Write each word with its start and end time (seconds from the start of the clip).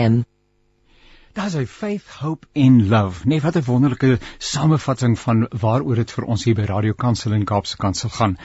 a.m. 0.00 0.24
Daar's 1.32 1.54
hy 1.54 1.62
faith, 1.66 2.06
hope 2.18 2.46
en 2.58 2.88
love. 2.88 3.22
Nee, 3.28 3.40
wat 3.40 3.54
'n 3.54 3.62
wonderlike 3.62 4.18
samevatting 4.38 5.18
van 5.18 5.46
waaroor 5.60 5.94
dit 5.94 6.10
vir 6.10 6.24
ons 6.24 6.44
hier 6.44 6.54
by 6.54 6.64
Radio 6.66 6.92
Kansel 6.92 7.32
en 7.32 7.44
Kaapse 7.44 7.76
Kansel 7.76 8.10
gaan. 8.10 8.36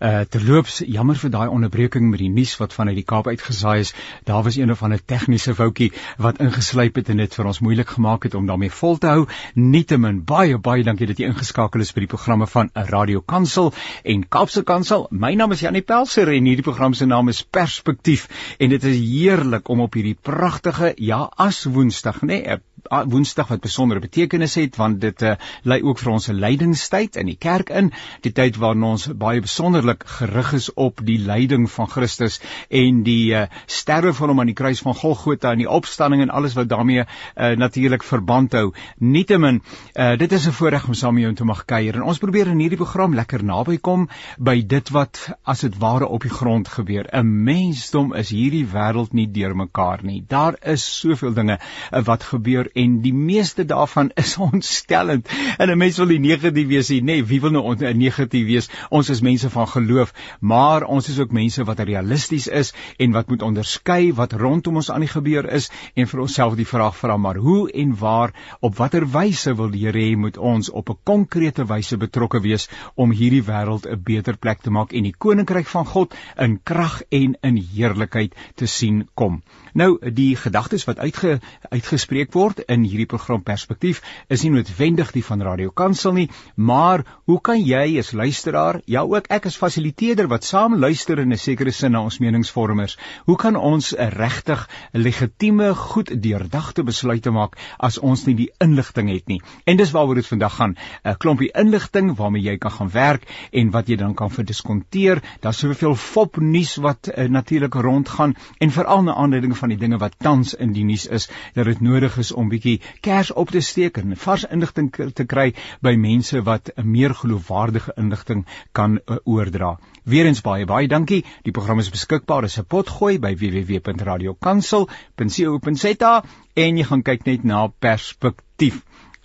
Uh 0.00 0.20
terloops, 0.20 0.82
jammer 0.86 1.14
vir 1.16 1.30
daai 1.30 1.48
onderbreking 1.48 2.10
met 2.10 2.18
die 2.18 2.28
nuus 2.28 2.56
wat 2.58 2.72
vanuit 2.72 2.96
die 2.96 3.04
Kaap 3.04 3.26
uitgesaai 3.26 3.80
is. 3.80 3.94
Daar 4.24 4.42
was 4.42 4.56
een 4.56 4.70
of 4.70 4.82
ander 4.82 5.04
tegniese 5.04 5.54
foutjie 5.54 5.92
wat 6.18 6.40
ingeslyp 6.40 6.96
het 6.96 7.08
en 7.08 7.16
dit 7.16 7.34
vir 7.34 7.46
ons 7.46 7.60
moeilik 7.60 7.88
gemaak 7.88 8.22
het 8.22 8.34
om 8.34 8.46
daarmee 8.46 8.70
vol 8.70 8.98
te 8.98 9.06
hou. 9.06 9.26
Nietemin 9.54 10.24
baie 10.24 10.58
baie 10.58 10.82
dankie 10.82 11.06
dat 11.06 11.18
jy 11.18 11.30
ingeskakel 11.30 11.80
is 11.80 11.92
by 11.92 12.00
die 12.00 12.10
programme 12.16 12.46
van 12.46 12.70
Radio 12.74 13.20
Kansel 13.20 13.72
en 14.02 14.28
Kaapse 14.28 14.62
Kansel. 14.62 15.06
My 15.10 15.34
naam 15.34 15.52
is 15.52 15.60
Janie 15.60 15.82
Pelser 15.82 16.28
en 16.28 16.44
hierdie 16.44 16.66
program 16.66 16.94
se 16.94 17.06
naam 17.06 17.28
is 17.28 17.42
Perspektief 17.42 18.28
en 18.58 18.68
dit 18.70 18.84
is 18.84 18.98
heerlik 18.98 19.68
om 19.68 19.80
op 19.80 19.94
hierdie 19.94 20.18
pragtige 20.20 20.94
ja, 20.96 21.30
as 21.36 21.64
Woensdag 21.64 22.22
nê 22.32 22.42
nee, 22.46 22.60
Woensdag 22.90 23.48
wat 23.48 23.60
besondere 23.62 24.00
betekenis 24.00 24.54
het 24.58 24.76
want 24.76 25.00
dit 25.00 25.22
uh, 25.22 25.34
lei 25.62 25.78
ook 25.82 26.00
vir 26.02 26.10
ons 26.12 26.28
'n 26.28 26.40
lydingstyd 26.42 27.16
in 27.16 27.26
die 27.30 27.38
kerk 27.38 27.70
in, 27.70 27.92
die 28.20 28.32
tyd 28.32 28.56
waarin 28.56 28.82
ons 28.82 29.06
baie 29.06 29.40
besonderlik 29.40 30.02
gerig 30.18 30.52
is 30.52 30.68
op 30.74 31.00
die 31.04 31.18
lyding 31.18 31.70
van 31.70 31.88
Christus 31.88 32.40
en 32.68 33.02
die 33.02 33.32
uh, 33.34 33.46
sterwe 33.66 34.12
van 34.12 34.28
hom 34.28 34.40
aan 34.40 34.50
die 34.50 34.58
kruis 34.58 34.82
van 34.82 34.94
Golgotha 34.94 35.52
en 35.52 35.62
die 35.62 35.70
opstanding 35.70 36.22
en 36.22 36.30
alles 36.30 36.54
wat 36.58 36.68
daarmee 36.68 37.04
uh, 37.04 37.52
natuurlik 37.56 38.02
verband 38.02 38.52
hou. 38.52 38.72
Nietemin, 38.98 39.62
uh, 39.94 40.16
dit 40.16 40.32
is 40.32 40.46
'n 40.46 40.52
voorreg 40.52 40.86
om 40.88 40.94
saam 40.94 41.14
met 41.14 41.22
jou 41.22 41.34
te 41.34 41.44
mag 41.44 41.64
kuier 41.64 41.94
en 41.94 42.02
ons 42.02 42.18
probeer 42.18 42.46
in 42.46 42.58
hierdie 42.58 42.82
program 42.82 43.14
lekker 43.14 43.44
naby 43.44 43.78
kom 43.78 44.08
by 44.38 44.60
dit 44.66 44.90
wat 44.90 45.30
as 45.44 45.60
dit 45.60 45.78
ware 45.78 46.06
op 46.06 46.22
die 46.22 46.34
grond 46.34 46.68
gebeur. 46.68 47.06
'n 47.12 47.44
Mensdom 47.44 48.12
is 48.14 48.30
hierdie 48.30 48.66
wêreld 48.66 49.12
nie 49.12 49.30
deurmekaar 49.30 50.00
nie. 50.02 50.24
Daar 50.28 50.56
is 50.60 51.00
soveel 51.00 51.32
dinge 51.32 51.58
uh, 51.92 52.02
wat 52.02 52.21
gebeur 52.22 52.70
en 52.74 53.00
die 53.02 53.14
meeste 53.14 53.64
daarvan 53.64 54.10
is 54.24 54.36
ontstellend. 54.38 55.28
En 55.58 55.70
'n 55.70 55.78
mens 55.78 55.96
wil 55.96 56.06
nie 56.06 56.18
negatief 56.18 56.68
wees 56.68 56.88
nie, 56.88 57.00
nê? 57.00 57.04
Nee, 57.04 57.24
wie 57.24 57.40
wil 57.40 57.50
nou 57.50 57.94
negatief 57.94 58.46
wees? 58.46 58.70
Ons 58.90 59.10
is 59.10 59.20
mense 59.20 59.50
van 59.50 59.68
geloof, 59.68 60.12
maar 60.40 60.84
ons 60.84 61.08
is 61.08 61.18
ook 61.18 61.32
mense 61.32 61.64
wat 61.64 61.80
realisties 61.80 62.46
is 62.46 62.72
en 62.96 63.12
wat 63.12 63.28
moet 63.28 63.42
onderskei 63.42 64.12
wat 64.12 64.32
rondom 64.32 64.76
ons 64.76 64.90
aan 64.90 65.04
die 65.04 65.10
gebeur 65.10 65.48
is 65.58 65.70
en 65.94 66.08
vir 66.10 66.20
onsself 66.24 66.56
die 66.58 66.68
vraag 66.68 66.96
vra 66.96 67.16
maar 67.16 67.40
hoe 67.42 67.70
en 67.82 67.94
waar 67.98 68.34
op 68.60 68.76
watter 68.76 69.06
wyse 69.16 69.54
wil 69.58 69.70
die 69.70 69.82
Here 69.82 69.98
hê 69.98 70.16
moet 70.16 70.38
ons 70.38 70.70
op 70.70 70.90
'n 70.90 70.98
konkrete 71.10 71.66
wyse 71.66 71.96
betrokke 71.96 72.40
wees 72.40 72.68
om 72.94 73.10
hierdie 73.10 73.42
wêreld 73.50 73.86
'n 73.86 74.02
beter 74.12 74.36
plek 74.36 74.62
te 74.62 74.70
maak 74.70 74.92
en 74.92 75.02
die 75.02 75.18
koninkryk 75.18 75.66
van 75.66 75.86
God 75.86 76.14
in 76.36 76.60
krag 76.62 77.02
en 77.10 77.36
in 77.42 77.56
heerlikheid 77.74 78.34
te 78.54 78.66
sien 78.66 79.08
kom. 79.14 79.42
Nou 79.72 79.96
die 80.12 80.36
gedagtes 80.36 80.84
wat 80.84 80.98
uitge 81.00 81.38
uitgespreek 81.72 82.32
word 82.36 82.58
in 82.68 82.82
hierdie 82.84 83.08
program 83.08 83.40
Perspektief 83.42 84.02
is 84.28 84.42
nie 84.44 84.50
noodwendig 84.52 85.12
die 85.14 85.22
van 85.24 85.40
Radio 85.40 85.70
Kansel 85.72 86.12
nie, 86.12 86.26
maar 86.56 87.04
hoe 87.30 87.38
kan 87.40 87.60
jy 87.60 87.96
as 88.02 88.12
luisteraar, 88.12 88.82
ja 88.84 89.00
ook 89.08 89.30
ek 89.32 89.48
as 89.48 89.56
fasiliteerder 89.56 90.28
wat 90.28 90.44
saam 90.44 90.76
luister 90.76 91.22
in 91.24 91.32
'n 91.32 91.38
sekere 91.38 91.72
sin 91.72 91.92
na 91.92 92.02
ons 92.02 92.18
meningsvormers, 92.20 92.98
hoe 93.24 93.36
kan 93.36 93.56
ons 93.56 93.94
'n 93.96 94.10
regtig 94.12 94.68
legitieme, 94.92 95.74
goed 95.74 96.12
deurdagte 96.22 96.84
besluite 96.84 97.30
maak 97.30 97.56
as 97.78 97.98
ons 97.98 98.26
nie 98.26 98.34
die 98.34 98.50
inligting 98.60 99.08
het 99.08 99.26
nie? 99.28 99.40
En 99.64 99.76
dis 99.76 99.90
waaroor 99.90 100.14
dit 100.14 100.26
vandag 100.26 100.54
gaan, 100.54 100.76
'n 101.04 101.16
klompie 101.16 101.50
inligting 101.54 102.16
waarmee 102.16 102.42
jy 102.42 102.58
kan 102.58 102.70
gaan 102.70 102.90
werk 102.90 103.24
en 103.52 103.70
wat 103.70 103.88
jy 103.88 103.96
dan 103.96 104.14
kan 104.14 104.30
verdiskonteer. 104.30 105.22
Daar's 105.40 105.58
soveel 105.58 105.94
fop 105.94 106.36
nuus 106.36 106.76
wat 106.76 107.08
uh, 107.08 107.28
natuurlik 107.28 107.74
rondgaan 107.74 108.34
en 108.58 108.70
veral 108.70 109.02
na 109.02 109.14
aanleiding 109.14 109.56
van 109.62 109.72
die 109.72 109.78
dinge 109.80 109.98
wat 110.02 110.14
tans 110.18 110.52
in 110.66 110.74
die 110.76 110.84
nuus 110.88 111.06
is 111.18 111.24
dat 111.56 111.68
dit 111.70 111.80
nodig 111.86 112.18
is 112.22 112.30
om 112.42 112.50
bietjie 112.52 112.74
kers 113.06 113.30
op 113.42 113.48
te 113.54 113.62
steek 113.62 113.94
en 114.02 114.16
vars 114.24 114.44
inligting 114.56 114.88
te 115.20 115.26
kry 115.34 115.46
by 115.86 115.94
mense 116.04 116.42
wat 116.48 116.64
'n 116.76 116.90
meer 116.96 117.12
geloofwaardige 117.22 117.92
inligting 117.96 118.42
kan 118.72 118.98
uh, 118.98 119.02
oordra. 119.24 119.70
Weerens 120.04 120.42
baie 120.42 120.66
baie 120.66 120.88
dankie. 120.88 121.24
Die 121.42 121.52
program 121.52 121.78
is 121.78 121.90
beskikbaar 121.90 122.44
as 122.44 122.58
'n 122.58 122.66
potgooi 122.66 123.18
by 123.18 123.34
www.radiokansel.co.za 123.42 126.24
en 126.54 126.76
jy 126.76 126.84
gaan 126.84 127.02
kyk 127.02 127.26
net 127.26 127.44
na 127.44 127.68
perspektief. 127.68 128.82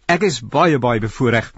Ek 0.07 0.23
is 0.23 0.41
baie 0.41 0.79
baie 0.79 0.99
bevoorreg 0.99 1.53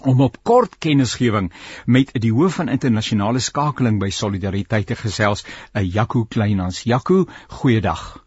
om 0.00 0.20
op 0.20 0.38
kort 0.42 0.78
kennisgewing 0.78 1.52
met 1.86 2.12
die 2.12 2.32
hoof 2.32 2.54
van 2.60 2.68
internasionale 2.68 3.38
skakeling 3.38 3.98
by 4.00 4.10
Solidariteit 4.10 4.86
te 4.86 4.96
gesels, 4.96 5.44
eh, 5.72 5.82
Jaco 5.82 6.24
Kleinhans. 6.24 6.82
Jaco, 6.82 7.24
goeiedag. 7.48 8.24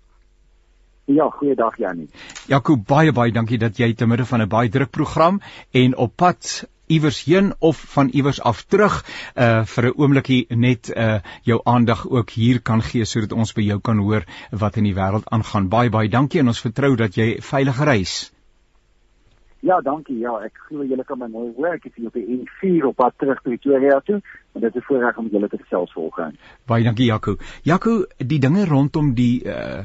Ja, 1.05 1.29
goeiedag 1.29 1.77
Janie. 1.77 2.09
Jaco, 2.47 2.77
baie 2.77 3.11
baie 3.11 3.31
dankie 3.31 3.57
dat 3.57 3.77
jy 3.77 3.93
te 3.93 4.05
midde 4.07 4.25
van 4.25 4.41
'n 4.41 4.47
baie 4.47 4.69
druk 4.69 4.91
program 4.91 5.41
en 5.71 5.97
op 5.97 6.15
pad 6.15 6.67
iewers 6.87 7.23
heen 7.23 7.53
of 7.59 7.77
van 7.95 8.09
iewers 8.09 8.41
af 8.41 8.63
terug 8.63 9.03
uh 9.35 9.65
vir 9.65 9.85
'n 9.85 9.93
oombliekie 9.97 10.45
net 10.49 10.91
uh 10.95 11.19
jou 11.41 11.61
aandag 11.63 12.07
ook 12.09 12.29
hier 12.29 12.61
kan 12.61 12.81
gee 12.81 13.05
sodat 13.05 13.31
ons 13.31 13.53
by 13.53 13.61
jou 13.61 13.79
kan 13.79 13.97
hoor 13.97 14.23
wat 14.51 14.77
in 14.77 14.83
die 14.83 14.95
wêreld 14.95 15.25
aangaan. 15.25 15.69
Baie 15.69 15.89
baie 15.89 16.09
dankie 16.09 16.39
en 16.39 16.47
ons 16.47 16.61
vertrou 16.61 16.95
dat 16.95 17.15
jy 17.15 17.37
veilig 17.41 17.83
reis. 17.83 18.31
Ja, 19.61 19.81
dankie. 19.81 20.17
Ja, 20.17 20.39
ek 20.41 20.57
glo 20.67 20.85
julle 20.89 21.03
kan 21.05 21.19
my 21.21 21.27
mooi 21.29 21.51
hoor. 21.57 21.75
Ek 21.77 21.85
is 21.85 21.93
hier 21.95 22.09
op 22.09 22.15
die 22.17 22.39
N4 22.39 22.87
op 22.89 22.97
pad 22.97 23.13
terug 23.21 23.43
Pretoria 23.45 23.99
toe 24.07 24.17
en 24.53 24.61
dit 24.61 24.75
is 24.75 24.85
voorreg 24.85 25.17
om 25.17 25.27
julle 25.31 25.47
te 25.47 25.57
gesels 25.57 25.91
volgens. 25.93 26.35
Baie 26.67 26.83
dankie 26.83 27.05
Jaco. 27.05 27.37
Jaco, 27.63 28.05
die 28.17 28.39
dinge 28.39 28.65
rondom 28.65 29.13
die 29.15 29.43
uh 29.45 29.83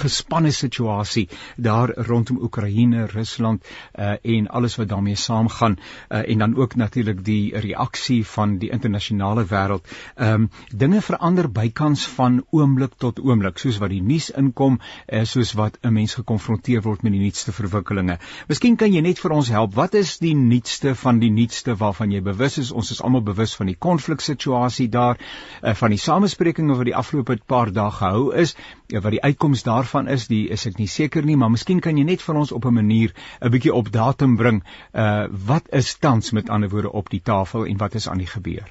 gespanne 0.00 0.52
situasie 0.54 1.26
daar 1.56 1.90
rondom 2.08 2.38
Oekraïne, 2.40 3.06
Rusland 3.12 3.66
uh 3.98 4.14
en 4.22 4.48
alles 4.48 4.76
wat 4.80 4.88
daarmee 4.88 5.16
saamgaan 5.16 5.76
uh 6.08 6.22
en 6.30 6.38
dan 6.38 6.56
ook 6.56 6.74
natuurlik 6.74 7.24
die 7.24 7.58
reaksie 7.58 8.26
van 8.26 8.58
die 8.58 8.70
internasionale 8.70 9.44
wêreld. 9.44 9.86
Ehm 10.16 10.42
um, 10.42 10.48
dinge 10.72 11.00
verander 11.02 11.50
bykans 11.50 12.06
van 12.08 12.44
oomblik 12.50 12.96
tot 12.96 13.20
oomblik, 13.20 13.58
soos 13.58 13.78
wat 13.78 13.90
die 13.90 14.02
nuus 14.02 14.30
inkom, 14.30 14.78
uh, 15.06 15.24
soos 15.24 15.52
wat 15.52 15.78
'n 15.82 15.92
mens 15.92 16.14
gekonfronteer 16.14 16.82
word 16.82 17.02
met 17.02 17.12
die 17.12 17.20
nuutste 17.20 17.52
verwikkelinge. 17.52 18.18
Miskien 18.48 18.76
kan 18.76 18.92
jy 18.92 19.00
net 19.00 19.18
vir 19.18 19.30
ons 19.30 19.48
help? 19.48 19.74
Wat 19.74 19.94
is 19.94 20.18
die 20.18 20.34
nuutste 20.34 20.94
van 20.94 21.18
die 21.18 21.30
nuutste 21.30 21.76
waarvan 21.76 22.10
jy 22.10 22.22
bewus 22.22 22.58
is? 22.58 22.72
Ons 22.72 22.90
is 22.90 23.02
almal 23.02 23.22
bewus 23.22 23.54
van 23.54 23.66
die 23.66 23.76
konfliksituasie 23.90 24.88
daar, 24.88 25.18
uh, 25.18 25.74
van 25.82 25.94
die 25.94 26.00
samesprekings 26.00 26.76
wat 26.80 26.88
die 26.88 26.96
afgelope 27.02 27.38
paar 27.46 27.74
dae 27.74 27.90
gehou 27.98 28.24
is, 28.44 28.56
uh, 28.56 28.98
wat 29.00 29.12
die 29.16 29.22
uitkoms 29.22 29.66
daarvan 29.68 30.08
is, 30.08 30.28
die 30.30 30.46
is 30.56 30.66
ek 30.70 30.78
nie 30.78 30.88
seker 30.88 31.26
nie, 31.26 31.36
maar 31.36 31.52
miskien 31.52 31.84
kan 31.84 31.98
jy 31.98 32.06
net 32.08 32.24
vir 32.26 32.42
ons 32.42 32.52
op 32.52 32.64
'n 32.64 32.74
manier 32.80 33.14
'n 33.40 33.50
bietjie 33.50 33.74
op 33.74 33.92
datum 33.92 34.36
bring. 34.36 34.62
Uh 34.94 35.26
wat 35.46 35.66
is 35.72 35.96
tans 35.98 36.32
met 36.32 36.50
ander 36.50 36.68
woorde 36.68 36.92
op 36.92 37.10
die 37.10 37.22
tafel 37.22 37.66
en 37.66 37.76
wat 37.76 37.94
is 37.94 38.08
aan 38.08 38.18
die 38.18 38.26
gebeur? 38.26 38.68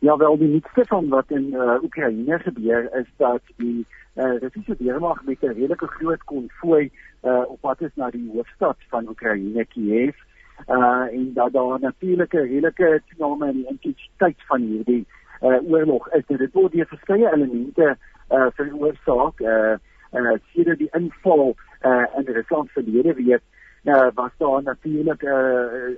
Ja, 0.00 0.16
wel 0.16 0.38
die 0.38 0.48
nuutste 0.48 0.84
van 0.88 1.08
wat 1.08 1.30
in 1.30 1.52
uh, 1.52 1.82
Oekraïne 1.82 2.38
gebeur 2.38 2.88
is 3.00 3.06
dat 3.16 3.42
die 3.56 3.86
uh, 4.16 4.38
Russiese 4.40 4.76
weermag 4.78 5.24
met 5.24 5.42
'n 5.42 5.52
redelike 5.52 5.86
groot 5.86 6.24
konvooi 6.24 6.90
uh, 7.22 7.42
op 7.46 7.60
pad 7.60 7.80
is 7.80 7.94
na 7.94 8.10
die 8.10 8.30
hoofstad 8.32 8.76
van 8.88 9.08
Oekraïne, 9.08 9.64
Kiev. 9.66 10.16
Uh 10.68 11.06
en 11.12 11.32
dat 11.34 11.52
daar 11.52 11.80
natuurlik 11.80 12.32
'n 12.32 12.36
redelike 12.36 13.02
toename 13.08 13.48
in 13.48 13.56
die 13.56 13.66
intensiteit 13.66 14.40
van 14.46 14.60
hierdie 14.60 15.06
uh 15.42 15.72
oorlog 15.72 16.08
is. 16.12 16.26
Dit 16.26 16.52
word 16.52 16.72
deur 16.72 16.86
verskeie 16.86 17.32
elemente 17.32 17.96
uh 18.30 18.46
veroorsaak. 18.54 19.40
Uh 19.40 19.76
uh 20.12 20.36
sedert 20.52 20.78
die 20.78 20.90
inval 20.92 21.54
uh 21.82 22.04
in 22.16 22.24
Rusland 22.24 22.70
verlede 22.70 23.14
week 23.14 23.42
Nou 23.82 24.10
was 24.14 24.30
daar 24.36 24.62
natuurlik 24.62 25.22
uh, 25.22 25.32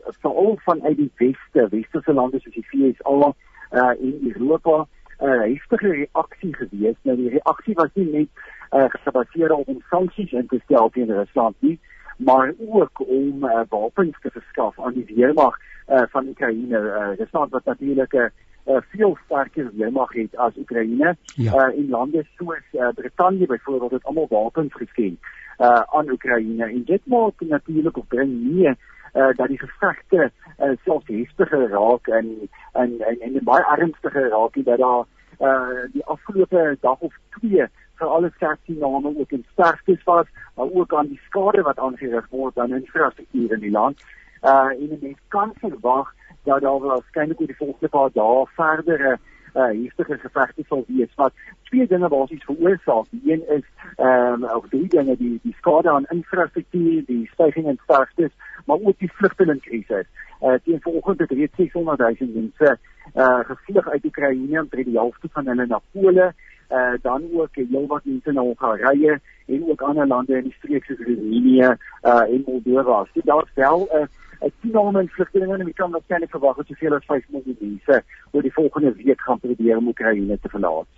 veral 0.04 0.58
vanuit 0.62 0.96
die 0.96 1.10
weste, 1.16 1.68
westerse 1.68 2.12
lande 2.12 2.40
soos 2.40 2.54
die 2.54 2.66
VSA 2.66 3.34
uh 3.70 4.00
in 4.00 4.32
Europa 4.34 4.86
'n 5.18 5.26
uh, 5.26 5.40
heftige 5.40 5.88
reaksie 5.88 6.54
gewees. 6.54 6.96
Nou 7.02 7.16
die 7.16 7.28
reaksie 7.28 7.74
was 7.74 7.90
nie 7.94 8.10
net 8.10 8.28
uh, 8.70 8.84
gebaseer 8.88 9.52
op 9.52 9.68
sanksies 9.90 10.32
in 10.32 10.46
te 10.46 10.60
stel 10.64 10.88
teen 10.90 11.12
Rusland 11.12 11.54
nie, 11.58 11.80
maar 12.24 12.52
ook 12.68 13.00
om 13.06 13.44
uh, 13.44 13.60
wapens 13.68 14.16
te 14.20 14.30
verskaf 14.30 14.80
aan 14.80 14.92
die 14.92 15.14
weermag 15.14 15.58
uh, 15.88 16.02
van 16.08 16.26
Oekraïne. 16.26 16.78
Uh, 16.78 17.16
Rusland 17.18 17.50
wat 17.50 17.64
natuurlik 17.64 18.12
'n 18.12 18.30
uh, 18.66 18.76
veel 18.88 19.18
sterker 19.24 19.70
weermag 19.74 20.12
het 20.12 20.36
as 20.36 20.56
Oekraïne. 20.56 21.16
Ja. 21.34 21.68
Uh, 21.68 21.76
in 21.78 21.88
lande 21.88 22.26
soos 22.36 22.66
uh, 22.72 22.88
Brittanje 22.94 23.46
byvoorbeeld 23.46 23.90
het 23.90 24.04
almal 24.04 24.26
wapens 24.30 24.72
geskenk 24.72 25.18
uh, 25.58 25.82
aan 25.86 26.10
Oekraïne 26.10 26.64
en 26.64 26.84
dit 26.84 27.06
maak 27.06 27.40
natuurlik 27.40 27.96
op 27.96 28.08
bring 28.08 28.32
nie 28.42 28.68
uh, 28.68 28.74
dat 29.36 29.48
die 29.48 29.58
gevegte 29.58 30.30
uh, 30.58 30.70
selfs 30.84 31.06
heftiger 31.06 31.68
raak 31.68 32.06
en 32.06 32.48
en 32.72 33.00
en, 33.00 33.20
en 33.20 33.38
baie 33.44 33.64
ernstiger 33.76 34.28
raak 34.28 34.64
dat 34.64 34.78
daar 34.78 35.04
uh, 35.40 35.92
die 35.92 36.04
afgelope 36.04 36.76
dag 36.80 36.98
of 36.98 37.14
twee 37.38 37.66
vir 37.98 38.08
alle 38.08 38.30
sterftename 38.36 39.12
ook 39.18 39.30
in 39.30 39.44
sterftes 39.52 40.02
was, 40.04 40.26
maar 40.56 40.70
ook 40.70 40.94
aan 40.94 41.06
die 41.06 41.20
skade 41.26 41.62
wat 41.62 41.78
aangerig 41.78 42.26
word 42.30 42.58
aan 42.58 42.74
infrastruktuur 42.74 43.52
in 43.52 43.60
die 43.60 43.70
land. 43.70 44.02
Uh 44.42 44.70
en 44.74 44.98
mense 45.00 45.28
kan 45.28 45.52
verwag 45.60 46.14
dat 46.44 46.60
daar 46.60 46.80
waarskynlik 46.80 47.40
oor 47.40 47.46
die 47.46 47.56
volgende 47.56 47.88
paar 47.88 48.10
dae 48.12 48.46
verdere 48.56 49.18
uh 49.54 49.70
heftige 49.84 50.18
gevegte 50.18 50.64
sal 50.68 50.84
wees 50.88 51.14
wat 51.14 51.32
twee 51.68 51.86
dinge 51.86 52.08
basies 52.08 52.44
veroorsaak. 52.44 53.06
Die 53.10 53.32
een 53.32 53.44
is 53.58 53.66
ehm 53.96 54.42
um, 54.42 54.44
of 54.44 54.68
drie 54.68 54.88
dinge 54.88 55.16
die 55.16 55.38
die 55.42 55.54
skade 55.58 55.90
aan 55.90 56.08
infrastruktuur, 56.08 57.04
die 57.06 57.28
stygings 57.32 57.68
in 57.68 57.80
sterftes, 57.84 58.32
maar 58.66 58.78
ook 58.80 58.98
die 58.98 59.12
vlugtelingkrisis. 59.12 60.08
Uh 60.40 60.54
teen 60.64 60.80
vanoggend 60.80 61.20
het 61.20 61.30
reeds 61.30 61.56
600 61.56 61.98
000 61.98 62.30
mense 62.34 62.78
uh 63.14 63.38
gevlug 63.50 63.88
uit 63.88 64.04
Oekraïne 64.04 64.58
en 64.58 64.68
drie 64.68 64.84
die 64.84 64.98
helfte 64.98 65.28
van 65.32 65.46
hulle 65.46 65.66
na 65.66 65.80
Pole 65.92 66.32
uh 66.78 66.94
dan 67.02 67.28
ook 67.32 67.54
heelwat 67.54 68.04
mense 68.04 68.32
na 68.32 68.40
Hongarye 68.40 69.20
en 69.46 69.68
ook 69.68 69.80
ander 69.80 70.06
lande 70.06 70.36
in 70.36 70.48
die 70.48 70.56
streek 70.58 70.84
soos 70.84 71.04
Roemenië 71.06 71.76
uh 72.02 72.24
en 72.34 72.42
Moldova. 72.46 73.04
So 73.14 73.20
daar's 73.24 73.54
wel 73.54 73.88
'n 73.90 73.96
uh, 73.96 74.06
'n 74.42 74.52
toename 74.60 75.00
in 75.00 75.08
vlugtelinge 75.08 75.58
en 75.58 75.68
ek 75.68 75.76
kan 75.78 75.94
waarskynlik 75.94 76.30
verwag 76.34 76.56
dat 76.56 76.66
soveel 76.66 76.96
as 76.96 77.06
5 77.06 77.28
miljoen 77.34 77.58
mense 77.60 78.02
oor 78.32 78.42
die 78.42 78.52
volgende 78.52 78.92
week 78.98 79.20
gaan 79.20 79.38
probeer 79.38 79.76
om 79.76 79.88
Oekraïne 79.92 80.38
te 80.40 80.48
verlaat. 80.48 80.88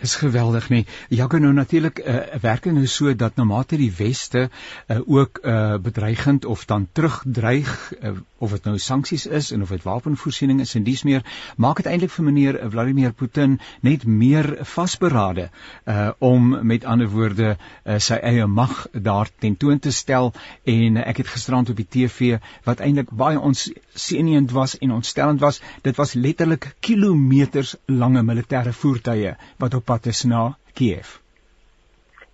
Dis 0.00 0.16
geweldig 0.18 0.68
nie. 0.72 0.84
Jaco 1.08 1.38
nou 1.38 1.52
natuurlik 1.52 2.00
'n 2.02 2.10
uh, 2.10 2.40
werking 2.42 2.74
nou 2.74 2.86
so 2.86 3.14
dat 3.14 3.36
na 3.36 3.44
mate 3.44 3.76
die 3.76 3.92
weste 3.98 4.48
uh, 4.48 5.00
ook 5.06 5.38
uh, 5.42 5.78
bedreigend 5.78 6.44
of 6.44 6.64
dan 6.64 6.88
terugdreig 6.92 7.92
uh, 8.02 8.16
of 8.38 8.54
dit 8.54 8.64
nou 8.68 8.78
sanksies 8.78 9.26
is 9.26 9.50
en 9.52 9.62
of 9.62 9.72
dit 9.74 9.82
wapenvoorsiening 9.86 10.60
is 10.64 10.74
en 10.78 10.86
dies 10.86 11.02
meer 11.08 11.24
maak 11.56 11.82
dit 11.82 11.90
eintlik 11.90 12.12
vir 12.14 12.26
meneer 12.28 12.58
Vladimir 12.70 13.12
Putin 13.12 13.58
net 13.86 14.06
meer 14.06 14.50
vasberade 14.74 15.48
uh, 15.48 16.10
om 16.18 16.50
met 16.72 16.84
ander 16.84 17.10
woorde 17.12 17.50
uh, 17.54 17.98
sy 17.98 18.20
eie 18.30 18.46
mag 18.46 18.86
daar 18.92 19.30
tentoon 19.44 19.82
te 19.82 19.92
stel 19.94 20.32
en 20.64 21.00
uh, 21.00 21.06
ek 21.10 21.22
het 21.24 21.32
gisterand 21.34 21.70
op 21.72 21.78
die 21.82 21.88
TV 21.98 22.38
wat 22.68 22.82
eintlik 22.84 23.10
baie 23.10 23.40
ons 23.40 23.68
seënend 23.94 24.54
was 24.54 24.78
en 24.78 24.94
ontstellend 24.98 25.42
was 25.42 25.62
dit 25.82 25.96
was 25.98 26.14
letterlik 26.14 26.72
kilometers 26.80 27.76
lange 27.86 28.22
militêre 28.22 28.72
voertuie 28.72 29.34
wat 29.58 29.74
op 29.74 29.88
pad 29.88 30.06
is 30.06 30.24
na 30.24 30.52
Kiev. 30.78 31.18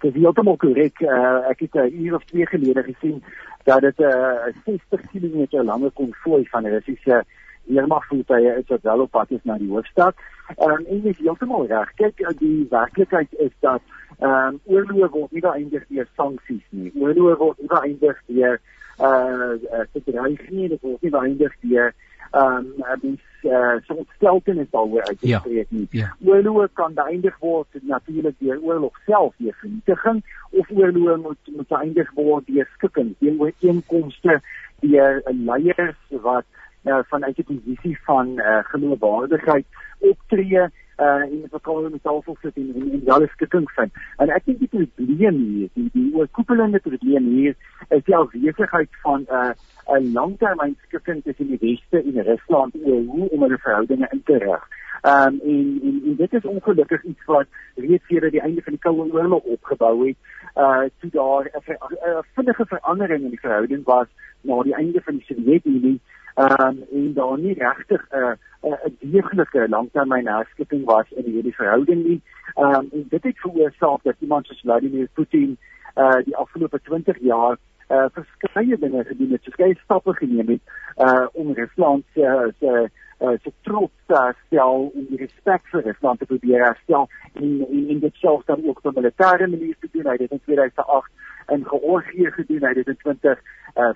Dit 0.02 0.12
is 0.12 0.20
heeltemal 0.20 0.58
korrek. 0.60 1.00
Uh, 1.00 1.48
ek 1.48 1.64
het 1.64 1.74
'n 1.74 1.86
uh, 1.86 2.00
uur 2.04 2.14
of 2.14 2.24
twee 2.28 2.46
gelede 2.46 2.82
gesien 2.82 3.22
dat 3.64 3.80
dit 3.80 3.98
'n 3.98 4.02
uh, 4.02 4.54
60 4.64 5.00
km 5.10 5.62
lange 5.62 5.90
konvoi 5.90 6.46
van 6.48 6.66
Russiese 6.66 7.24
weermagvoertuie 7.64 8.56
is 8.56 8.66
wat 8.66 8.82
wel 8.82 9.00
op 9.00 9.10
pad 9.10 9.30
is 9.30 9.42
na 9.42 9.58
die 9.58 9.70
hoofstad. 9.70 10.14
Um, 10.58 10.84
en 10.86 11.00
dit 11.00 11.04
is 11.04 11.18
heeltemal 11.18 11.66
reg. 11.66 11.94
Kyk, 11.94 12.20
uh, 12.20 12.28
die 12.38 12.66
werklikheid 12.70 13.32
is 13.32 13.52
dat 13.60 13.80
ehm 14.18 14.54
um, 14.54 14.60
oorloë 14.64 15.08
word 15.10 15.32
nie 15.32 15.42
geëindig 15.42 15.86
deur 15.88 16.08
sanksies 16.16 16.66
nie. 16.70 16.92
Oorloë 16.94 17.36
word 17.36 17.58
nie 17.58 17.70
geëindig 17.72 18.20
deur 18.26 18.60
uh, 19.00 19.06
uh, 19.08 19.86
te 19.92 20.02
dreiging, 20.04 20.68
dit 20.68 20.80
word 20.80 21.02
nie 21.02 21.10
geëindig 21.10 21.56
deur 21.60 21.94
ehm 22.34 22.66
um, 22.66 23.00
die 23.00 23.18
uh, 23.44 23.76
so 23.86 23.94
ontsteltenis 23.94 24.70
daaroor 24.70 25.02
uitgespreek 25.02 25.70
nie. 25.70 25.86
Ja, 25.90 26.06
ja. 26.06 26.30
Oorloë 26.30 26.68
kan 26.72 26.96
beëindig 26.96 27.36
word 27.40 27.78
natuurlik 27.82 28.36
deur 28.38 28.62
oorlog 28.62 28.98
self, 29.06 29.34
deur 29.38 29.56
vernietiging 29.60 30.22
of 30.50 30.70
oorloë 30.70 31.16
moet 31.22 31.52
moet 31.56 31.68
beëindig 31.68 32.10
word 32.18 32.46
deur 32.50 32.68
skikking, 32.76 33.14
deur 33.20 33.40
ooreenkomste 33.46 34.40
deur 34.80 35.22
'n 35.30 35.44
leiers 35.50 36.00
wat 36.26 36.46
uh, 36.84 37.02
vanuit 37.12 37.38
'n 37.38 37.48
posisie 37.52 37.98
van 38.08 38.34
uh, 38.38 38.62
geloofwaardigheid 38.72 39.66
optree 39.98 40.66
uh 40.98 41.22
in 41.26 41.40
die 41.40 41.50
verkoue 41.50 41.90
met 41.90 42.02
tafel 42.02 42.36
sit 42.42 42.56
en 42.56 42.72
en 42.74 43.00
die 43.00 43.12
alles 43.12 43.30
skikking 43.30 43.70
vind. 43.76 43.92
En 44.18 44.30
ek 44.30 44.44
dink 44.44 44.58
die 44.58 44.68
probleem 44.70 45.40
hier, 45.42 45.68
die 45.74 45.88
die 45.92 46.14
oorkoepelende 46.14 46.78
probleem 46.78 47.26
hier 47.32 47.54
is 47.88 48.04
die 48.04 48.16
afwesigheid 48.16 48.90
van 49.02 49.26
'n 49.28 49.34
uh, 49.34 49.98
'n 49.98 50.12
langtermynskikking 50.12 51.22
tussen 51.24 51.46
die 51.46 51.58
weste 51.60 52.02
en 52.02 52.22
Rusland 52.22 52.74
oor 52.84 53.02
hoe 53.04 53.28
om 53.28 53.42
hulle 53.42 53.58
verhoudinge 53.58 54.08
in 54.12 54.22
te 54.24 54.38
rig. 54.38 54.68
Um 55.04 55.40
en, 55.42 55.80
en 55.82 56.02
en 56.04 56.16
dit 56.16 56.32
is 56.32 56.44
ongelukkig 56.44 57.02
iets 57.04 57.24
wat 57.24 57.46
reeds 57.74 58.06
sedert 58.06 58.32
die 58.32 58.40
einde 58.40 58.62
van 58.62 58.72
die 58.72 58.80
Koue 58.80 59.12
Oorlog 59.12 59.42
opgebou 59.42 60.06
het. 60.06 60.16
Uh 60.56 60.84
toe 61.00 61.10
daar 61.10 61.50
'n 61.52 62.22
vinnige 62.34 62.66
verandering 62.66 63.22
in 63.24 63.30
die 63.30 63.40
verhouding 63.40 63.84
was 63.84 64.06
na 64.40 64.62
die 64.62 64.74
einde 64.74 65.00
van 65.00 65.16
die 65.16 65.24
Sowjetunie 65.24 66.00
um, 66.34 66.84
en 66.92 67.12
daar 67.14 67.38
nie 67.38 67.54
regtig 67.58 68.06
'n 68.10 68.16
uh, 68.16 68.32
'n 68.62 68.68
uh, 68.68 69.12
deeglike 69.12 69.68
langtermyn 69.68 70.26
herskikking 70.26 70.84
was 70.84 71.10
in 71.10 71.24
hierdie 71.24 71.54
verhouding 71.54 72.04
nie. 72.06 72.22
Um, 72.56 72.88
en 72.92 73.06
dit 73.08 73.22
het 73.22 73.38
veroorsaak 73.38 74.02
dat 74.02 74.14
iemand 74.18 74.46
soos 74.46 74.60
Vladimir 74.60 75.08
Putin 75.12 75.58
uh 75.96 76.24
die 76.24 76.36
afgelope 76.36 76.80
20 76.80 77.18
jaar 77.20 77.56
uh 77.90 78.04
verskeie 78.12 78.78
dinge 78.78 79.04
gedoen 79.04 79.30
het, 79.30 79.42
verskeie 79.42 79.78
stappe 79.82 80.14
geneem 80.14 80.48
het 80.48 80.62
uh 80.96 81.26
om 81.32 81.52
Rusland 81.52 82.04
se 82.14 82.52
se 82.58 82.90
se 83.18 83.52
trots 83.62 83.92
te 84.06 84.34
stel 84.46 84.90
om 84.94 85.06
die 85.08 85.18
respek 85.18 85.62
vir 85.70 85.82
Rusland 85.82 86.18
te 86.18 86.26
probeer 86.26 86.64
herstel 86.64 87.08
en 87.32 87.66
en, 87.70 87.88
en 87.88 87.98
dit 87.98 88.14
selfs 88.14 88.46
dan 88.46 88.66
ook 88.68 88.80
op 88.82 88.94
militêre 88.94 89.46
manier 89.46 89.76
te 89.80 89.88
doen. 89.92 90.06
Hy 90.06 90.10
het 90.10 90.18
dit 90.18 90.30
in 90.30 90.40
2008 90.44 91.10
in 91.46 91.64
Georgië 91.66 92.30
gedoen, 92.30 92.62
hy 92.62 92.68
het 92.68 92.76
dit 92.76 92.88
in 92.88 92.96
2014 92.96 93.42
uh, 93.76 93.90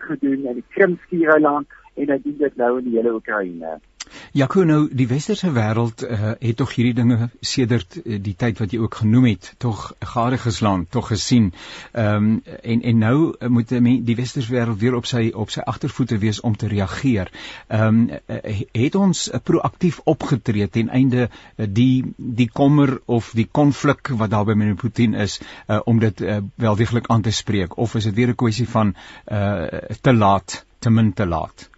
gedoen 0.00 0.46
in 0.46 0.60
die 0.60 0.64
Krimskiereiland 0.74 1.66
en 1.94 2.10
hy 2.10 2.18
doen 2.24 2.38
dit 2.38 2.56
nou 2.56 2.78
in 2.78 2.84
die 2.88 2.96
hele 2.96 3.14
Oekraïne. 3.14 3.78
Jaco 4.32 4.64
nou 4.64 4.88
die 4.92 5.06
westerse 5.08 5.50
wêreld 5.52 6.04
uh, 6.04 6.32
het 6.40 6.56
tog 6.56 6.74
hierdie 6.74 6.94
dinge 6.94 7.30
sedert 7.40 7.96
uh, 8.00 8.18
die 8.22 8.34
tyd 8.38 8.58
wat 8.62 8.72
jy 8.72 8.80
ook 8.82 9.00
genoem 9.02 9.26
het 9.30 9.52
tog 9.58 9.92
gade 10.14 10.38
geslaan 10.38 10.86
tog 10.90 11.08
gesien. 11.12 11.52
Ehm 11.92 12.16
um, 12.16 12.42
en 12.62 12.82
en 12.82 12.98
nou 12.98 13.16
uh, 13.38 13.48
moet 13.48 13.74
die 14.06 14.16
westerse 14.16 14.52
wêreld 14.52 14.80
weer 14.80 14.94
op 14.94 15.06
sy 15.06 15.30
op 15.34 15.50
sy 15.50 15.60
agtervoete 15.60 16.18
wees 16.18 16.40
om 16.40 16.56
te 16.56 16.68
reageer. 16.68 17.30
Ehm 17.68 17.88
um, 17.88 18.20
uh, 18.26 18.60
het 18.72 18.94
ons 18.94 19.28
uh, 19.30 19.40
proaktief 19.42 20.00
opgetree 20.04 20.68
ten 20.68 20.88
einde 20.88 21.28
uh, 21.28 21.66
die 21.68 22.04
die 22.16 22.50
kommer 22.52 23.00
of 23.06 23.32
die 23.34 23.48
konflik 23.50 24.08
wat 24.08 24.30
daar 24.30 24.44
by 24.44 24.54
meneer 24.54 24.80
Putin 24.80 25.14
is 25.14 25.40
uh, 25.66 25.80
om 25.84 25.98
dit 25.98 26.20
uh, 26.20 26.38
wel 26.54 26.76
deeglik 26.76 27.06
aan 27.06 27.22
te 27.22 27.30
spreek 27.30 27.76
of 27.76 27.94
is 27.94 28.04
dit 28.04 28.14
weer 28.14 28.28
'n 28.28 28.34
kwessie 28.44 28.68
van 28.68 28.94
uh, 29.26 29.66
te 30.00 30.12
laat, 30.12 30.64
te 30.78 30.90
min 30.90 31.12
te 31.12 31.26
laat? 31.26 31.71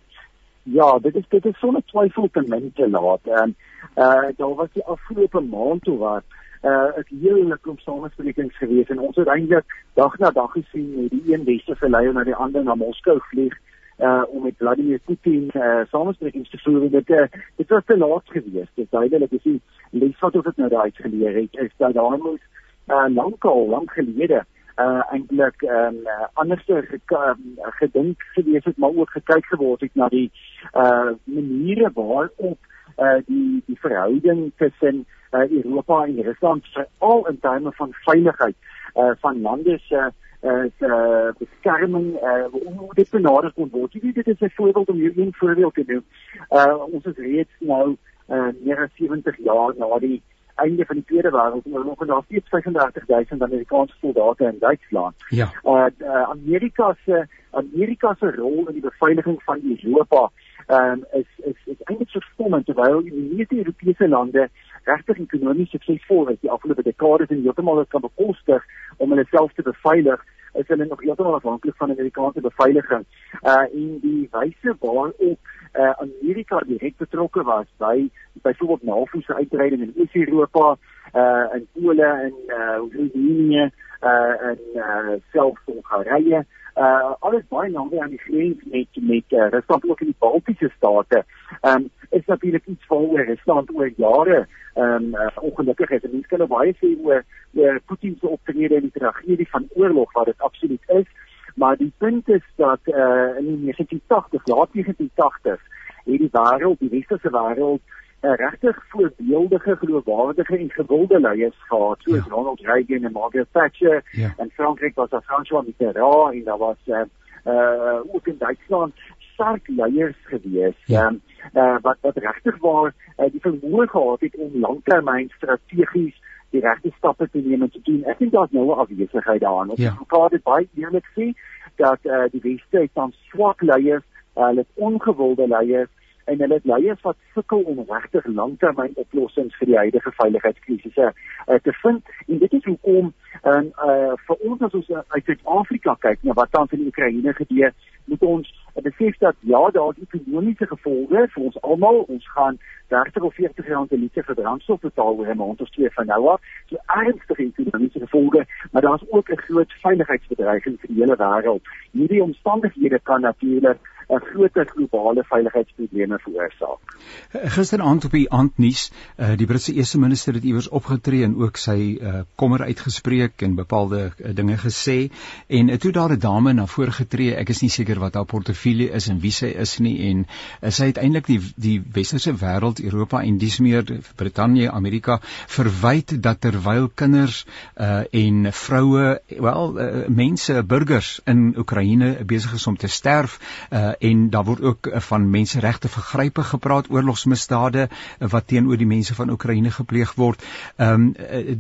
Ja, 0.65 0.99
dit 0.99 1.15
is 1.15 1.25
dit 1.29 1.45
is 1.45 1.59
sonder 1.59 1.83
twyfel 1.85 2.29
te 2.33 2.43
min 2.47 2.73
te 2.75 2.89
laat. 2.91 3.21
En 3.23 3.57
uh 3.97 4.29
daar 4.37 4.55
was 4.55 4.73
die 4.73 4.85
afgelope 4.85 5.41
maand 5.41 5.83
toe 5.83 5.99
wat 5.99 6.25
uh 6.63 6.89
ek 7.01 7.11
hele 7.21 7.59
klomp 7.61 7.81
samesprekings 7.81 8.57
gewees 8.57 8.89
en 8.89 9.03
ons 9.09 9.17
het 9.17 9.29
eintlik 9.29 9.75
dag 10.01 10.17
na 10.19 10.31
dag 10.31 10.53
gesien 10.53 10.95
hoe 10.95 11.09
die 11.13 11.35
een 11.35 11.45
westerse 11.45 11.89
leier 11.89 12.17
na 12.17 12.25
die 12.25 12.35
ander 12.47 12.65
na 12.65 12.75
Moskou 12.75 13.19
vlieg 13.29 13.53
uh 14.01 14.23
om 14.29 14.43
met 14.43 14.57
Vladimir 14.57 15.05
Putin 15.05 15.51
uh 15.53 15.85
samesprekings 15.91 16.51
te 16.51 16.59
voer. 16.65 16.89
Dit 16.91 17.11
uh, 17.11 17.29
dit 17.57 17.69
was 17.69 17.85
te 17.85 17.97
laat 17.97 18.33
gewees. 18.37 18.73
Dit 18.75 18.91
duidelik 18.91 19.37
is 19.37 19.43
die 19.43 19.61
les 19.91 20.19
wat 20.21 20.41
ons 20.41 20.57
nou 20.57 20.69
daai 20.73 20.91
geleer 20.97 21.41
het 21.43 21.61
is 21.67 21.77
dat 21.77 21.95
daar 21.95 22.19
moet 22.19 22.41
uh 22.89 23.07
lankal 23.21 23.69
lank 23.69 23.93
gelede 23.93 24.47
uh 24.77 25.03
eintlik 25.13 25.63
ehm 25.63 25.87
um, 25.87 26.01
uh, 26.05 26.27
anderste 26.33 27.01
uh, 27.13 27.35
gedink 27.81 28.23
gewees 28.35 28.65
het 28.65 28.77
maar 28.77 28.97
ook 28.97 29.11
gekyk 29.11 29.47
geword 29.47 29.81
het 29.81 29.95
na 29.95 30.09
die 30.09 30.31
uh 30.75 31.11
maniere 31.25 31.91
waarop 31.95 32.59
uh 32.99 33.19
die 33.27 33.63
die 33.67 33.79
verhouding 33.81 34.53
tussen 34.57 35.07
uh, 35.33 35.51
Europa 35.51 36.05
en 36.05 36.23
Rusland 36.23 36.67
veral 36.67 37.29
in 37.29 37.39
terme 37.41 37.73
van 37.73 37.93
veiligheid 37.93 38.57
uh 38.97 39.11
van 39.21 39.41
lande 39.41 39.79
se 39.79 40.11
uh 40.43 40.65
se 40.79 41.33
beskerming 41.39 42.15
uh 42.23 42.45
hoe 42.51 42.95
dit 42.95 43.11
benader 43.11 43.53
kon 43.53 43.71
word. 43.71 43.93
Jy 43.93 44.01
weet 44.01 44.15
dit 44.15 44.27
is 44.27 44.41
'n 44.41 44.53
voorbeeld 44.55 44.89
om 44.89 44.97
hier 44.97 45.13
een 45.17 45.35
voorbeeld 45.37 45.75
te 45.75 45.85
doen. 45.85 46.05
Uh 46.51 46.83
ons 46.93 47.05
is 47.05 47.17
reeds 47.17 47.55
nou 47.59 47.97
uh 48.29 48.49
meer 48.61 48.83
as 48.83 48.97
70 48.97 49.37
jaar 49.39 49.75
na 49.77 49.99
die 49.99 50.23
einde 50.55 50.85
van 50.85 50.97
die 50.97 51.05
Tweede 51.05 51.31
Wêreldoorlog 51.31 52.01
en 52.01 52.07
daar 52.07 52.23
steeds 52.25 52.49
35000 52.49 53.43
Amerikaanse 53.43 53.95
soldate 54.01 54.45
in 54.45 54.59
Duitsland. 54.59 55.15
Ja. 55.29 55.53
Uh, 55.65 55.87
uh 55.99 56.31
Amerika 56.31 56.97
se 57.05 57.27
Amerika 57.51 58.17
se 58.19 58.31
rol 58.31 58.67
in 58.67 58.73
die 58.73 58.81
beveiliging 58.91 59.43
van 59.43 59.61
Europa 59.63 60.31
um, 60.69 61.05
is 61.13 61.27
is 61.37 61.57
is 61.65 61.83
eintlik 61.85 62.23
stom 62.33 62.65
terwyl 62.65 63.03
die 63.03 63.13
meeste 63.37 63.57
Europese 63.57 64.09
lande 64.09 64.49
regtig 64.85 65.19
ekonomies 65.19 65.71
suksesvol 65.71 66.29
is 66.33 66.41
die 66.41 66.51
afgelope 66.51 66.83
dekades 66.83 67.29
en 67.31 67.43
heeltemal 67.43 67.83
dit 67.83 67.89
kan 67.89 68.05
bekostig 68.05 68.65
om 68.97 69.13
hulle 69.13 69.27
self 69.31 69.53
te 69.53 69.63
beveilig 69.63 70.23
is 70.55 70.67
hulle 70.67 70.87
nog 70.87 71.01
heeltemal 71.01 71.35
afhanklik 71.35 71.77
van 71.77 71.91
Amerikaanse 71.91 72.41
beveiliging. 72.41 73.05
Uh 73.43 73.59
en 73.59 73.99
die 74.01 74.29
wyse 74.31 74.77
waarop 74.81 75.39
uh 75.75 75.93
Amerika 76.07 76.59
direk 76.67 76.97
betrokke 76.97 77.43
was 77.43 77.67
by 77.79 78.11
byvoorbeeld 78.33 78.83
NAVO 78.83 79.21
se 79.21 79.35
uitbreiding 79.35 79.83
in 79.83 79.95
Oos-Europa, 79.97 80.77
uh 81.15 81.55
in 81.55 81.67
Pole 81.73 82.05
en 82.05 82.35
uh 82.49 82.77
Roemenië, 82.77 83.71
uh 84.03 84.49
en 84.51 84.59
uh 84.75 85.15
selfs 85.33 85.63
Hongarye 85.65 86.47
uh 86.77 87.15
alles 87.21 87.45
baie 87.49 87.71
naby 87.71 88.01
aan 88.03 88.11
die 88.11 88.19
grens 88.19 88.63
met 88.65 88.89
met 89.11 89.33
uh, 89.33 89.49
Rusland 89.49 89.85
ook 89.91 90.01
in 90.01 90.07
die 90.07 90.19
Baltiese 90.19 90.71
state. 90.77 91.25
Ehm 91.61 91.77
um, 91.77 91.91
is 92.11 92.27
natuurlik 92.27 92.67
iets 92.67 92.87
waaroor 92.87 93.25
Rusland 93.25 93.75
oor 93.75 93.91
jare 93.97 94.47
ehm 94.75 94.87
um, 94.87 95.15
uh, 95.15 95.29
ongelukkig 95.41 95.91
is. 95.91 96.03
Mense 96.03 96.29
kan 96.29 96.39
nou 96.39 96.49
baie 96.51 96.75
sê 96.81 96.91
oor 97.05 97.23
oor 97.55 97.81
Putin 97.87 98.17
se 98.21 98.29
optrede 98.29 98.75
in 98.75 98.89
die 98.91 98.99
tragedie 98.99 99.49
van 99.51 99.69
oorlog 99.75 100.13
wat 100.13 100.27
dit 100.27 100.41
absoluut 100.41 100.83
is, 100.87 101.07
maar 101.55 101.77
die 101.77 101.93
punt 101.99 102.29
is 102.29 102.47
dat 102.57 102.81
uh 102.85 103.39
in 103.39 103.47
die 103.47 103.75
1980s, 103.75 104.45
laat 104.45 104.71
1980s, 104.75 105.63
het 106.05 106.19
die 106.19 106.31
wêreld, 106.33 106.79
die 106.79 106.91
westerse 106.91 107.31
wêreld 107.31 107.83
uh, 108.25 108.35
regtig 108.37 108.85
voorbeeldige, 108.89 109.77
geloofwaardige 109.77 110.59
en 110.59 110.71
gewilde 110.71 111.21
leiers 111.21 111.57
gehad, 111.69 111.97
soos 112.01 112.15
ja. 112.15 112.25
Ronald 112.29 112.61
Reagan 112.61 113.05
en 113.05 113.13
Margaret 113.13 113.47
Thatcher. 113.53 114.03
Ja. 114.11 114.35
In 114.39 114.51
Frankryk 114.51 114.95
was 114.95 115.11
daar 115.11 115.23
François 115.23 115.65
Mitterrand 115.67 116.35
en 116.35 116.45
daar 116.45 116.59
was 116.59 116.77
uh, 116.87 117.01
uh 117.45 118.15
ook 118.15 118.27
in 118.27 118.39
Duitsland 118.39 118.95
sterk 119.19 119.69
leiers 119.69 120.17
gewees. 120.23 120.75
Ja. 120.85 121.07
Um, 121.07 121.21
uh 121.55 121.77
wat 121.81 121.97
wat 122.01 122.17
regtig 122.17 122.59
waar 122.59 122.95
uh, 123.19 123.31
die 123.31 123.41
vermoë 123.41 123.87
gehad 123.87 124.21
het 124.21 124.37
om 124.37 124.61
langtermyn 124.61 125.31
strategies 125.37 126.23
die 126.51 126.61
regte 126.61 126.93
stappe 126.97 127.29
te 127.31 127.39
neem 127.39 127.63
en 127.63 127.71
te 127.71 127.81
doen. 127.83 128.05
Ek 128.05 128.19
dink 128.19 128.33
daar's 128.33 128.51
nou 128.51 128.67
'n 128.67 128.79
afwesigheid 128.79 129.41
daarin. 129.41 129.71
Ons 129.71 129.81
ja. 129.81 129.99
kan 130.07 130.29
dit 130.29 130.43
baie 130.43 130.69
eerlik 130.75 131.07
sê 131.17 131.33
dat 131.77 131.99
uh 132.03 132.25
die 132.31 132.41
Weste 132.41 132.79
het 132.79 132.95
dan 132.95 133.13
swak 133.13 133.63
leiers, 133.63 134.05
uh, 134.37 134.47
hulle 134.47 134.65
het 134.65 134.73
ongewilde 134.75 135.49
leiers 135.49 135.91
en 136.25 136.41
hulle 136.41 136.55
het 136.55 136.65
leiers 136.65 137.01
wat 137.03 137.17
sukkel 137.35 137.63
om 137.63 137.85
regtig 137.89 138.27
langtermyn 138.27 138.93
oplossings 138.95 139.57
vir 139.61 139.67
die 139.67 139.77
huidige 139.77 140.13
veiligheidskrisisse 140.21 141.11
uh, 141.13 141.59
te 141.63 141.73
vind. 141.83 142.03
En 142.27 142.39
dit 142.39 142.53
is 142.53 142.65
hoekom 142.65 143.13
en 143.43 143.73
uh, 143.87 144.13
vir 144.27 144.37
ons 144.51 144.61
as 144.61 144.75
ons 144.81 144.93
uit 145.17 145.25
Suid-Afrika 145.25 145.97
kyk 146.07 146.23
na 146.23 146.37
wat 146.39 146.53
tans 146.55 146.73
in 146.73 146.87
Oekraïne 146.87 147.35
gebeur 147.35 147.75
moet 148.05 148.23
ons 148.23 148.53
besef 148.83 149.19
dat 149.19 149.37
ja 149.41 149.71
daar 149.71 149.93
is 149.97 150.03
ekonomiese 150.11 150.67
gevolge 150.67 151.27
vir 151.35 151.43
ons 151.43 151.61
almal. 151.61 152.01
Ons 152.09 152.27
gaan 152.37 152.59
30 152.89 153.23
of 153.23 153.35
40 153.35 153.69
rand 153.69 153.89
per 153.89 153.99
liter 153.99 154.25
vir 154.27 154.35
brandstof 154.35 154.81
betaal 154.81 155.19
oor 155.19 155.31
'n 155.31 155.37
maand 155.37 155.61
of 155.61 155.71
twee 155.71 155.91
van 155.91 156.07
nou 156.07 156.29
af. 156.29 156.41
So 156.69 156.77
ernstige 156.87 157.43
ekonomiese 157.43 158.01
gevolge 158.01 158.47
maar 158.73 158.83
daar's 158.83 159.05
ook 159.09 159.31
'n 159.31 159.45
groot 159.47 159.73
veiligheidsbedreiging 159.83 160.81
vir 160.81 160.89
die 160.89 161.01
hele 161.01 161.17
wêreld. 161.17 161.63
Hierdie 161.93 162.23
omstandighede 162.23 162.99
kan 163.03 163.21
natuurlik 163.21 163.79
'n 164.09 164.21
groter 164.21 164.67
globale 164.67 165.25
veiligheidsprobleme 165.25 166.19
veroorsaak. 166.19 166.97
Gisteraand 167.31 168.05
op 168.05 168.11
die 168.11 168.31
aandnuus, 168.31 168.91
uh, 169.17 169.33
die 169.37 169.47
Britse 169.47 169.73
eerste 169.73 169.99
minister 169.99 170.35
het 170.35 170.45
iewers 170.45 170.69
opgetree 170.69 171.25
en 171.25 171.37
ook 171.37 171.57
sy 171.57 171.99
uh, 172.01 172.21
kommer 172.35 172.63
uitgespreek 172.63 173.43
en 173.43 173.55
bepaalde 173.55 174.13
uh, 174.17 174.35
dinge 174.35 174.57
gesê 174.57 175.11
en 175.47 175.69
uh, 175.69 175.77
toe 175.77 175.93
daar 175.93 176.13
'n 176.13 176.19
dame 176.19 176.53
na 176.53 176.67
vore 176.67 176.93
getree, 176.93 177.35
ek 177.35 177.49
is 177.49 177.63
nie 177.63 177.71
seker 177.71 177.99
wat 177.99 178.15
haar 178.15 178.25
portefeulje 178.25 178.91
is 178.91 179.09
en 179.09 179.21
wie 179.21 179.33
sy 179.33 179.47
is 179.47 179.79
nie 179.79 180.11
en 180.11 180.27
uh, 180.27 180.71
sy 180.71 180.87
het 180.93 180.99
eintlik 180.99 181.27
die 181.27 181.41
die 181.57 181.83
westerse 181.93 182.33
wêreld, 182.33 182.85
Europa 182.85 183.23
en 183.23 183.39
dis 183.39 183.59
meer 183.59 183.85
Brittanje, 184.17 184.71
Amerika 184.71 185.19
verwyd 185.49 186.23
dat 186.23 186.41
terwyl 186.41 186.89
kinders 186.95 187.45
uh, 187.77 188.05
en 188.11 188.53
vroue, 188.53 189.21
wel 189.29 189.81
uh, 189.81 190.07
mense, 190.09 190.63
burgers 190.63 191.21
in 191.25 191.55
Oekraïne 191.59 192.25
besig 192.25 192.55
is 192.55 192.67
om 192.67 192.77
te 192.77 192.89
sterf, 192.89 193.39
uh, 193.71 193.94
en 193.99 194.31
daar 194.31 194.45
word 194.45 194.61
ook 194.61 194.87
uh, 194.87 195.01
van 195.01 195.31
menseregte 195.31 195.89
vergrype 195.89 196.43
gepraat, 196.43 196.91
oorlogsmisdade 196.91 197.89
uh, 197.89 198.29
wat 198.29 198.47
teenoor 198.47 198.77
die 198.81 198.87
mense 198.87 199.15
van 199.15 199.31
Oekraïne 199.31 199.71
gepleeg 199.71 200.15
word. 200.15 200.43
Ehm 200.77 200.93
um, 200.95 201.13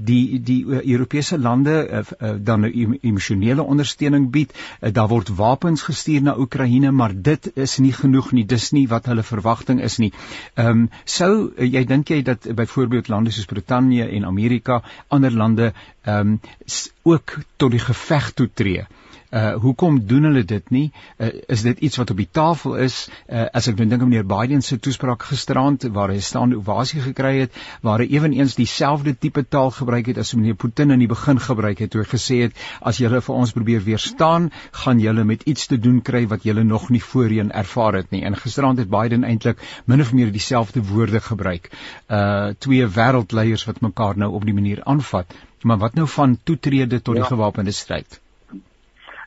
die 0.05 0.41
die 0.43 0.64
Europese 0.67 1.38
lande 1.38 1.75
uh, 1.91 2.31
dan 2.38 2.61
nou 2.61 2.99
emosionele 3.00 3.62
ondersteuning 3.62 4.31
bied. 4.31 4.55
Uh, 4.81 4.93
daar 4.93 5.09
word 5.09 5.29
wapens 5.37 5.83
gestuur 5.83 6.23
na 6.23 6.37
Oekraïne, 6.38 6.91
maar 6.91 7.12
dit 7.14 7.50
is 7.55 7.79
nie 7.79 7.93
genoeg 7.93 8.33
nie. 8.33 8.47
Dis 8.47 8.71
nie 8.73 8.87
wat 8.88 9.07
hulle 9.07 9.23
verwagting 9.23 9.83
is 9.83 9.99
nie. 9.99 10.12
Ehm 10.55 10.85
um, 10.85 10.88
sou 11.05 11.33
uh, 11.57 11.69
jy 11.73 11.85
dink 11.85 12.11
jy 12.11 12.23
dat 12.23 12.47
uh, 12.47 12.55
byvoorbeeld 12.55 13.09
lande 13.09 13.31
soos 13.31 13.50
Brittanje 13.50 14.09
en 14.09 14.25
Amerika, 14.25 14.83
ander 15.09 15.33
lande 15.33 15.73
ehm 16.03 16.37
um, 16.37 16.41
ook 17.03 17.38
tot 17.57 17.71
die 17.71 17.83
geveg 17.83 18.33
toe 18.33 18.49
tree? 18.55 18.85
Uh 18.85 19.03
hoekom 19.59 19.97
doen 20.07 20.29
hulle 20.29 20.45
dit 20.47 20.71
nie? 20.71 20.85
Uh, 21.19 21.31
is 21.50 21.62
dit 21.67 21.79
iets 21.79 21.99
wat 21.99 22.11
op 22.12 22.21
die 22.21 22.29
tafel 22.31 22.76
is? 22.85 23.09
Uh 23.26 23.47
as 23.55 23.67
ek 23.71 23.81
nou 23.81 23.87
dink 23.91 24.03
aan 24.05 24.11
meneer 24.11 24.26
Biden 24.31 24.62
se 24.62 24.79
toespraak 24.79 25.26
gisteraand 25.26 25.87
waar 25.97 26.12
hy 26.14 26.21
staande 26.23 26.59
ovasie 26.61 27.03
gekry 27.03 27.33
het, 27.41 27.59
waar 27.83 28.03
hy 28.05 28.07
ewenigs 28.14 28.55
dieselfde 28.59 29.14
tipe 29.19 29.43
taal 29.43 29.73
gebruik 29.75 30.12
het 30.12 30.21
as 30.23 30.35
meneer 30.38 30.55
Putin 30.55 30.95
in 30.95 31.03
die 31.03 31.11
begin 31.11 31.43
gebruik 31.43 31.83
het 31.83 31.91
toe 31.91 32.05
hy 32.05 32.09
gesê 32.12 32.41
het 32.45 32.64
as 32.81 33.03
julle 33.03 33.21
vir 33.26 33.35
ons 33.35 33.55
probeer 33.57 33.85
weerstaan, 33.85 34.50
gaan 34.85 35.03
julle 35.03 35.25
met 35.25 35.43
iets 35.50 35.67
te 35.71 35.79
doen 35.79 36.00
kry 36.03 36.25
wat 36.31 36.47
julle 36.47 36.64
nog 36.64 36.91
nie 36.95 37.03
voorheen 37.03 37.50
ervaar 37.53 38.00
het 38.00 38.11
nie. 38.14 38.23
En 38.25 38.38
gisteraand 38.38 38.83
het 38.83 38.91
Biden 38.91 39.25
eintlik 39.25 39.62
min 39.87 40.00
of 40.00 40.12
meer 40.12 40.33
dieselfde 40.33 40.83
woorde 40.93 41.21
gebruik. 41.21 41.71
Uh 42.09 42.53
twee 42.59 42.87
wêreldleiers 42.87 43.67
wat 43.67 43.81
mekaar 43.81 44.19
nou 44.19 44.31
op 44.38 44.45
die 44.47 44.55
manier 44.55 44.85
aanvat. 44.85 45.35
Maar 45.62 45.79
wat 45.79 45.95
nou 45.95 46.07
van 46.09 46.38
toetrede 46.45 47.03
tot 47.03 47.14
die 47.14 47.25
ja. 47.25 47.31
gewapende 47.31 47.73
stryd? 47.73 48.21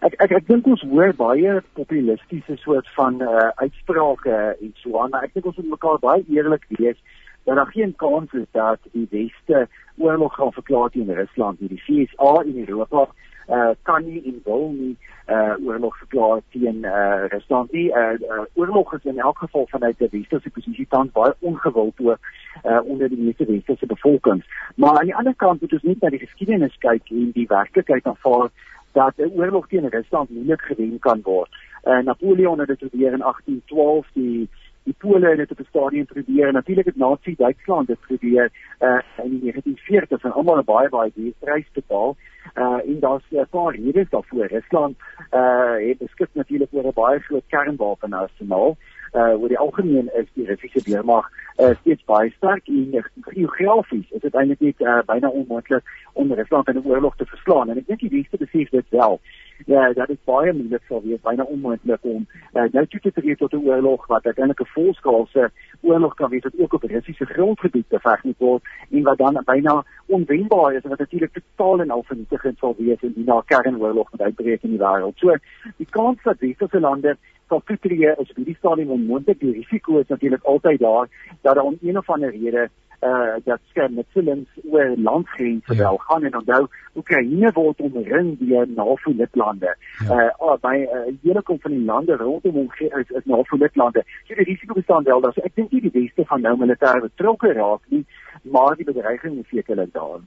Ek 0.05 0.17
ek 0.23 0.31
ek 0.31 0.47
dink 0.47 0.67
ons 0.67 0.83
hoor 0.91 1.13
baie 1.17 1.61
populistiese 1.79 2.57
soort 2.63 2.89
van 2.95 3.21
uh, 3.21 3.49
uitsprake 3.63 4.35
en 4.61 4.73
so 4.81 4.99
aan 5.01 5.13
maar 5.13 5.23
ek 5.25 5.33
dink 5.33 5.45
ons 5.45 5.57
moet 5.61 5.73
mekaar 5.75 6.01
baie 6.03 6.25
eerlik 6.29 6.67
wees 6.77 6.99
dat 7.47 7.55
daar 7.55 7.71
geen 7.71 7.95
kans 7.95 8.33
is 8.33 8.49
dat 8.51 8.79
die 8.91 9.07
weste 9.09 9.67
oorlog 9.97 10.35
gaan 10.35 10.51
verklaar 10.53 10.89
teen 10.89 11.13
Rusland 11.13 11.59
nie. 11.59 11.69
Die 11.69 11.83
VSA 11.83 12.41
in 12.43 12.57
Europa 12.67 13.07
uh, 13.49 13.69
kan 13.81 14.03
nie 14.05 14.21
en 14.25 14.41
wil 14.43 14.69
nie 14.75 14.97
uh, 15.27 15.53
oorlog 15.65 15.97
verklaar 15.97 16.41
teen 16.49 16.83
uh, 16.83 17.23
Rusland 17.27 17.71
nie. 17.71 17.87
Uh, 17.87 18.19
uh, 18.19 18.43
oorlog 18.53 18.93
is 18.93 19.03
in 19.03 19.19
elk 19.19 19.37
geval 19.37 19.67
vanuit 19.67 19.97
die 19.97 20.09
westerse 20.11 20.49
posisie 20.49 20.87
tans 20.89 21.11
baie 21.11 21.33
ongewild 21.39 21.99
ook 21.99 22.19
uh, 22.63 22.79
onder 22.83 23.09
die 23.09 23.23
meeste 23.23 23.45
westerse 23.45 23.85
bevolking. 23.85 24.43
Maar 24.75 24.99
aan 24.99 25.05
die 25.05 25.15
ander 25.15 25.35
kant 25.35 25.61
moet 25.61 25.73
ons 25.73 25.83
net 25.83 26.01
na 26.01 26.09
die 26.09 26.25
geskiedenis 26.25 26.77
kyk 26.83 27.09
en 27.09 27.31
die 27.31 27.47
werklikheid 27.47 28.05
aanvaar 28.05 28.51
dat 28.91 29.13
'n 29.17 29.31
oorlog 29.35 29.67
teen 29.67 29.89
Rusland 29.89 30.29
moeilik 30.29 30.61
gewen 30.61 30.99
kan 30.99 31.19
word. 31.23 31.49
Uh, 31.83 31.99
Napoleon 31.99 32.59
het 32.59 32.67
dit 32.67 32.77
probeer 32.77 33.11
in 33.11 33.19
1812 33.19 34.07
die 34.13 34.49
die 34.83 34.95
Pole 34.97 35.27
het 35.27 35.37
dit 35.37 35.51
op 35.51 35.59
'n 35.59 35.69
stadium 35.69 36.05
probeer. 36.05 36.51
Natuurlik 36.51 36.85
het 36.85 36.95
Nazi 36.95 37.35
Duitsland 37.37 37.87
dit 37.87 37.99
probeer 37.99 38.51
uh, 38.79 38.99
in 39.23 39.39
die 39.39 39.53
1940s 39.53 40.23
en 40.23 40.31
almal 40.31 40.57
'n 40.57 40.63
baie 40.63 40.89
baie 40.89 41.11
duur 41.15 41.33
prys 41.39 41.69
betaal. 41.73 42.15
Uh 42.55 42.79
en 42.85 42.99
daar's 42.99 43.23
'n 43.29 43.47
paar 43.49 43.75
redes 43.75 44.09
daarvoor. 44.09 44.45
Rusland 44.45 44.95
uh 45.31 45.89
het 45.89 45.97
beskik 45.97 46.29
natuurlik 46.33 46.69
oor 46.71 46.87
'n 46.87 46.93
baie 46.93 47.19
groot 47.19 47.47
kernwapenarsenaal. 47.47 48.69
Uh 48.69 48.96
oor 49.13 49.47
die 49.47 49.57
algemeen 49.57 50.09
is 50.13 50.27
die 50.33 50.45
Russiese 50.45 50.81
weermag 50.85 51.29
uh, 51.57 51.73
steeds 51.81 52.03
baie 52.05 52.29
sterk 52.35 52.67
en 52.67 52.93
uh, 52.93 53.03
geografies 53.21 54.11
is 54.11 54.21
dit 54.21 54.35
eintlik 54.35 54.61
net 54.61 54.81
uh, 54.85 54.99
byna 55.05 55.29
onmoontlik 55.29 55.83
om 56.13 56.33
Rusland 56.33 56.67
in 56.67 56.77
'n 56.77 56.85
oorlog 56.85 57.15
te 57.15 57.25
verslaan 57.25 57.69
en 57.69 57.77
ek 57.77 57.87
dink 57.87 57.99
die 57.99 58.15
weste 58.19 58.37
besef 58.37 58.69
dit 58.69 58.89
wel. 58.89 59.19
Ja, 59.65 59.93
dat 59.93 60.09
is 60.09 60.21
baie 60.23 60.53
moeilik 60.53 60.83
sou 60.87 61.01
wees, 61.03 61.21
byna 61.21 61.43
onmoontlik 61.43 61.99
om 62.01 62.27
uh, 62.53 62.63
nou 62.71 62.85
toe 62.87 62.99
te 62.99 63.11
tree 63.11 63.35
tot 63.35 63.53
'n 63.53 63.65
oorlog 63.65 64.07
wat 64.07 64.25
uiteindelik 64.25 64.61
'n 64.61 64.73
volskaalse 64.73 65.51
oorlog 65.81 66.13
kan 66.13 66.29
wees 66.29 66.43
wat 66.43 66.59
ook 66.59 66.73
op 66.73 66.83
Russiese 66.83 67.25
grondgebied 67.25 67.87
beveg 67.87 68.23
moet 68.23 68.37
word 68.37 68.63
en 68.91 69.03
wat 69.03 69.17
dan 69.17 69.41
byna 69.45 69.83
onwenbaar 70.05 70.73
is 70.73 70.83
en 70.83 70.89
wat 70.89 70.99
natuurlik 70.99 71.33
totaal 71.33 71.81
en 71.81 71.89
al 71.89 72.03
vernietigend 72.03 72.57
sal 72.57 72.75
wees 72.77 73.01
indien 73.01 73.25
daar 73.25 73.41
'n 73.41 73.45
kernoorlog 73.45 74.11
moet 74.11 74.21
uitbreek 74.21 74.63
in 74.63 74.69
die 74.69 74.79
wêreld. 74.79 75.17
So, 75.17 75.35
die 75.77 75.89
kans 75.89 76.23
dat 76.23 76.39
westerse 76.39 76.79
lande 76.79 77.17
sal 77.47 77.61
toetree 77.65 78.11
is 78.15 78.29
op 78.29 78.35
hierdie 78.35 78.57
stadium 78.57 78.91
onmoontlik. 78.91 79.39
Die 79.39 79.53
risiko 79.53 79.99
is 79.99 80.07
natuurlik 80.07 80.43
altyd 80.43 80.79
daar 80.79 81.07
dat 81.41 81.55
daar 81.55 81.63
om 81.63 81.77
een 81.81 81.97
of 81.97 82.09
ander 82.09 82.31
rede 82.31 82.69
uh 83.01 83.35
dat 83.43 83.59
skerm 83.69 83.93
met 83.93 84.05
films 84.09 84.47
oor 84.71 84.93
landgrense 84.97 85.73
ja. 85.73 85.79
wel 85.79 85.97
gaan 85.97 86.23
en 86.23 86.37
onthou 86.37 86.67
Oekraïne 86.95 87.51
word 87.53 87.81
omring 87.81 88.37
deur 88.39 88.67
NAVO 88.67 89.11
lidlande. 89.11 89.77
Ja. 90.07 90.33
Uh 90.39 90.55
by 90.61 90.75
'n 90.75 90.97
uh, 90.97 91.13
hele 91.21 91.41
kom 91.41 91.59
van 91.59 91.71
die 91.71 91.85
lande 91.85 92.15
rondom 92.15 92.53
hom 92.53 92.71
is, 92.77 93.09
is 93.09 93.25
NAVO 93.25 93.57
lidlande. 93.57 94.03
So 94.23 94.33
die 94.33 94.43
risiko 94.43 94.73
bestaan 94.73 95.03
wel 95.03 95.21
dat 95.21 95.33
so 95.33 95.41
ek 95.41 95.55
dink 95.55 95.71
nie 95.71 95.81
die 95.81 96.01
beste 96.01 96.25
van 96.25 96.41
nou 96.41 96.57
militêre 96.57 97.01
betrokke 97.01 97.53
raak 97.53 97.81
nie, 97.87 98.05
maar 98.41 98.75
die 98.75 98.85
bedreiging 98.85 99.39
is 99.39 99.49
sekerlik 99.49 99.93
daar. 99.93 100.19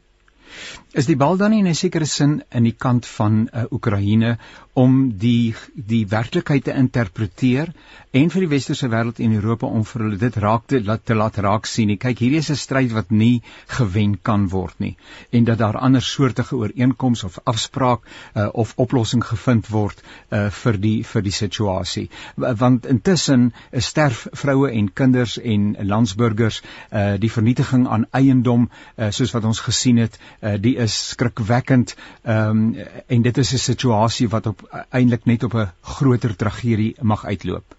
Is 0.92 1.06
die 1.06 1.16
bal 1.16 1.36
dan 1.36 1.50
nie 1.50 1.60
in 1.62 1.68
'n 1.70 1.74
sekere 1.74 2.06
sin 2.06 2.42
in 2.50 2.64
die 2.64 2.76
kant 2.76 3.06
van 3.06 3.48
uh, 3.52 3.64
Oekraïne 3.70 4.38
om 4.72 5.10
die 5.18 5.54
die 5.74 6.04
werklikheid 6.06 6.64
te 6.64 6.74
interpreteer 6.74 7.72
en 8.10 8.30
vir 8.30 8.44
die 8.44 8.50
westerse 8.50 8.88
wêreld 8.90 9.20
en 9.22 9.34
Europa 9.38 9.66
om 9.66 9.84
vir 9.86 10.04
hulle 10.04 10.18
dit 10.18 10.36
raak 10.42 10.66
te 10.70 10.80
laat 10.82 11.04
te 11.06 11.14
laat 11.14 11.38
raak 11.38 11.66
sien. 11.66 11.90
Nie. 11.90 11.98
Kyk, 11.98 12.18
hierdie 12.18 12.38
is 12.38 12.50
'n 12.50 12.56
stryd 12.56 12.92
wat 12.92 13.10
nie 13.10 13.42
gewen 13.66 14.18
kan 14.22 14.48
word 14.48 14.78
nie 14.78 14.96
en 15.30 15.44
dat 15.44 15.58
daar 15.58 15.76
ander 15.76 16.02
soortige 16.02 16.56
ooreenkomste 16.56 17.26
of 17.26 17.38
afspraak 17.44 18.00
uh, 18.34 18.48
of 18.52 18.74
oplossing 18.76 19.24
gevind 19.24 19.68
word 19.68 20.02
uh, 20.30 20.50
vir 20.50 20.78
die 20.78 21.02
vir 21.02 21.22
die 21.22 21.32
situasie. 21.32 22.08
Want 22.36 22.86
intussen 22.86 23.52
sterf 23.72 24.26
vroue 24.32 24.70
en 24.70 24.92
kinders 24.92 25.38
en 25.38 25.76
landsburgers, 25.82 26.62
uh, 26.92 27.16
die 27.18 27.30
vernietiging 27.30 27.88
aan 27.88 28.06
eiendom 28.10 28.68
uh, 28.70 29.10
soos 29.10 29.32
wat 29.32 29.44
ons 29.44 29.60
gesien 29.60 29.96
het, 29.96 30.18
uh, 30.40 30.54
die 30.60 30.76
is 30.76 30.96
skrikwekkend 31.08 31.96
um, 32.24 32.74
en 33.06 33.22
dit 33.22 33.38
is 33.38 33.52
'n 33.52 33.64
situasie 33.66 34.28
wat 34.28 34.46
op 34.46 34.64
eintlik 34.90 35.24
net 35.24 35.44
op 35.44 35.54
'n 35.54 35.70
groter 35.80 36.36
tragedie 36.36 36.94
mag 37.00 37.24
uitloop. 37.24 37.76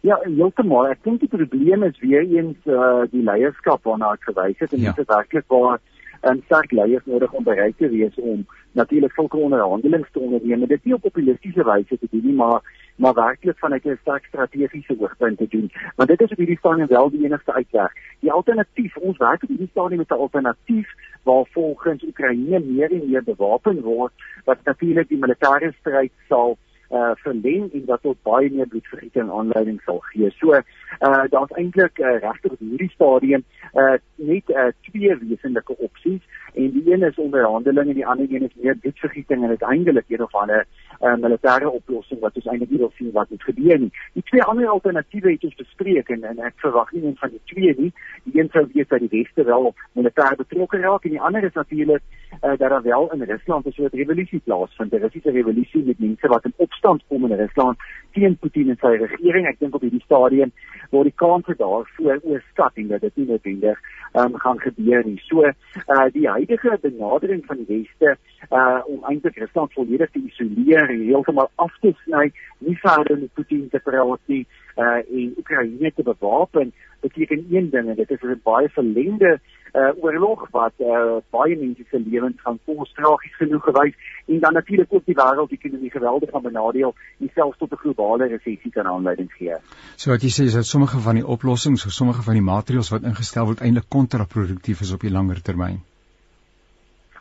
Ja, 0.00 0.18
heeltemal. 0.22 0.88
Ek 0.90 1.04
dink 1.04 1.20
die 1.20 1.28
probleem 1.30 1.82
is 1.82 1.98
weer 2.02 2.26
eens 2.26 2.58
uh 2.66 3.04
die 3.10 3.22
leierskap 3.22 3.84
waarna 3.84 4.12
ek 4.12 4.22
gewys 4.22 4.58
het 4.58 4.72
en 4.72 4.80
ja. 4.80 4.90
dit 4.90 4.98
is 4.98 5.14
werklik 5.14 5.44
waar 5.46 5.78
um, 6.22 6.42
sterk 6.44 6.70
leiers 6.70 7.04
nodig 7.04 7.32
om 7.32 7.44
bereid 7.44 7.76
te 7.78 7.88
wees 7.88 8.14
om 8.16 8.46
natuurlik 8.72 9.12
sulke 9.12 9.36
onderhandelings 9.36 10.10
te 10.12 10.18
onderneem. 10.18 10.66
Dit 10.66 10.78
is 10.78 10.84
nie 10.84 10.94
op 10.94 11.00
populistiese 11.00 11.64
wyse 11.64 11.98
te 11.98 12.08
doen 12.10 12.24
nie, 12.24 12.34
maar 12.34 12.60
maar 12.96 13.14
werklik 13.14 13.58
vanuit 13.58 13.84
'n 13.84 13.98
sterk 14.00 14.24
strategiese 14.24 14.96
oogpunt 14.98 15.38
te 15.38 15.46
doen. 15.48 15.70
Want 15.96 16.08
dit 16.08 16.20
is 16.20 16.30
op 16.30 16.36
hierdie 16.36 16.58
stadium 16.58 16.86
wel 16.86 17.10
die 17.10 17.24
enigste 17.24 17.52
uitweg. 17.52 17.92
Die 18.20 18.32
alternatief, 18.32 18.96
ons 18.96 19.16
werk 19.16 19.42
op 19.42 19.48
hierdie 19.48 19.70
stadium 19.70 19.98
met 19.98 20.10
'n 20.10 20.22
alternatief 20.24 20.88
waar 21.22 21.44
volgens 21.50 22.02
Oekraïne 22.02 22.60
meer 22.60 22.92
en 22.92 23.10
meer 23.10 23.22
bewapen 23.24 23.80
word 23.80 24.12
wat 24.44 24.58
natuurlik 24.64 25.08
die 25.08 25.18
militêre 25.18 25.72
stryd 25.80 26.12
sal 26.28 26.58
uh 26.92 27.10
verleng 27.24 27.72
en 27.72 27.84
wat 27.86 28.02
tot 28.02 28.18
baie 28.22 28.50
meer 28.52 28.68
bloedvergieting 28.68 29.30
aanleiding 29.30 29.80
sal 29.84 30.00
gee. 30.10 30.30
So 30.38 30.52
uh 30.52 31.24
daar's 31.34 31.54
eintlik 31.56 31.98
uh, 31.98 32.18
regtig 32.20 32.52
op 32.52 32.58
hierdie 32.60 32.90
stadium 32.94 33.44
uh 33.74 33.96
net 34.16 34.50
uh, 34.50 34.68
twee 34.88 35.16
wesenlike 35.24 35.76
opsies 35.78 36.20
en 36.54 36.70
die 36.76 36.92
een 36.92 37.02
is 37.08 37.16
onderhandeling 37.16 37.88
en 37.88 38.00
die 38.00 38.06
ander 38.06 38.26
een 38.28 38.48
is 38.48 38.56
meer 38.60 38.76
bloedvergieting 38.76 39.42
en 39.42 39.56
uiteindelik 39.56 40.04
een 40.08 40.22
of 40.22 40.34
ander 40.34 40.66
uh, 41.02 41.16
militêre 41.18 41.70
oplossing 41.70 42.20
wat 42.20 42.36
ons 42.38 42.46
eintlik 42.46 42.70
nie 42.70 42.80
wil 42.82 42.92
sien 42.96 43.10
wat 43.16 43.30
moet 43.30 43.46
gebeur 43.48 43.78
nie. 43.84 43.90
Die 44.18 44.24
twee 44.30 44.42
ander 44.42 44.68
alternatiewe 44.70 45.34
het 45.34 45.46
ons 45.48 45.58
bespreek 45.58 46.10
en, 46.14 46.24
en 46.30 46.42
ek 46.46 46.58
verwag 46.64 46.92
nie 46.92 47.04
een 47.04 47.16
van 47.20 47.32
die 47.34 47.40
twee 47.52 47.74
nie. 47.78 47.90
Die 48.26 48.40
een 48.40 48.50
sou 48.54 48.64
wees 48.74 48.88
dat 48.92 49.02
die 49.04 49.12
weste 49.12 49.46
wel 49.48 49.72
militêr 49.98 50.38
betrokke 50.38 50.82
raak 50.84 51.08
en 51.08 51.16
die 51.16 51.24
ander 51.30 51.46
is 51.48 51.58
natuurlik 51.58 52.02
uh, 52.02 52.54
dat 52.56 52.68
daar 52.68 52.82
wel 52.82 53.10
in 53.12 53.26
Rusland 53.32 53.66
'n 53.66 53.76
soort 53.78 53.98
revolusie 54.02 54.42
plaasvind. 54.44 54.92
'n 54.92 55.02
Russiese 55.06 55.30
revolusie 55.30 55.84
met 55.84 55.98
mense 55.98 56.28
wat 56.28 56.44
in 56.44 56.54
opstand 56.56 57.02
kom 57.08 57.26
in 57.30 57.38
Rusland 57.38 57.78
teen 58.12 58.36
Putin 58.36 58.70
en 58.70 58.78
sy 58.80 58.94
regering. 59.04 59.46
Ek 59.46 59.58
dink 59.58 59.74
op 59.74 59.80
hierdie 59.82 60.04
stadium 60.04 60.52
word 60.90 61.10
die 61.10 61.16
kanse 61.16 61.54
daarvoor 61.56 62.20
oorskat 62.22 62.76
en 62.76 62.88
dat 62.88 63.00
dit 63.00 63.16
nie 63.16 63.26
noodwendig 63.26 63.78
um, 64.14 64.38
gaan 64.38 64.60
gebeur 64.60 65.04
nie. 65.06 65.20
So 65.28 65.44
uh 65.44 66.06
die 66.12 66.28
huidige 66.28 66.78
benadering 66.82 67.44
van 67.46 67.64
die 67.64 67.66
weste 67.76 68.16
uh 68.50 68.80
om 68.86 69.04
eintlik 69.04 69.36
Rusland 69.36 69.72
volledig 69.72 70.10
te 70.10 70.22
isoleer 70.26 70.88
en 70.88 71.06
heeltemal 71.06 71.50
af 71.54 71.78
te 71.80 71.94
sny, 72.04 72.32
nie 72.58 72.78
verder 72.80 73.18
met 73.18 73.32
Putin 73.34 73.68
te 73.68 73.80
praat 73.84 74.20
nie 74.26 74.46
uh 74.76 75.00
en 75.18 75.34
Oekraïne 75.38 75.92
te 75.94 76.02
bewapen, 76.02 76.72
beteken 77.00 77.46
een 77.50 77.70
ding 77.70 77.88
en 77.88 77.96
dit 77.96 78.10
is 78.10 78.22
'n 78.22 78.40
baie 78.42 78.68
verlengde 78.68 79.40
uh 79.74 79.92
oorlog 80.04 80.48
wat 80.50 80.72
uh 80.78 81.16
baie 81.30 81.56
mense 81.56 81.84
se 81.90 81.98
lewens 82.06 82.40
gaan 82.44 82.58
kos 82.64 82.92
tragies 82.92 83.36
genoeg 83.36 83.64
gewys 83.64 83.94
en 84.26 84.40
dan 84.40 84.52
natuurlik 84.52 84.92
ook 84.92 85.04
die 85.04 85.14
wêreldekonomie 85.14 85.90
geweldig 85.90 86.30
gaan 86.30 86.42
benadeel 86.42 86.94
en 87.20 87.30
selfs 87.34 87.58
tot 87.58 87.72
'n 87.72 87.82
globale 87.84 88.26
resessie 88.26 88.70
kan 88.70 88.86
aanleiding 88.86 89.32
gee. 89.32 89.56
So 89.96 90.10
wat 90.10 90.22
jy 90.22 90.28
sê 90.28 90.44
is 90.44 90.54
dat 90.54 90.66
sommige 90.66 90.98
van 90.98 91.14
die 91.14 91.26
oplossings 91.26 91.86
of 91.86 91.92
sommige 91.92 92.22
van 92.22 92.34
die 92.34 92.48
maatreëls 92.52 92.90
wat 92.90 93.02
ingestel 93.02 93.44
word 93.44 93.60
eintlik 93.60 93.88
kontraproduktief 93.88 94.80
is 94.80 94.92
op 94.92 95.00
die 95.00 95.10
langer 95.10 95.42
termyn. 95.42 95.80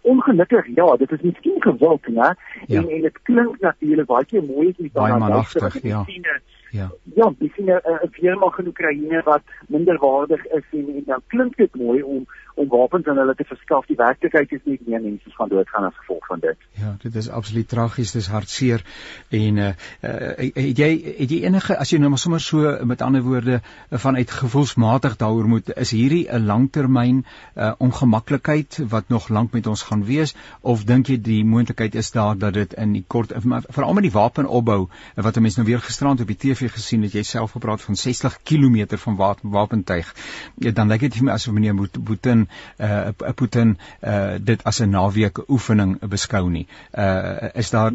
Ongelukkig 0.01 0.67
ja, 0.75 0.95
dit 0.97 1.11
is 1.11 1.21
miskien 1.21 1.61
gewild, 1.61 2.07
né? 2.07 2.35
Ja. 2.67 2.81
En 2.81 2.89
en 2.89 3.01
dit 3.01 3.21
klink 3.21 3.59
natuurlik 3.59 4.07
baie 4.07 4.25
keer 4.25 4.43
mooi 4.43 4.69
as 4.69 4.77
jy 4.77 4.89
dan 4.93 5.19
na 5.19 5.27
luister, 5.29 5.79
ja. 5.83 6.03
Sien, 6.03 6.25
Ja. 6.71 6.91
Ja, 7.15 7.33
dis 7.37 7.57
'n 7.57 7.69
'n 7.69 8.11
firma 8.11 8.53
in 8.57 8.67
Oekraïne 8.67 9.21
wat 9.23 9.43
minderwaardig 9.67 10.45
is 10.45 10.63
en 10.71 10.87
en 10.95 11.03
dan 11.05 11.21
klink 11.27 11.55
dit 11.57 11.75
mooi 11.75 12.01
om 12.03 12.25
om 12.61 12.69
wapens 12.69 13.07
aan 13.07 13.17
hulle 13.21 13.35
te 13.35 13.47
verskaf. 13.47 13.87
Die 13.89 13.97
werklikheid 13.99 14.51
is 14.55 14.63
nie 14.69 14.77
meer 14.85 15.01
mense 15.01 15.33
gaan 15.37 15.49
doodgaan 15.49 15.87
as 15.89 15.97
gevolg 16.01 16.25
van 16.29 16.43
dit. 16.43 16.67
Ja, 16.81 16.95
dit 17.01 17.15
is 17.15 17.29
absoluut 17.29 17.69
tragies, 17.71 18.13
dis 18.15 18.29
hartseer 18.31 18.83
en 19.29 19.57
uh, 19.57 19.71
uh 20.07 20.49
het 20.51 20.79
jy 20.79 20.89
het 21.21 21.31
jy 21.31 21.41
enige 21.47 21.77
as 21.77 21.91
jy 21.93 21.99
nou 22.01 22.11
maar 22.13 22.21
sommer 22.21 22.43
so 22.43 22.73
met 22.87 23.01
ander 23.05 23.23
woorde 23.25 23.61
vanuit 24.03 24.31
gevoelsmatig 24.41 25.17
daaroor 25.21 25.47
moet 25.47 25.71
is 25.75 25.93
hierdie 25.95 26.25
'n 26.29 26.45
langtermyn 26.45 27.23
uh 27.55 27.71
ongemaklikheid 27.77 28.79
wat 28.93 29.09
nog 29.09 29.29
lank 29.29 29.53
met 29.53 29.67
ons 29.67 29.83
gaan 29.89 30.03
wees 30.05 30.35
of 30.61 30.83
dink 30.85 31.07
jy 31.07 31.17
die 31.21 31.43
moontlikheid 31.45 31.95
is 31.95 32.11
daar 32.11 32.37
dat 32.37 32.53
dit 32.53 32.73
in 32.73 32.93
die 32.93 33.05
kort 33.07 33.33
veral 33.69 33.93
met 33.93 34.03
die 34.03 34.11
wapenopbou 34.11 34.87
wat 35.15 35.37
'n 35.37 35.41
mens 35.41 35.55
nou 35.55 35.67
weer 35.67 35.79
gisterand 35.79 36.21
op 36.21 36.27
die 36.27 36.37
TV 36.37 36.71
gesien 36.71 37.03
het 37.03 37.13
jy 37.13 37.23
self 37.23 37.51
gepraat 37.51 37.81
van 37.81 37.95
60 37.95 38.39
km 38.43 38.97
van 38.97 39.15
wapentuig 39.41 40.13
ja, 40.57 40.71
dan 40.71 40.87
lyk 40.87 40.99
dit 40.99 41.15
vir 41.15 41.25
my 41.25 41.31
asof 41.31 41.53
meneer 41.53 41.89
Putin 42.03 42.47
uh 42.79 43.33
Putin 43.35 43.77
uh 44.03 44.37
dit 44.39 44.63
as 44.63 44.81
'n 44.81 44.89
naweek 44.89 45.49
oefening 45.49 45.99
beskou 46.09 46.49
nie. 46.49 46.67
Uh 46.93 47.49
is 47.53 47.69
daar 47.69 47.91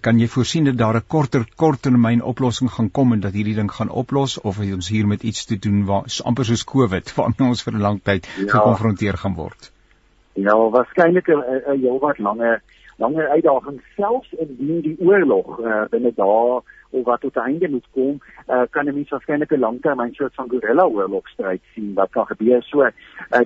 kan 0.00 0.18
jy 0.18 0.28
voorsien 0.28 0.64
dat 0.64 0.78
daar 0.78 0.96
'n 0.96 1.06
korter 1.06 1.46
korttermyn 1.56 2.22
oplossing 2.22 2.70
gaan 2.70 2.90
kom 2.90 3.12
en 3.12 3.20
dat 3.20 3.32
hierdie 3.32 3.54
ding 3.54 3.72
gaan 3.72 3.88
oplos 3.88 4.40
of 4.40 4.58
het 4.58 4.74
ons 4.74 4.88
hier 4.88 5.06
met 5.06 5.22
iets 5.22 5.44
te 5.44 5.58
doen 5.58 5.84
waar 5.84 6.04
amper 6.24 6.44
soos 6.44 6.64
COVID 6.64 7.14
waarmee 7.14 7.48
ons 7.48 7.62
vir 7.62 7.74
'n 7.74 7.80
lang 7.80 8.00
tyd 8.02 8.26
ja. 8.26 8.48
gekonfronteer 8.48 9.18
gaan 9.18 9.34
word? 9.34 9.72
Ja, 10.34 10.56
waarskynlik 10.56 11.28
'n 11.28 11.80
heel 11.80 11.98
wat 11.98 12.18
langer 12.96 13.24
langer 13.24 13.30
uitdaging 13.30 13.82
selfs 13.96 14.32
indien 14.32 14.80
die 14.82 14.96
oorlog 15.00 15.58
uh, 15.60 15.84
binne 15.90 16.12
daar 16.14 16.62
of 16.94 17.04
wat 17.04 17.20
tot 17.20 17.36
einde 17.36 17.68
moet 17.68 17.86
kom, 17.92 18.20
uh, 18.48 18.62
kan 18.70 18.86
'n 18.86 18.94
mens 18.94 19.10
waarskynlik 19.10 19.52
'n 19.52 19.58
langtermyn 19.58 20.14
soort 20.14 20.34
van 20.34 20.48
guerrilla 20.48 20.86
oorlogstryd 20.86 21.60
sien 21.74 21.94
wat 21.94 22.10
kan 22.10 22.26
gebeur. 22.26 22.62
So 22.62 22.82
uh, 22.82 22.90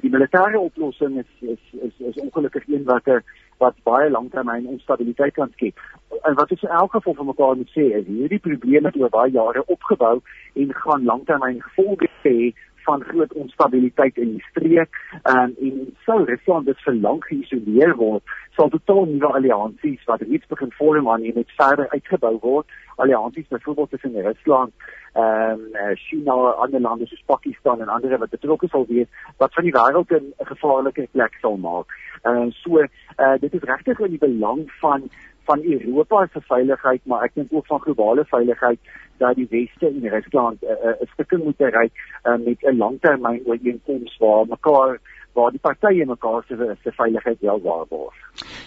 die 0.00 0.10
militêre 0.10 0.58
oplossing 0.58 1.18
is 1.18 1.32
is 1.40 1.80
is, 1.80 1.94
is 1.98 2.18
ongelukkig 2.20 2.68
een 2.68 2.84
wat 2.84 3.06
'n 3.06 3.22
wat 3.58 3.74
baie 3.82 4.10
langtermyn 4.10 4.66
onstabiliteit 4.66 5.34
kan 5.34 5.50
skep. 5.52 5.78
En 6.22 6.34
wat 6.34 6.50
ons 6.50 6.62
in 6.62 6.68
elk 6.68 6.90
geval 6.90 7.14
vir 7.14 7.24
mekaar 7.24 7.56
moet 7.56 7.70
sê 7.70 7.84
is 8.00 8.06
hierdie 8.06 8.38
probleme 8.38 8.86
het 8.86 8.96
oor 8.96 9.08
baie 9.08 9.32
jare 9.32 9.62
opgebou 9.66 10.20
en 10.54 10.74
gaan 10.74 11.04
langtermyn 11.04 11.62
gevolge 11.62 12.08
hê 12.22 12.52
van 12.88 13.04
groot 13.04 13.32
onstabiliteit 13.42 14.16
in 14.16 14.34
die 14.36 14.44
streek 14.50 15.00
um, 15.32 15.52
en 15.66 15.80
sou 16.06 16.18
Rusland 16.24 16.66
dus 16.66 16.84
vir 16.86 16.96
lank 17.04 17.26
geïsoleer 17.28 17.94
word, 18.00 18.36
sal 18.56 18.72
totaal 18.72 19.04
nuwe 19.12 19.32
alliansies 19.38 20.04
wat 20.10 20.24
reeds 20.24 20.48
begin 20.52 20.72
vorm 20.78 21.10
aan 21.12 21.26
en 21.28 21.36
met 21.36 21.56
verder 21.60 21.90
uitgebou 21.92 22.34
word. 22.44 22.78
Alliansies 22.96 23.50
byvoorbeeld 23.52 23.90
tussen 23.90 24.16
Rusland, 24.28 24.72
ehm 25.12 25.60
um, 25.82 25.94
China, 26.06 26.34
ander 26.64 26.80
lande 26.80 27.06
soos 27.06 27.22
Pakistan 27.26 27.80
en 27.84 27.92
ander 27.92 28.18
wat 28.18 28.34
betrokke 28.34 28.68
sal 28.72 28.86
wees 28.88 29.08
wat 29.42 29.54
van 29.54 29.68
die 29.68 29.76
wêreld 29.76 30.10
'n 30.16 30.32
gevaarlike 30.52 31.08
plek 31.12 31.38
sal 31.40 31.56
maak. 31.56 31.92
Ehm 32.22 32.48
uh, 32.48 32.50
so 32.62 32.82
uh, 32.82 33.36
dit 33.40 33.54
is 33.54 33.68
regtig 33.72 34.00
in 34.00 34.16
die 34.16 34.24
belang 34.28 34.64
van 34.80 35.10
van 35.48 35.62
Europa 35.64 36.26
se 36.32 36.40
veiligheid, 36.40 37.00
maar 37.08 37.22
ek 37.26 37.34
dink 37.34 37.52
ook 37.56 37.66
van 37.66 37.80
globale 37.80 38.24
veiligheid 38.28 38.80
dat 39.22 39.38
die 39.40 39.46
weste 39.50 39.86
en 39.86 40.08
Rusland 40.14 40.62
'n 40.62 40.74
uh, 40.74 40.90
uh, 40.90 41.08
stukkie 41.12 41.38
moet 41.44 41.56
bereik 41.56 41.94
uh, 41.98 42.36
met 42.46 42.58
'n 42.62 42.76
langtermyn 42.76 43.46
ooreenkoms 43.46 44.18
waar 44.18 44.46
mekaar 44.46 45.00
waar 45.38 45.54
die 45.54 45.62
partye 45.62 46.06
mekaar 46.06 46.44
se 46.48 46.76
se 46.82 46.92
veiligheid 46.96 47.40
wel 47.40 47.60
waarborg. 47.62 48.14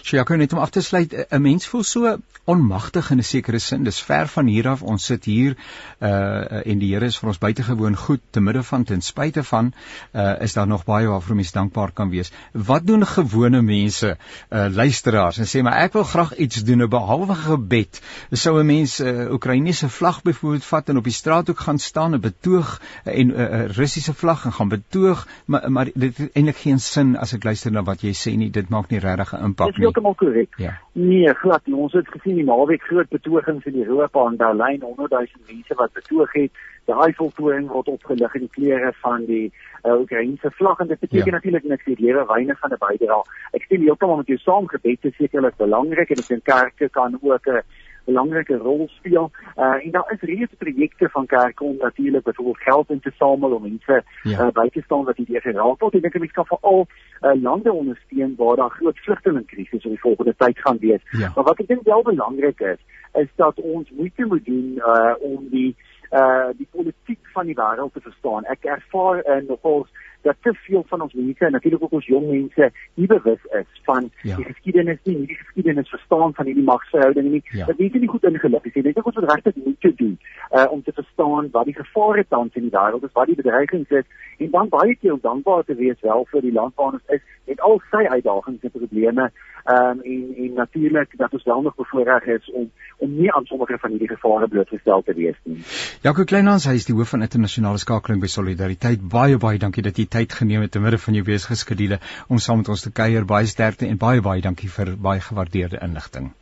So 0.02 0.16
ja, 0.16 0.22
kan 0.28 0.38
net 0.38 0.52
om 0.52 0.58
af 0.58 0.70
te 0.70 0.82
sluit, 0.82 1.14
'n 1.30 1.42
mens 1.42 1.66
voel 1.66 1.82
so 1.82 2.16
onmagtig 2.44 3.10
in 3.10 3.18
'n 3.18 3.22
sekere 3.22 3.58
sin. 3.58 3.84
Dis 3.84 4.00
ver 4.00 4.26
van 4.28 4.46
hier 4.46 4.68
af. 4.68 4.82
Ons 4.82 5.04
sit 5.04 5.24
hier 5.24 5.56
uh 6.00 6.66
en 6.66 6.78
die 6.78 6.92
Here 6.92 7.06
is 7.06 7.18
vir 7.18 7.28
ons 7.28 7.38
buitengewoon 7.38 7.96
goed 7.96 8.20
te 8.30 8.40
midde 8.40 8.62
van 8.62 8.84
ten 8.84 9.00
spyte 9.00 9.44
van 9.44 9.72
uh 10.14 10.40
is 10.40 10.52
daar 10.52 10.66
nog 10.66 10.84
baie 10.84 11.06
waarvoor 11.06 11.36
mens 11.36 11.52
dankbaar 11.52 11.92
kan 11.92 12.10
wees. 12.10 12.32
Wat 12.52 12.86
doen 12.86 13.06
gewone 13.06 13.62
mense, 13.62 14.16
uh 14.50 14.66
luisteraars 14.70 15.38
en 15.38 15.46
sê 15.46 15.62
maar 15.62 15.78
ek 15.84 15.92
wil 15.92 16.04
graag 16.04 16.36
iets 16.36 16.64
doen 16.64 16.88
behalwe 16.88 17.34
gebed. 17.34 18.02
Sou 18.30 18.60
'n 18.60 18.66
mens 18.66 18.98
'n 19.00 19.06
uh, 19.06 19.32
Oekraïense 19.32 19.88
vlag 19.88 20.22
byvoorbeeld 20.22 20.64
vat 20.64 20.88
en 20.88 20.96
op 20.96 21.04
die 21.04 21.12
straat 21.12 21.50
ook 21.50 21.60
gaan 21.60 21.78
staan 21.78 22.14
en 22.14 22.20
betoog 22.20 22.80
en 23.04 23.26
'n 23.26 23.30
uh, 23.30 23.40
uh, 23.40 23.66
Russiese 23.66 24.14
vlag 24.14 24.44
en 24.44 24.52
gaan 24.52 24.68
betoog, 24.68 25.26
maar 25.44 25.72
maar 25.72 25.88
dit 25.94 26.18
eintlik 26.32 26.56
geen 26.62 26.78
sin 26.78 27.16
as 27.16 27.34
ek 27.36 27.44
luister 27.44 27.72
na 27.74 27.82
wat 27.86 28.02
jy 28.06 28.12
sê 28.16 28.32
nie. 28.38 28.50
Dit 28.54 28.70
maak 28.70 28.90
nie 28.90 29.00
regtig 29.02 29.32
'n 29.34 29.44
impak 29.50 29.66
nie. 29.66 29.72
Dit 29.72 29.78
is 29.78 29.84
heeltemal 29.84 30.14
korrek. 30.14 30.58
Ja. 30.58 30.72
Nee, 30.92 31.34
glad 31.42 31.66
nie. 31.66 31.76
Ons 31.76 31.92
het 31.92 32.08
gesien 32.08 32.36
die 32.36 32.44
naweek 32.44 32.82
groot 32.82 33.08
betogings 33.08 33.66
in 33.66 33.82
Europa 33.84 34.26
en 34.26 34.36
Berlyn, 34.36 34.80
100 34.80 35.10
000 35.10 35.26
mense 35.48 35.74
wat 35.74 35.92
betoog 35.92 36.32
het. 36.32 36.50
Die 36.86 36.94
Eiffeltoring 36.94 37.68
word 37.70 37.88
opgelig 37.88 38.34
in 38.34 38.40
die 38.40 38.54
kleure 38.56 38.92
van 39.02 39.24
die 39.26 39.52
uh, 39.84 40.00
Oekraïense 40.00 40.50
vlag 40.50 40.80
en 40.80 40.88
dit 40.88 40.98
beteken 40.98 41.30
ja. 41.30 41.36
natuurlik 41.38 41.64
niks 41.64 41.84
hier 41.84 42.00
lewe 42.00 42.24
weinig 42.26 42.58
van 42.58 42.72
'n 42.72 42.82
bydrae. 42.86 43.22
Ek 43.52 43.62
stem 43.62 43.80
heeltemal 43.80 44.16
met 44.16 44.26
jou 44.26 44.38
saam 44.38 44.66
gebed 44.68 45.04
is 45.04 45.16
sekerlik 45.16 45.56
belangrik 45.56 46.10
en 46.10 46.18
ek 46.18 46.28
dink 46.28 46.44
kerke 46.44 46.88
kan 46.88 47.18
ook 47.22 47.46
'n 47.46 47.56
uh, 47.56 47.62
belangrike 48.04 48.56
rol 48.56 48.88
speel. 48.88 49.30
Uh 49.56 49.84
en 49.84 49.90
daar 49.90 50.12
is 50.14 50.20
reeds 50.20 50.54
projekte 50.58 51.08
van 51.08 51.26
kerke 51.26 51.64
om 51.64 51.76
natuurlik 51.78 52.24
byvoorbeeld 52.24 52.62
geld 52.68 52.90
in 52.90 53.00
te 53.00 53.12
samel 53.16 53.50
om 53.50 53.62
mense 53.62 54.02
ja. 54.22 54.38
uh, 54.40 54.50
by 54.52 54.68
te 54.68 54.82
staan 54.84 55.04
wat 55.04 55.16
hierdie 55.16 55.40
geraak 55.40 55.80
word. 55.80 55.94
Ek 55.94 56.02
dink 56.02 56.18
mense 56.18 56.38
kan 56.40 56.50
veral 56.50 56.86
uh, 56.86 57.42
lande 57.42 57.72
ondersteun 57.72 58.34
waar 58.36 58.56
daar 58.56 58.76
groot 58.78 58.98
vlugtelingkrisis 58.98 59.84
in 59.84 59.96
die 59.96 60.04
volgende 60.04 60.34
tyd 60.36 60.58
gaan 60.58 60.78
wees. 60.78 61.02
Ja. 61.10 61.32
Maar 61.34 61.44
wat 61.44 61.60
ek 61.60 61.68
dink 61.68 61.86
wel 61.88 62.02
belangrik 62.02 62.60
is, 62.60 62.80
is 63.14 63.28
dat 63.36 63.60
ons 63.60 63.90
moeite 63.90 64.24
moet 64.26 64.44
doen 64.44 64.78
uh 64.78 65.14
om 65.20 65.48
die 65.50 65.76
uh 66.12 66.48
die 66.56 66.68
politiek 66.70 67.20
van 67.32 67.46
die 67.46 67.56
wêreld 67.56 67.92
te 67.92 68.00
verstaan. 68.00 68.44
Ek 68.44 68.64
ervaar 68.64 69.22
uh, 69.24 69.40
nogals 69.48 69.88
dat 70.22 70.36
te 70.40 70.54
veel 70.54 70.84
van 70.88 71.00
ons 71.00 71.12
mense 71.12 71.44
en 71.44 71.52
natuurlik 71.52 71.82
ook 71.82 71.92
ons 71.92 72.06
jong 72.06 72.26
mense 72.30 72.70
nie 72.94 73.06
bewus 73.06 73.44
is 73.60 73.80
van 73.84 74.10
Ja. 74.22 74.36
die 74.36 74.44
geskiedenis 74.44 74.98
nie, 75.04 75.16
nie 75.16 75.26
die 75.26 75.36
geskiedenis 75.36 75.88
verstaan 75.88 76.34
van 76.34 76.46
hierdie 76.46 76.64
magsverhoudinge 76.64 77.28
nie. 77.28 77.42
Ja. 77.50 77.66
Dat 77.66 77.78
mense 77.78 77.98
nie 77.98 78.08
goed 78.08 78.24
ingelig 78.24 78.64
is 78.64 78.74
nie. 78.74 78.82
Dit 78.82 78.96
is 78.96 79.02
wat 79.02 79.30
regtig 79.34 79.54
moet 79.64 79.80
te 79.80 79.94
doen 79.94 80.18
uh, 80.52 80.66
om 80.70 80.82
te 80.82 80.92
verstaan 80.92 81.48
wat 81.50 81.64
die 81.64 81.74
gevare 81.74 82.24
tans 82.28 82.54
in 82.54 82.62
die 82.68 82.74
wêreld 82.74 83.04
is, 83.04 83.12
wat 83.12 83.26
die 83.26 83.36
bedreigings 83.36 83.90
is 83.90 84.04
en 84.38 84.50
dan 84.50 84.68
baie 84.68 84.96
keer 84.96 85.18
dankbaar 85.20 85.64
te 85.64 85.74
wees 85.74 86.00
wel 86.00 86.26
vir 86.30 86.40
die 86.40 86.52
land 86.52 86.74
waar 86.74 86.92
ons 86.92 87.16
is 87.16 87.20
met 87.46 87.60
al 87.60 87.80
sy 87.90 88.04
uitdagings 88.08 88.62
en 88.62 88.70
probleme 88.70 89.30
um, 89.66 90.00
en 90.02 90.34
en 90.44 90.52
natuurlik 90.54 91.16
dat 91.16 91.32
ons 91.32 91.44
wel 91.44 91.62
nog 91.62 91.74
bevoorreg 91.74 92.24
is 92.26 92.50
om 92.50 92.70
om 92.98 93.14
nie 93.16 93.32
aan 93.32 93.44
sommige 93.44 93.78
van 93.78 93.90
hierdie 93.90 94.08
gevare 94.08 94.48
blootgestel 94.48 95.02
te 95.02 95.14
wees 95.14 95.38
nie. 95.42 95.58
Jaco 96.02 96.24
Kleinhans, 96.24 96.66
hy 96.70 96.76
is 96.78 96.86
die 96.86 96.94
hoof 96.94 97.10
van 97.14 97.24
internasionale 97.26 97.80
skakeling 97.82 98.20
by 98.22 98.30
Solidariteit. 98.30 99.02
Baie 99.14 99.38
baie 99.42 99.58
dankie 99.58 99.82
dat 99.82 99.98
jy 99.98 100.06
tyd 100.16 100.36
geneem 100.42 100.66
het 100.66 100.74
te 100.76 100.82
midde 100.84 101.00
van 101.06 101.18
jou 101.18 101.24
besige 101.26 101.58
skedule 101.64 102.00
om 102.28 102.38
saam 102.38 102.62
met 102.62 102.68
ons 102.76 102.86
te 102.86 102.92
kuier. 103.02 103.24
Baie 103.24 103.46
sterkte 103.46 103.88
en 103.88 104.00
baie 104.06 104.20
baie 104.20 104.44
dankie 104.44 104.70
vir 104.78 104.96
baie 105.08 105.20
gewaardeerde 105.30 105.80
inligting. 105.88 106.32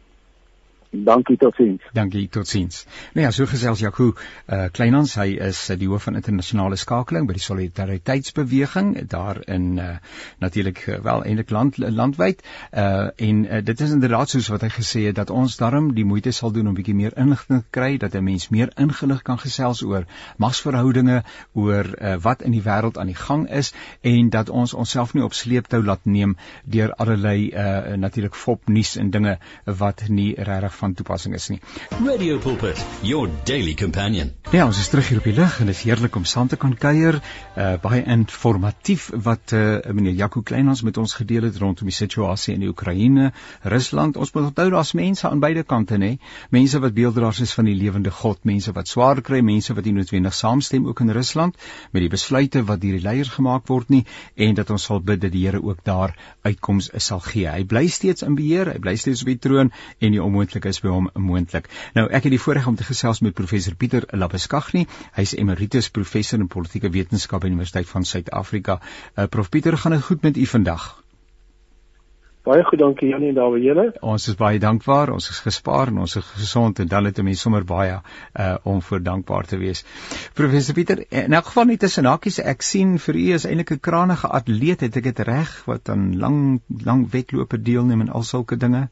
Dankie 0.90 1.36
totsiens. 1.38 1.82
Dankie, 1.94 2.28
totsiens. 2.28 2.84
Nou 3.14 3.22
ja, 3.22 3.30
so 3.30 3.46
gesels 3.46 3.78
Jaco 3.78 4.08
uh, 4.10 4.64
Kleinhans, 4.74 5.12
hy 5.20 5.36
is 5.38 5.58
uh, 5.70 5.76
die 5.78 5.86
hoof 5.86 6.08
van 6.08 6.16
internasionale 6.18 6.74
skakeling 6.80 7.28
by 7.28 7.36
die 7.36 7.44
Solidariteitsbeweging 7.44 8.88
daar 9.12 9.38
in 9.46 9.78
uh, 9.78 9.92
natuurlik 10.42 10.80
uh, 10.88 10.96
wel 11.04 11.22
eintlik 11.30 11.54
land 11.54 11.78
landwyd. 11.78 12.42
Uh 12.74 12.88
en 13.20 13.44
uh, 13.44 13.60
dit 13.64 13.80
is 13.80 13.92
inderdaad 13.94 14.32
soos 14.32 14.48
wat 14.50 14.64
hy 14.66 14.70
gesê 14.74 15.04
het 15.06 15.18
dat 15.20 15.30
ons 15.30 15.56
daarom 15.60 15.92
die 15.94 16.04
moeite 16.04 16.32
sal 16.34 16.50
doen 16.50 16.66
om 16.66 16.74
bietjie 16.74 16.96
meer 16.98 17.14
inligting 17.14 17.62
te 17.62 17.70
kry 17.70 17.92
dat 18.02 18.18
'n 18.18 18.24
mens 18.24 18.48
meer 18.48 18.72
ingelig 18.74 19.22
kan 19.22 19.38
gesels 19.38 19.82
oor 19.82 20.04
magsverhoudinge, 20.42 21.22
oor 21.52 21.86
uh, 21.86 22.16
wat 22.22 22.42
in 22.42 22.50
die 22.50 22.64
wêreld 22.66 22.98
aan 22.98 23.12
die 23.12 23.20
gang 23.22 23.46
is 23.48 23.72
en 24.02 24.30
dat 24.30 24.50
ons 24.50 24.74
onsself 24.74 25.14
nie 25.14 25.24
op 25.24 25.38
sleeptou 25.38 25.82
laat 25.84 26.04
neem 26.04 26.36
deur 26.64 26.92
allerlei 26.94 27.50
uh 27.54 27.96
natuurlik 27.96 28.34
fop 28.34 28.68
nuus 28.68 28.96
en 28.96 29.10
dinge 29.10 29.38
wat 29.64 30.08
nie 30.08 30.34
regtig 30.34 30.79
van 30.80 30.94
toepassing 30.98 31.36
is 31.36 31.48
nie. 31.52 31.60
Radio 32.00 32.38
Pulpit, 32.42 32.80
your 33.06 33.30
daily 33.48 33.74
companion. 33.74 34.32
Ja, 34.50 34.66
ons 34.66 34.80
is 34.80 34.88
terug 34.90 35.08
hier 35.08 35.20
op 35.20 35.28
die 35.28 35.36
lig 35.36 35.58
en 35.60 35.70
dit 35.70 35.76
is 35.76 35.82
heerlik 35.86 36.16
om 36.16 36.24
saam 36.24 36.48
te 36.50 36.58
kan 36.60 36.74
kuier. 36.74 37.20
Uh 37.54 37.76
baie 37.82 38.02
informatief 38.02 39.10
wat 39.26 39.54
uh 39.56 39.78
meneer 39.92 40.16
Jaco 40.18 40.42
Kleinhans 40.42 40.82
met 40.86 40.98
ons 41.00 41.14
gedeel 41.14 41.46
het 41.48 41.60
rondom 41.62 41.88
die 41.88 41.96
situasie 41.96 42.54
in 42.54 42.64
die 42.64 42.70
Oekraïne, 42.72 43.30
Rusland. 43.62 44.16
Ons 44.16 44.32
moet 44.34 44.50
onthou 44.50 44.68
daar's 44.74 44.92
mense 44.98 45.28
aan 45.28 45.40
beide 45.40 45.62
kante, 45.62 45.98
nê. 46.00 46.16
Mense 46.50 46.80
wat 46.80 46.96
beelddraers 46.96 47.40
is 47.46 47.54
van 47.56 47.68
die 47.70 47.76
lewende 47.76 48.10
God, 48.10 48.42
mense 48.44 48.72
wat 48.76 48.88
swaar 48.88 49.22
kry, 49.22 49.40
mense 49.44 49.74
wat 49.76 49.86
nie 49.86 49.94
noodwendig 49.96 50.34
saamstem 50.34 50.88
ook 50.88 51.04
in 51.04 51.12
Rusland 51.14 51.56
met 51.92 52.04
die 52.04 52.10
besluite 52.12 52.62
wat 52.68 52.80
deur 52.82 52.98
die 52.98 53.04
leiers 53.04 53.32
gemaak 53.34 53.68
word 53.68 53.90
nie 53.92 54.04
en 54.36 54.56
dat 54.58 54.70
ons 54.70 54.88
sal 54.88 55.00
bid 55.04 55.22
dat 55.24 55.32
die 55.34 55.46
Here 55.46 55.62
ook 55.62 55.84
daar 55.84 56.12
uitkoms 56.44 56.90
sal 57.00 57.22
gee. 57.24 57.46
Hy 57.48 57.64
bly 57.64 57.86
steeds 57.88 58.22
in 58.26 58.36
beheer, 58.38 58.72
hy 58.74 58.80
bly 58.82 58.96
steeds 59.00 59.24
op 59.24 59.30
die 59.32 59.38
troon 59.40 59.72
en 59.98 60.14
die 60.14 60.22
onmoontlike 60.22 60.69
is 60.72 60.80
by 60.84 60.92
hom 60.94 61.10
moontlik. 61.14 61.68
Nou 61.98 62.06
ek 62.08 62.28
het 62.28 62.34
die 62.36 62.42
voorreg 62.46 62.70
om 62.70 62.78
te 62.78 62.86
gesels 62.88 63.20
met 63.26 63.36
professor 63.42 63.76
Pieter 63.76 64.06
Labuskaghni. 64.22 64.86
Hy's 65.18 65.36
emeritus 65.36 65.90
professor 65.90 66.40
in 66.40 66.48
politieke 66.48 66.92
wetenskap 66.96 67.44
by 67.44 67.50
die 67.50 67.58
Universiteit 67.58 67.90
van 67.92 68.08
Suid-Afrika. 68.08 68.80
Uh, 68.80 69.26
Prof 69.26 69.50
Pieter, 69.50 69.78
gaan 69.78 69.98
dit 69.98 70.08
goed 70.08 70.26
met 70.26 70.36
u 70.36 70.46
vandag? 70.46 70.90
Baie 72.40 72.62
goed, 72.64 72.80
dankie 72.80 73.10
Janie 73.10 73.28
en 73.30 73.36
daar 73.36 73.50
by 73.52 73.58
julle. 73.60 73.82
Ons 74.00 74.30
is 74.32 74.36
baie 74.40 74.58
dankbaar. 74.62 75.10
Ons 75.12 75.26
is 75.28 75.40
gespaar 75.44 75.90
en 75.92 75.98
ons 76.06 76.14
is 76.16 76.30
gesond 76.38 76.78
en 76.80 76.88
dan 76.88 77.04
het 77.04 77.18
'n 77.20 77.24
mens 77.26 77.40
sommer 77.44 77.64
baie 77.68 77.98
uh 78.44 78.56
om 78.64 78.80
voor 78.82 79.02
dankbaar 79.02 79.44
te 79.46 79.58
wees. 79.60 79.84
Professor 80.34 80.74
Pieter, 80.74 81.04
in 81.10 81.32
elk 81.32 81.46
geval 81.46 81.64
net 81.64 81.80
tussen 81.80 82.08
hakies, 82.08 82.38
ek 82.40 82.62
sien 82.62 82.98
vir 82.98 83.14
u 83.14 83.26
is 83.34 83.44
eintlik 83.44 83.72
'n 83.72 83.80
krangige 83.80 84.28
atleet, 84.28 84.80
het 84.80 84.96
ek 84.96 85.04
dit 85.04 85.18
reg 85.18 85.64
wat 85.66 85.88
aan 85.88 86.16
lang 86.18 86.60
lang 86.84 87.10
wedlope 87.10 87.62
deelneem 87.62 88.00
en 88.00 88.08
al 88.08 88.22
sulke 88.22 88.56
dinge? 88.56 88.88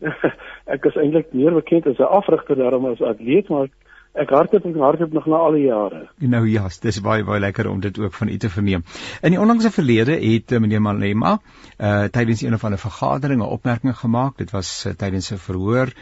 ek 0.74 0.88
is 0.90 0.96
eintlik 0.96 1.32
meer 1.32 1.54
bekend 1.54 1.86
as 1.86 1.98
'n 1.98 2.12
afrigter 2.20 2.56
daarom 2.56 2.86
as 2.90 3.02
atleet, 3.02 3.48
maar 3.48 3.68
ek, 4.12 4.30
hardloop 4.30 4.64
en 4.64 4.78
hardloop 4.82 5.12
nog 5.12 5.26
na 5.26 5.36
al 5.36 5.52
die 5.58 5.66
jare. 5.66 6.00
Nou 6.18 6.42
ja, 6.48 6.68
dis 6.82 7.00
baie 7.00 7.24
baie 7.24 7.40
lekker 7.40 7.68
om 7.70 7.80
dit 7.80 7.98
ook 7.98 8.14
van 8.14 8.28
u 8.28 8.36
te 8.36 8.50
verneem. 8.50 8.84
In 9.22 9.36
die 9.36 9.40
onlangse 9.40 9.70
verlede 9.70 10.16
het 10.18 10.52
uh, 10.52 10.58
meneer 10.58 10.82
Malema 10.82 11.38
uh 11.78 12.08
tydens 12.10 12.42
een 12.42 12.54
of 12.54 12.64
ander 12.64 12.78
vergadering 12.78 13.42
'n 13.42 13.52
opmerking 13.58 13.96
gemaak. 13.96 14.36
Dit 14.36 14.50
was 14.50 14.84
uh, 14.86 14.92
tydens 14.92 15.30
'n 15.32 15.38
verhoor 15.38 15.92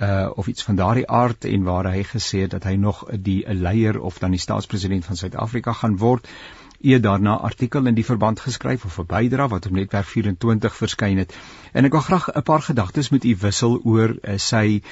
uh 0.00 0.30
of 0.34 0.46
iets 0.46 0.64
van 0.64 0.76
daardie 0.76 1.08
aard 1.08 1.44
en 1.44 1.62
waar 1.62 1.92
hy 1.92 2.02
gesê 2.02 2.46
het 2.46 2.50
dat 2.50 2.64
hy 2.64 2.74
nog 2.74 3.04
die 3.10 3.44
leier 3.52 4.00
of 4.00 4.18
dan 4.18 4.30
die 4.30 4.40
staatspresident 4.40 5.04
van 5.04 5.16
Suid-Afrika 5.16 5.72
gaan 5.72 5.96
word 5.96 6.28
eer 6.80 7.00
daarna 7.00 7.36
artikel 7.50 7.86
in 7.86 7.94
die 7.94 8.04
verband 8.04 8.40
geskryf 8.40 8.84
of 8.84 8.98
'n 8.98 9.06
bydra 9.06 9.48
wat 9.48 9.66
op 9.66 9.72
netwerk 9.72 10.06
24 10.06 10.76
verskyn 10.76 11.18
het. 11.18 11.34
En 11.72 11.84
ek 11.84 11.92
wil 11.92 12.00
graag 12.00 12.28
'n 12.34 12.42
paar 12.42 12.62
gedagtes 12.62 13.08
met 13.10 13.24
u 13.24 13.36
wissel 13.40 13.80
oor 13.84 14.16
uh, 14.22 14.36
sy 14.36 14.82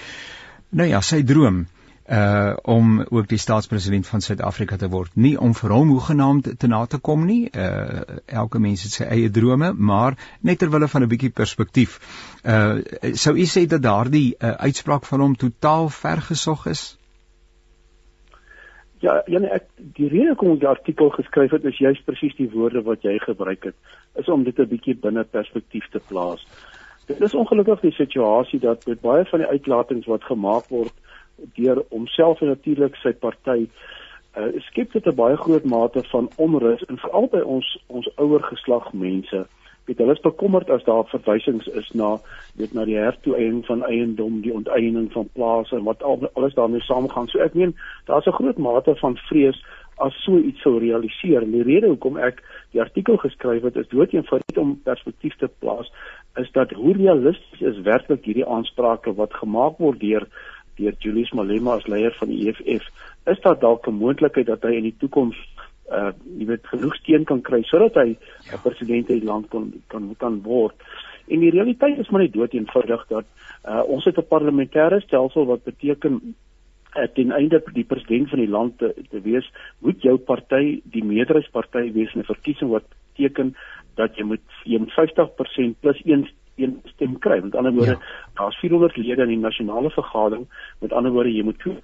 nou 0.70 0.88
ja, 0.88 1.00
sy 1.00 1.22
droom 1.22 1.66
uh 2.10 2.52
om 2.62 3.00
ook 3.10 3.28
die 3.28 3.38
staatspresident 3.38 4.06
van 4.06 4.20
Suid-Afrika 4.20 4.76
te 4.76 4.88
word. 4.88 5.10
Nie 5.14 5.40
om 5.40 5.54
vir 5.54 5.70
hom 5.70 5.88
hoegenaamd 5.88 6.52
te 6.58 6.66
na 6.66 6.84
te 6.86 6.98
kom 6.98 7.24
nie. 7.26 7.48
Uh 7.50 8.00
elke 8.26 8.58
mens 8.58 8.82
het 8.82 8.92
sy 8.92 9.04
eie 9.04 9.30
drome, 9.30 9.72
maar 9.72 10.14
net 10.40 10.58
ter 10.58 10.70
wille 10.70 10.88
van 10.88 11.02
'n 11.02 11.08
bietjie 11.08 11.30
perspektief. 11.30 11.98
Uh 12.44 12.78
sou 13.12 13.34
u 13.36 13.44
sê 13.44 13.66
dat 13.66 13.82
daardie 13.82 14.36
uh, 14.38 14.50
uitspraak 14.50 15.04
van 15.04 15.20
hom 15.20 15.36
totaal 15.36 15.88
vergesog 15.88 16.66
is? 16.66 16.96
Ja, 19.04 19.22
Janie, 19.26 19.50
ek 19.52 19.66
die 19.76 20.08
rede 20.08 20.32
hoekom 20.32 20.54
ek 20.54 20.62
die 20.62 20.68
artikel 20.68 21.10
geskryf 21.12 21.52
het 21.52 21.64
is 21.68 21.78
juist 21.78 22.04
presies 22.04 22.36
die 22.38 22.48
woorde 22.52 22.80
wat 22.86 23.02
jy 23.04 23.18
gebruik 23.20 23.68
het, 23.68 23.76
is 24.16 24.28
om 24.32 24.44
dit 24.44 24.58
'n 24.58 24.68
bietjie 24.68 24.96
binne 24.96 25.24
perspektief 25.24 25.88
te 25.90 26.00
plaas. 26.08 26.46
Dit 27.06 27.20
is 27.20 27.34
ongelukkig 27.34 27.80
die 27.80 27.92
situasie 27.92 28.60
dat 28.60 28.86
met 28.86 29.00
baie 29.00 29.24
van 29.24 29.38
die 29.38 29.48
uitlatings 29.48 30.06
wat 30.06 30.24
gemaak 30.24 30.68
word 30.68 30.94
deur 31.54 31.84
homself 31.90 32.40
en 32.40 32.48
natuurlik 32.48 32.96
sy 32.96 33.12
party 33.12 33.68
uh, 34.36 34.48
skep 34.68 34.92
dit 34.92 35.06
'n 35.06 35.14
baie 35.14 35.36
groot 35.36 35.64
mate 35.64 36.02
van 36.10 36.30
onrus 36.36 36.84
en 36.88 36.98
veral 36.98 37.28
by 37.28 37.40
ons 37.40 37.78
ons 37.86 38.08
ouer 38.16 38.42
geslag 38.42 38.92
mense 38.92 39.46
weet 39.86 39.98
hulle 40.02 40.12
is 40.12 40.20
bekommerd 40.20 40.70
as 40.70 40.84
daar 40.84 41.04
verwysings 41.10 41.66
is 41.66 41.90
na 41.94 42.16
weet 42.58 42.74
na 42.74 42.84
die 42.84 42.98
hertoeëning 42.98 43.64
van 43.66 43.84
eiendom, 43.86 44.40
die 44.42 44.54
onteiening 44.54 45.10
van 45.12 45.28
plase 45.32 45.76
en 45.76 45.84
wat 45.86 46.02
al, 46.02 46.30
alles 46.34 46.54
daarmee 46.54 46.82
saamgaan. 46.82 47.28
So 47.30 47.38
ek 47.38 47.54
meen 47.54 47.76
daar's 48.06 48.26
'n 48.26 48.38
groot 48.38 48.58
mate 48.58 48.96
van 48.96 49.16
vrees 49.28 49.62
as 49.98 50.16
so 50.24 50.38
iets 50.38 50.60
sou 50.60 50.78
realiseer. 50.78 51.44
Die 51.44 51.62
rede 51.62 51.88
hoekom 51.88 52.16
ek 52.16 52.42
die 52.72 52.80
artikel 52.80 53.16
geskryf 53.16 53.62
het 53.62 53.76
is 53.76 53.88
dood 53.88 54.12
eenvoudig 54.12 54.58
om 54.60 54.80
perspektief 54.84 55.36
te 55.36 55.48
plaas 55.58 55.92
is 56.36 56.50
dat 56.52 56.70
hoe 56.70 56.92
realisties 56.92 57.60
is 57.60 57.80
werklik 57.80 58.24
hierdie 58.24 58.46
aansprake 58.46 59.14
wat 59.14 59.34
gemaak 59.34 59.78
word 59.78 60.00
deur 60.00 60.26
deur 60.76 60.92
Julius 61.00 61.32
Malema 61.32 61.78
as 61.78 61.86
leier 61.88 62.12
van 62.18 62.28
die 62.28 62.48
EFF 62.48 62.84
is 63.32 63.40
daar 63.40 63.58
dalk 63.58 63.88
'n 63.88 64.00
moontlikheid 64.02 64.46
dat 64.46 64.62
hy 64.62 64.76
in 64.76 64.88
die 64.90 64.96
toekoms 64.98 65.36
uh 65.90 66.12
jy 66.38 66.46
weet 66.46 66.66
genoeg 66.66 66.94
steun 66.98 67.24
kan 67.24 67.42
kry 67.42 67.62
sodat 67.62 67.94
hy 67.94 68.08
'n 68.10 68.18
ja. 68.50 68.58
president 68.62 69.10
in 69.10 69.20
die 69.20 69.26
land 69.26 69.48
kan 69.50 69.72
kan 69.88 70.14
kan 70.18 70.42
word. 70.42 70.74
En 71.28 71.40
die 71.40 71.50
realiteit 71.50 71.98
is 71.98 72.10
maar 72.10 72.22
net 72.22 72.32
dood 72.32 72.54
eenvoudig 72.54 73.06
dat 73.08 73.26
uh 73.64 73.82
ons 73.86 74.04
het 74.04 74.18
'n 74.18 74.28
parlementêre 74.34 75.00
stelsel 75.00 75.46
wat 75.46 75.64
beteken 75.64 76.34
uh, 76.96 77.06
ten 77.14 77.30
einde 77.30 77.62
die 77.72 77.84
president 77.84 78.28
van 78.28 78.38
die 78.38 78.48
land 78.48 78.78
te, 78.78 78.94
te 79.10 79.20
wees, 79.20 79.52
moet 79.78 80.02
jou 80.02 80.16
party 80.18 80.80
die 80.84 81.04
meerderheidsparty 81.04 81.92
wees 81.92 82.14
in 82.14 82.20
'n 82.20 82.32
verkiesing 82.34 82.70
wat 82.70 82.84
teken 83.14 83.54
dat 83.94 84.16
jy 84.16 84.24
moet 84.24 84.42
jy 84.64 84.78
moet 84.78 84.92
50% 84.92 85.80
plus 85.80 86.02
1 86.04 86.28
een 86.56 86.80
stem 86.84 87.18
kry. 87.18 87.40
Met 87.40 87.54
ander 87.54 87.72
woorde, 87.72 87.90
ja. 87.90 88.30
daar's 88.34 88.56
400 88.56 88.96
lede 88.96 89.22
in 89.22 89.28
die 89.28 89.38
nasionale 89.38 89.90
vergadering. 89.90 90.48
Met 90.80 90.92
ander 90.92 91.12
woorde, 91.12 91.32
jy 91.32 91.42
moet 91.42 91.58
toe 91.58 91.76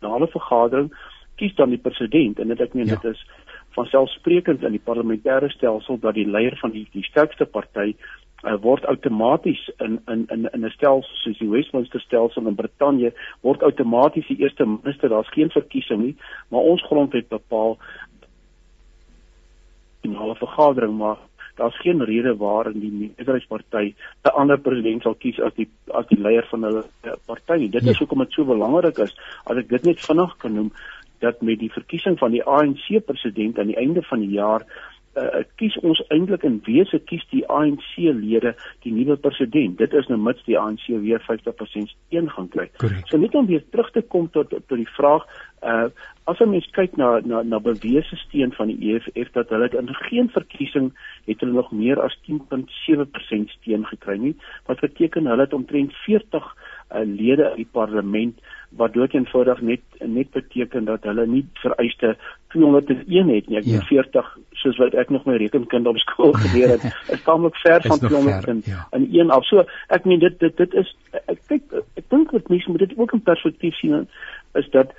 nasionale 0.00 0.28
vergadering 0.28 0.92
kies 1.40 1.56
dan 1.58 1.72
die 1.74 1.82
president 1.82 2.40
en 2.42 2.52
dit 2.52 2.60
ek 2.60 2.76
meen 2.78 2.90
ja. 2.90 2.98
dit 3.00 3.14
is 3.14 3.22
van 3.76 3.86
selfsprekend 3.90 4.64
in 4.66 4.74
die 4.76 4.86
parlementêre 4.86 5.50
stelsel 5.54 6.00
dat 6.02 6.18
die 6.18 6.26
leier 6.28 6.56
van 6.62 6.74
die 6.74 6.86
die 6.94 7.06
sterkste 7.06 7.46
party 7.46 7.94
uh, 8.44 8.56
word 8.64 8.86
outomaties 8.92 9.62
in 9.78 10.00
in 10.14 10.26
in 10.36 10.48
in 10.52 10.66
'n 10.66 10.74
stelsel 10.76 11.16
soos 11.22 11.38
die 11.38 11.50
Westminster 11.50 12.00
stelsel 12.00 12.46
in 12.46 12.58
Brittanje 12.58 13.12
word 13.46 13.62
outomaties 13.62 14.28
die 14.28 14.40
eerste 14.42 14.66
minister 14.66 15.08
daar's 15.08 15.34
geen 15.38 15.50
verkiesing 15.50 16.04
nie 16.04 16.16
maar 16.48 16.70
ons 16.74 16.86
grondwet 16.90 17.28
bepaal 17.28 17.78
in 20.02 20.16
'n 20.16 20.36
vergadering 20.44 20.96
maar 20.98 21.18
daar's 21.60 21.80
geen 21.80 22.04
rede 22.04 22.36
waarin 22.36 22.80
die 22.80 22.92
meerderheidsparty 22.92 23.94
'n 24.24 24.36
ander 24.40 24.58
president 24.58 25.02
sal 25.02 25.14
kies 25.14 25.40
as 25.40 25.54
die 25.54 25.68
as 26.00 26.06
die 26.06 26.20
leier 26.20 26.46
van 26.50 26.62
hulle 26.62 26.84
party. 27.26 27.68
Dit 27.68 27.84
ja. 27.84 27.90
is 27.90 27.98
hoekom 27.98 28.18
dit 28.18 28.32
so 28.32 28.44
belangrik 28.44 28.98
is 28.98 29.14
as 29.44 29.56
ek 29.56 29.68
dit 29.68 29.84
net 29.84 30.00
vinnig 30.00 30.36
kan 30.36 30.54
noem 30.54 30.72
dat 31.20 31.42
met 31.42 31.58
die 31.58 31.72
verkiesing 31.72 32.18
van 32.18 32.30
die 32.30 32.44
ANC 32.44 33.04
president 33.06 33.58
aan 33.58 33.72
die 33.72 33.76
einde 33.76 34.02
van 34.02 34.20
die 34.20 34.34
jaar 34.36 34.66
uh, 35.18 35.42
kies 35.58 35.76
ons 35.86 36.00
eintlik 36.14 36.44
in 36.46 36.60
wese 36.66 37.00
kies 37.10 37.24
die 37.32 37.42
ANC-lede 37.50 38.54
die 38.84 38.92
nuwe 38.94 39.16
president. 39.20 39.78
Dit 39.80 39.94
is 39.96 40.08
nou 40.10 40.18
mits 40.20 40.42
die 40.46 40.58
ANC 40.58 40.86
weer 41.02 41.22
50% 41.26 41.90
steun 41.90 42.30
gaan 42.30 42.48
kry. 42.52 42.68
Correct. 42.82 43.10
So 43.10 43.18
net 43.18 43.34
om 43.34 43.48
weer 43.50 43.64
terug 43.70 43.90
te 43.94 44.02
kom 44.02 44.30
tot 44.34 44.52
tot 44.54 44.76
die 44.76 44.88
vraag, 44.96 45.26
uh 45.66 45.90
as 46.30 46.38
'n 46.38 46.50
mens 46.50 46.66
kyk 46.70 46.96
na 46.96 47.20
na 47.24 47.42
na 47.42 47.58
bewese 47.58 48.16
steun 48.16 48.52
van 48.52 48.68
die 48.70 48.94
EFF 48.94 49.32
dat 49.32 49.48
hulle 49.48 49.68
in 49.78 49.88
geen 49.94 50.28
verkiesing 50.30 50.92
het 51.26 51.40
hulle 51.40 51.52
nog 51.52 51.72
meer 51.72 52.00
as 52.00 52.16
10.7% 52.28 53.50
steun 53.58 53.86
gekry 53.86 54.16
nie, 54.16 54.36
wat 54.66 54.80
beteken 54.80 55.26
hulle 55.26 55.42
het 55.42 55.52
omtrent 55.52 55.92
40 56.06 56.54
uh, 56.94 57.04
lede 57.04 57.50
in 57.50 57.62
die 57.62 57.68
parlement 57.72 58.38
wat 58.70 58.92
dood 58.94 59.14
eenvoudig 59.14 59.60
net 59.60 59.80
net 59.98 60.30
beteken 60.30 60.84
dat 60.84 61.02
hulle 61.02 61.26
nie 61.26 61.42
vereiste 61.62 62.16
201 62.54 63.30
het 63.34 63.48
nie. 63.48 63.58
Ek 63.58 63.66
ja. 63.66 63.80
40 63.88 64.28
soos 64.62 64.78
wat 64.78 64.94
ek 64.94 65.10
nog 65.10 65.24
my 65.26 65.38
rekenkunde 65.42 65.90
op 65.90 65.98
skool 65.98 66.32
geleer 66.38 66.76
het, 66.76 66.84
is 67.14 67.22
tamelik 67.26 67.56
ver 67.64 67.82
van 67.86 67.98
200 67.98 68.46
in, 68.52 68.62
ja. 68.64 68.86
in 68.96 69.08
een 69.10 69.30
af. 69.34 69.46
So 69.50 69.64
ek 69.88 70.06
meen 70.06 70.22
dit 70.22 70.38
dit 70.38 70.56
dit 70.56 70.76
is 70.84 70.92
ek 71.26 71.40
kyk 71.50 71.80
ek 71.98 72.06
dink 72.14 72.30
wat 72.36 72.52
mense 72.52 72.70
moet 72.70 72.86
dit 72.86 72.94
ook 72.98 73.16
in 73.18 73.26
perspektief 73.26 73.74
sien 73.82 74.06
is 74.58 74.70
dat 74.70 74.94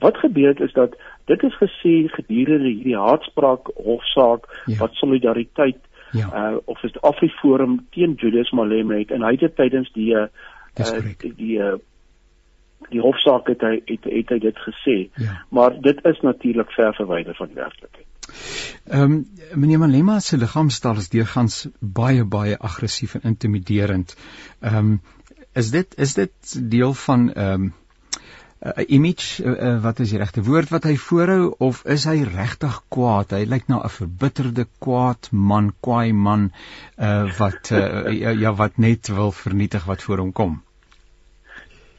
wat 0.00 0.16
gebeur 0.16 0.48
het 0.48 0.60
is 0.60 0.72
dat 0.72 0.96
dit 1.24 1.42
is 1.42 1.56
gesê 1.60 1.94
gedurende 2.12 2.68
hierdie 2.68 2.96
haatspraak 2.96 3.68
hofsaak 3.76 4.48
ja. 4.66 4.78
wat 4.78 4.96
solidariteit 5.00 5.80
ja. 6.12 6.28
uh 6.32 6.56
of 6.64 6.82
is 6.82 7.00
Afriforum 7.00 7.86
teen 7.90 8.14
Julius 8.16 8.50
Malema 8.50 8.94
het 8.94 9.10
en 9.10 9.22
hy 9.22 9.36
het 9.40 9.56
tydens 9.56 9.92
die 9.92 10.12
uh, 10.14 10.26
die 10.74 11.34
die, 11.34 11.58
uh, 11.58 11.76
die 12.90 13.00
hofsaak 13.00 13.48
het 13.52 13.62
hy 13.64 13.76
het, 13.86 14.08
het 14.10 14.34
hy 14.34 14.38
dit 14.38 14.58
gesê. 14.66 14.96
Ja. 15.22 15.38
Maar 15.48 15.80
dit 15.80 16.04
is 16.04 16.20
natuurlik 16.20 16.70
ver 16.70 16.94
verwyder 16.94 17.36
van 17.38 17.54
werklikheid. 17.54 18.06
Ehm 18.84 19.12
um, 19.12 19.26
meneer 19.54 19.78
Malema 19.78 20.18
se 20.20 20.36
liggaamstaal 20.36 20.96
is 20.96 21.08
deurgangs 21.08 21.68
baie 21.80 22.24
baie 22.24 22.58
aggressief 22.58 23.14
en 23.14 23.28
intimiderend. 23.34 24.16
Ehm 24.60 24.76
um, 24.76 25.00
is 25.52 25.70
dit 25.70 25.98
is 25.98 26.14
dit 26.14 26.54
deel 26.70 26.94
van 26.94 27.32
ehm 27.32 27.62
um, 27.62 27.72
'n 28.64 28.84
image 28.88 29.44
uh, 29.44 29.50
uh, 29.52 29.82
wat 29.82 29.98
is 30.00 30.10
die 30.14 30.18
regte 30.18 30.42
woord 30.42 30.70
wat 30.72 30.86
hy 30.88 30.94
voorhou 30.96 31.54
of 31.66 31.82
is 31.94 32.06
hy 32.08 32.22
regtig 32.24 32.78
kwaad? 32.88 33.34
Hy 33.36 33.44
lyk 33.44 33.68
na 33.68 33.82
'n 33.84 33.92
verbitterde 33.92 34.64
kwaad 34.80 35.28
man, 35.32 35.72
kwaai 35.84 36.12
man 36.12 36.48
uh, 36.96 37.28
wat 37.38 37.72
uh, 37.76 38.08
ja, 38.22 38.32
ja 38.32 38.54
wat 38.56 38.80
net 38.80 39.12
wil 39.12 39.32
vernietig 39.32 39.84
wat 39.84 40.02
voor 40.02 40.24
hom 40.24 40.32
kom. 40.32 40.62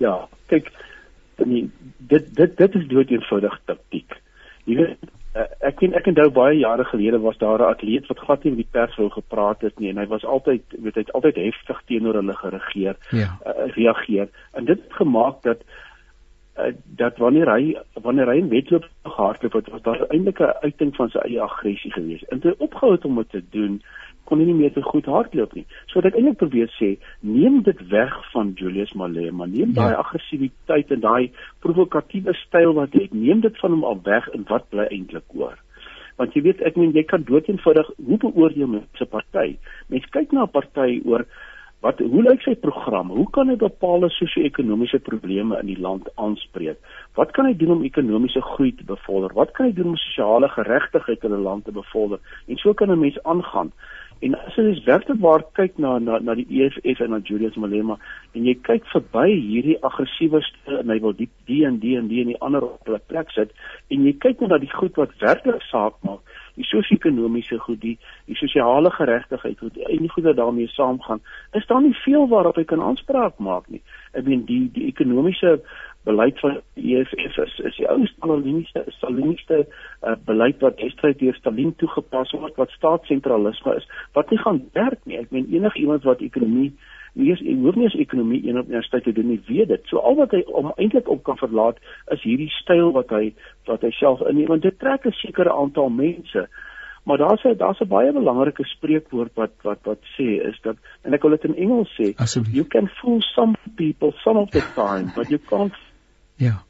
Ja, 0.02 0.28
kyk 0.50 0.72
nee, 1.46 1.70
dit 1.98 2.34
dit 2.36 2.58
dit 2.58 2.76
is 2.82 2.88
dood 2.88 3.14
eenvoudig 3.14 3.60
taktiek. 3.70 4.18
Jy 4.66 4.82
weet 4.82 5.14
ek 5.36 5.82
ken 5.82 5.96
ek 6.00 6.06
onthou 6.08 6.30
baie 6.32 6.58
jare 6.58 6.86
gelede 6.88 7.20
was 7.20 7.38
daar 7.38 7.60
'n 7.60 7.74
atleet 7.76 8.08
wat 8.08 8.20
glad 8.20 8.44
nie 8.44 8.52
met 8.56 8.64
die 8.64 8.72
pers 8.72 8.96
wou 8.98 9.10
gepraat 9.10 9.62
het 9.62 9.80
nie 9.80 9.90
en 9.90 9.98
hy 9.98 10.06
was 10.08 10.24
altyd 10.24 10.64
weet 10.72 10.96
hy 10.96 11.02
het 11.02 11.12
altyd 11.14 11.36
heftig 11.36 11.82
teenoor 11.86 12.16
hulle 12.16 12.36
geregeer, 12.36 12.96
ja. 13.12 13.38
uh, 13.46 13.68
reageer. 13.76 14.30
En 14.54 14.66
dit 14.66 14.80
het 14.82 14.94
gemaak 14.94 15.44
dat 15.44 15.62
dat 16.86 17.18
wanneer 17.18 17.50
hy 17.52 17.76
wanneer 18.04 18.30
hy 18.32 18.38
in 18.40 18.50
wedloop 18.50 18.86
gehardloop 19.04 19.54
het, 19.54 19.70
was 19.74 19.82
daar 19.82 20.06
eintlik 20.08 20.40
'n 20.40 20.56
uiting 20.64 20.96
van 20.96 21.10
sy 21.10 21.20
eie 21.28 21.42
aggressie 21.42 21.92
gewees. 21.92 22.24
En 22.32 22.40
toe 22.40 22.56
opgehou 22.58 22.92
het 22.92 23.06
om 23.06 23.16
dit 23.16 23.30
te 23.30 23.44
doen, 23.50 23.82
kon 24.24 24.40
hy 24.40 24.46
nie 24.46 24.58
meer 24.58 24.74
te 24.74 24.82
goed 24.82 25.06
hardloop 25.06 25.54
nie. 25.54 25.66
So 25.86 26.00
wat 26.00 26.06
ek 26.06 26.18
eintlik 26.18 26.38
probeer 26.38 26.72
sê, 26.80 26.96
neem 27.20 27.62
dit 27.62 27.88
weg 27.92 28.16
van 28.32 28.54
Julius 28.56 28.94
Malema, 28.94 29.46
neem 29.46 29.74
ja. 29.76 29.82
daai 29.82 29.96
aggressiwiteit 30.02 30.92
en 30.92 31.00
daai 31.00 31.32
provokatiewe 31.60 32.34
styl 32.34 32.74
wat 32.74 32.94
hy 32.94 33.06
het, 33.06 33.14
neem 33.14 33.44
dit 33.46 33.58
van 33.62 33.72
hom 33.72 33.84
af 33.84 34.02
weg 34.04 34.30
en 34.34 34.46
wat 34.48 34.70
bly 34.70 34.88
eintlik 34.90 35.38
oor? 35.38 35.58
Want 36.18 36.34
jy 36.34 36.42
weet, 36.42 36.62
ek 36.62 36.78
meen 36.80 36.96
jy 36.96 37.04
kan 37.04 37.26
doeteenvoudig 37.28 37.92
hoe 38.08 38.18
beoordeel 38.18 38.68
mense 38.68 39.04
'n 39.04 39.12
party? 39.12 39.58
Mense 39.90 40.10
kyk 40.10 40.32
na 40.32 40.44
'n 40.44 40.56
party 40.58 41.02
oor 41.06 41.26
Wat 41.86 42.00
hoe 42.02 42.22
lyk 42.26 42.42
sy 42.42 42.56
program? 42.58 43.12
Hoe 43.14 43.28
kan 43.30 43.52
hy 43.52 43.56
bepaalde 43.62 44.08
sosio-ekonomiese 44.10 44.98
probleme 45.06 45.60
in 45.62 45.68
die 45.70 45.78
land 45.78 46.08
aanspreek? 46.18 46.80
Wat 47.14 47.36
kan 47.38 47.46
hy 47.46 47.54
doen 47.60 47.76
om 47.76 47.84
ekonomiese 47.86 48.42
groei 48.42 48.72
te 48.74 48.88
bevorder? 48.90 49.36
Wat 49.38 49.52
kan 49.54 49.68
hy 49.68 49.76
doen 49.78 49.92
om 49.92 50.00
sosiale 50.02 50.50
geregtigheid 50.56 51.28
in 51.30 51.36
'n 51.38 51.46
land 51.46 51.66
te 51.70 51.76
bevorder? 51.76 52.18
En 52.50 52.58
so 52.58 52.74
kan 52.74 52.90
'n 52.90 53.00
mens 53.00 53.22
aangaan. 53.24 53.70
En 54.24 54.36
as 54.40 54.56
jy 54.56 54.76
werklik 54.86 55.20
waar 55.22 55.44
kyk 55.58 55.78
na 55.78 55.98
na 56.00 56.20
na 56.24 56.36
die 56.40 56.48
EFF 56.48 57.02
en 57.04 57.12
na 57.12 57.20
Julius 57.20 57.58
Malema 57.60 57.98
en 58.34 58.46
jy 58.48 58.56
kyk 58.68 58.88
verby 58.94 59.28
hierdie 59.34 59.76
aggressiewe 59.84 60.42
en 60.80 60.94
hy 60.94 61.00
wil 61.04 61.14
die 61.18 61.30
die 61.50 61.66
en 61.68 61.82
die 61.84 61.98
en 62.00 62.08
die 62.08 62.22
en 62.24 62.32
die 62.32 62.40
ander 62.40 62.64
op 62.64 62.88
hulle 62.88 63.02
plek 63.12 63.34
sit 63.36 63.52
en 63.92 64.08
jy 64.08 64.16
kyk 64.24 64.42
net 64.42 64.56
na 64.56 64.62
die 64.64 64.72
goed 64.72 64.96
wat 65.02 65.18
werklik 65.22 65.62
saak 65.68 66.00
maak 66.08 66.24
die 66.56 66.66
sosio-ekonomiese 66.68 67.58
goed, 67.60 67.82
die 67.82 67.98
die 68.30 68.38
sosiale 68.40 68.92
geregtigheid, 68.96 69.60
goed, 69.60 69.78
en 69.78 70.06
die 70.06 70.12
goed 70.12 70.28
wat 70.30 70.40
daarmee 70.40 70.72
saamgaan, 70.72 71.22
is 71.60 71.68
daar 71.68 71.82
nie 71.84 71.96
veel 72.04 72.28
waarop 72.32 72.60
hy 72.60 72.64
kan 72.70 72.84
aanspraak 72.84 73.40
maak 73.44 73.68
nie. 73.72 73.82
Ek 74.16 74.26
meen 74.28 74.46
die 74.48 74.64
die 74.76 74.88
ekonomiese 74.92 75.58
beleid 76.06 76.40
van 76.40 76.60
die 76.78 76.98
EFF 76.98 77.38
is 77.44 77.60
is 77.70 77.78
die 77.78 77.88
ou 77.90 78.06
stalinistiese 78.06 78.92
stalinistiese 78.98 79.66
uh, 79.66 80.16
beleid 80.26 80.62
wat 80.66 80.78
destyds 80.82 81.20
deur 81.22 81.38
Stalin 81.40 81.74
toegepas 81.82 82.34
word 82.38 82.60
wat 82.62 82.76
staatssentralisme 82.78 83.78
is 83.80 83.88
wat 84.18 84.30
nie 84.30 84.42
gaan 84.42 84.62
werk 84.74 85.02
nie. 85.06 85.18
Ek 85.22 85.34
meen 85.36 85.50
enigiemand 85.54 86.06
wat 86.08 86.22
ekonomie 86.26 86.72
nie 87.16 87.30
eens 87.32 87.42
en 87.42 87.64
hoef 87.64 87.76
nie 87.76 87.88
eens 87.88 87.98
ekonomie 88.04 88.42
een 88.44 88.60
op 88.60 88.68
universiteit 88.68 89.04
te 89.04 89.16
doen 89.16 89.28
nie, 89.32 89.42
weet 89.48 89.68
dit. 89.68 89.90
So 89.90 90.04
al 90.04 90.18
wat 90.20 90.36
hy 90.36 90.44
om 90.62 90.72
eintlik 90.76 91.10
op 91.10 91.24
kan 91.24 91.40
verlaat 91.40 91.80
is 92.14 92.24
hierdie 92.28 92.52
styl 92.60 92.92
wat 92.96 93.14
hy 93.16 93.32
wat 93.70 93.86
hy 93.88 93.92
self 93.96 94.24
inneem 94.30 94.52
want 94.52 94.68
dit 94.68 94.80
trek 94.80 95.08
'n 95.08 95.16
sekere 95.22 95.54
aantal 95.54 95.90
mense. 95.90 96.48
Maar 97.06 97.18
daar's 97.18 97.44
'n 97.46 97.58
daar's 97.58 97.82
'n 97.82 97.88
baie 97.88 98.12
belangrike 98.12 98.66
spreekwoord 98.66 99.34
wat 99.36 99.54
wat 99.64 99.80
wat 99.84 100.02
sê 100.18 100.30
is 100.50 100.60
dat 100.62 100.78
en 101.04 101.14
ek 101.14 101.22
wil 101.22 101.32
dit 101.32 101.46
in 101.46 101.56
Engels 101.56 101.92
sê, 102.00 102.14
you 102.52 102.66
can 102.66 102.88
fool 102.88 103.22
some 103.22 103.56
people 103.76 104.12
some 104.24 104.40
of 104.40 104.50
the 104.50 104.64
time, 104.76 105.12
but 105.16 105.30
you 105.30 105.40
can't 105.40 105.74
Ja. 106.36 106.64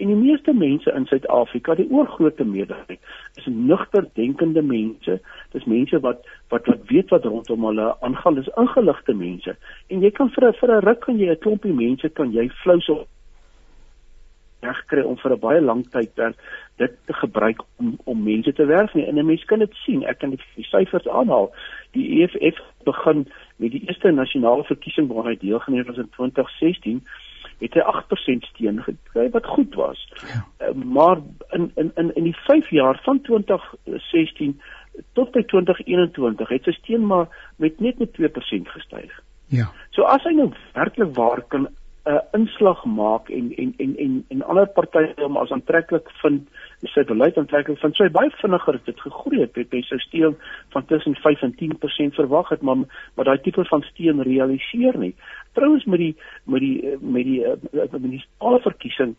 En 0.00 0.06
die 0.06 0.16
meeste 0.16 0.52
mense 0.56 0.92
in 0.96 1.04
Suid-Afrika, 1.06 1.74
die 1.76 1.90
oorgrootste 1.92 2.44
meerderheid, 2.48 3.00
is 3.36 3.46
nugter 3.46 4.06
denkende 4.16 4.62
mense. 4.64 5.18
Dis 5.52 5.66
mense 5.68 6.00
wat 6.00 6.24
wat 6.48 6.66
wat 6.72 6.86
weet 6.88 7.12
wat 7.12 7.28
rondom 7.28 7.66
hulle 7.68 7.88
aangaan, 8.00 8.38
dis 8.40 8.48
ingeligte 8.56 9.14
mense. 9.14 9.56
En 9.92 10.00
jy 10.00 10.10
kan 10.10 10.30
vir 10.30 10.48
'n 10.48 10.58
vir 10.60 10.72
'n 10.76 10.84
ruk 10.88 11.00
kan 11.00 11.18
jy 11.18 11.28
'n 11.30 11.42
klompie 11.44 11.72
mense 11.72 12.08
kan 12.08 12.32
jy 12.32 12.48
flou 12.62 12.80
so 12.80 13.06
regkry 14.62 15.02
om 15.02 15.16
vir 15.16 15.32
'n 15.32 15.40
baie 15.40 15.60
lang 15.60 15.84
tyd 15.90 16.16
dan 16.16 16.34
dit 16.76 16.92
te 17.06 17.12
gebruik 17.12 17.60
om 17.76 17.98
om 18.04 18.22
mense 18.22 18.52
te 18.52 18.64
werf 18.64 18.94
nie. 18.94 19.06
En 19.06 19.18
'n 19.18 19.26
mens 19.26 19.44
kan 19.44 19.58
dit 19.58 19.74
sien. 19.84 20.04
Ek 20.04 20.18
kan 20.18 20.30
die 20.30 20.64
syfers 20.64 21.08
aanhaal. 21.08 21.52
Die 21.92 22.22
EFF 22.22 22.60
begin 22.84 23.28
met 23.56 23.70
die 23.70 23.84
eerste 23.86 24.10
nasionale 24.10 24.64
verkiesing 24.64 25.08
waarna 25.08 25.30
hy 25.30 25.36
deelgeneem 25.36 25.86
het 25.86 25.96
in 25.96 26.08
2016 26.16 27.02
het 27.60 27.74
hy 27.76 27.84
8% 27.84 28.46
steun 28.52 28.82
gekry 28.82 29.30
wat 29.30 29.46
goed 29.46 29.74
was. 29.74 30.00
Ja. 30.26 30.44
Uh, 30.60 30.74
maar 30.74 31.18
in 31.56 31.70
in 31.74 31.92
in 31.94 32.14
in 32.14 32.28
die 32.28 32.36
5 32.36 32.70
jaar 32.70 33.00
van 33.04 33.20
2016 33.20 34.60
tot 35.12 35.30
by 35.32 35.42
2021 35.42 36.48
het 36.48 36.64
sy 36.64 36.72
steun 36.78 37.06
maar 37.06 37.28
met 37.56 37.80
net 37.80 37.98
met 37.98 38.16
2% 38.20 38.72
gestyg. 38.74 39.12
Ja. 39.50 39.70
So 39.90 40.02
as 40.02 40.24
hy 40.24 40.34
nou 40.34 40.50
werklik 40.74 41.14
waar 41.16 41.42
kan 41.48 41.68
'n 41.68 42.12
uh, 42.12 42.20
inslag 42.32 42.84
maak 42.84 43.28
en 43.28 43.52
en 43.56 43.74
en 43.76 43.96
en 43.96 44.24
en 44.28 44.42
ander 44.42 44.66
partye 44.66 45.12
hom 45.16 45.36
as 45.36 45.50
aantreklik 45.50 46.10
vind 46.22 46.48
sy 46.88 47.04
beleid 47.04 47.36
aantreklik 47.38 47.78
vind 47.80 47.96
sy 47.96 48.08
baie 48.12 48.30
vinniger 48.40 48.78
het 48.78 48.86
dit 48.88 49.02
gegroei 49.04 49.42
het 49.42 49.58
hy 49.74 49.82
sy 49.84 49.98
steun 50.00 50.36
van 50.72 50.86
tussen 50.88 51.16
5 51.20 51.42
en 51.42 51.52
10% 51.58 52.16
verwag 52.16 52.48
het 52.54 52.62
maar 52.62 52.86
maar 53.16 53.28
daai 53.28 53.42
tipe 53.44 53.64
van 53.68 53.84
steun 53.90 54.22
realiseer 54.22 54.96
nie 54.98 55.12
trouens 55.58 55.84
met 55.84 56.00
die 56.00 56.14
met 56.46 56.64
die 56.64 56.96
met 57.00 57.24
die 57.24 57.44
met 57.72 57.92
die 57.92 58.00
munisipale 58.06 58.62
verkiesing 58.64 59.14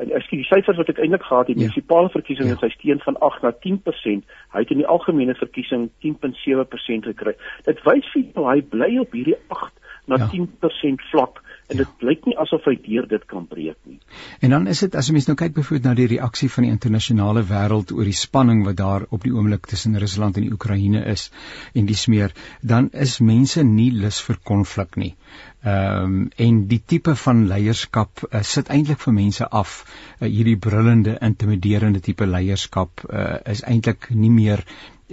ek 0.00 0.24
sien 0.24 0.40
die 0.40 0.48
syfers 0.48 0.80
wat 0.80 0.88
ek 0.88 1.02
eintlik 1.04 1.24
gehad 1.28 1.46
het 1.50 1.56
die 1.56 1.66
ja. 1.66 1.68
munisipale 1.68 2.08
verkiesing 2.16 2.48
ja. 2.48 2.56
het 2.56 2.64
sy 2.64 2.72
steun 2.78 3.04
van 3.04 3.20
8 3.28 3.44
na 3.44 3.52
10% 3.66 4.24
hy 4.56 4.64
het 4.64 4.72
in 4.72 4.80
die 4.80 4.88
algemene 4.96 5.36
verkiesing 5.36 5.90
10.7% 6.06 7.12
gekry 7.12 7.36
dit 7.68 7.86
wys 7.88 8.12
vir 8.14 8.24
jou 8.24 8.48
hy 8.48 8.60
bly 8.72 8.92
op 9.04 9.12
hierdie 9.12 9.36
8 9.52 9.72
na 10.08 10.18
ja. 10.24 10.30
10% 10.32 11.10
vlak 11.12 11.44
en 11.68 11.76
dit 11.76 11.88
ja. 11.88 12.06
lyk 12.08 12.26
nie 12.28 12.36
asof 12.42 12.66
hy 12.68 12.74
deur 12.84 13.06
dit 13.08 13.24
kan 13.30 13.46
breek 13.48 13.78
nie. 13.88 13.98
En 14.40 14.54
dan 14.54 14.66
is 14.72 14.82
dit 14.84 14.96
as 14.98 15.08
jy 15.08 15.16
mens 15.16 15.28
nou 15.30 15.36
kyk 15.38 15.54
byvoorbeeld 15.56 15.88
na 15.88 15.94
die 15.98 16.08
reaksie 16.14 16.50
van 16.52 16.66
die 16.66 16.72
internasionale 16.74 17.44
wêreld 17.48 17.94
oor 17.96 18.08
die 18.08 18.16
spanning 18.16 18.64
wat 18.66 18.78
daar 18.80 19.06
op 19.10 19.24
die 19.26 19.32
oomblik 19.34 19.66
tussen 19.70 19.98
Rusland 20.02 20.36
en 20.36 20.46
die 20.46 20.52
Oekraïne 20.52 21.04
is 21.12 21.30
en 21.74 21.88
die 21.88 21.98
smeer, 21.98 22.34
dan 22.60 22.90
is 22.92 23.18
mense 23.20 23.64
nie 23.66 23.90
lus 23.94 24.20
vir 24.26 24.40
konflik 24.52 24.96
nie. 24.96 25.14
Ehm 25.62 26.04
um, 26.04 26.30
en 26.36 26.56
die 26.66 26.80
tipe 26.92 27.14
van 27.24 27.44
leierskap 27.50 28.24
uh, 28.24 28.40
sit 28.42 28.70
eintlik 28.74 28.98
vir 29.04 29.14
mense 29.14 29.46
af. 29.48 29.76
Uh, 30.18 30.26
hierdie 30.26 30.56
brullende, 30.58 31.14
intimiderende 31.22 32.02
tipe 32.02 32.26
leierskap 32.26 33.04
uh, 33.06 33.38
is 33.46 33.62
eintlik 33.62 34.10
nie 34.10 34.30
meer 34.30 34.64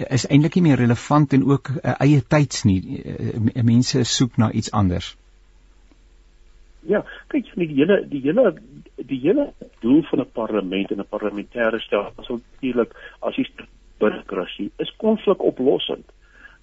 is 0.08 0.26
eintlik 0.26 0.56
nie 0.56 0.64
meer 0.70 0.82
relevant 0.82 1.34
en 1.38 1.46
ook 1.46 1.70
uh, 1.76 1.94
eie 2.00 2.22
tyds 2.36 2.66
nie. 2.66 2.80
Uh, 2.98 3.64
mense 3.64 4.04
soek 4.04 4.38
na 4.42 4.52
iets 4.52 4.72
anders. 4.72 5.14
Ja, 6.88 7.04
kyk 7.28 7.46
jy 7.46 7.66
die 7.68 7.76
hele 7.76 8.08
die 8.08 8.22
hele 8.22 8.54
die 8.96 9.20
hele 9.20 9.54
doel 9.82 10.04
van 10.04 10.20
'n 10.20 10.32
parlement 10.34 10.92
en 10.92 11.00
'n 11.00 11.10
parlementêre 11.10 11.80
stelsel 11.80 12.24
is 12.24 12.30
natuurlik 12.30 12.94
as 13.22 13.36
jy 13.36 13.46
burokrasie 13.98 14.72
is 14.78 14.96
konflikoplossend. 14.98 16.06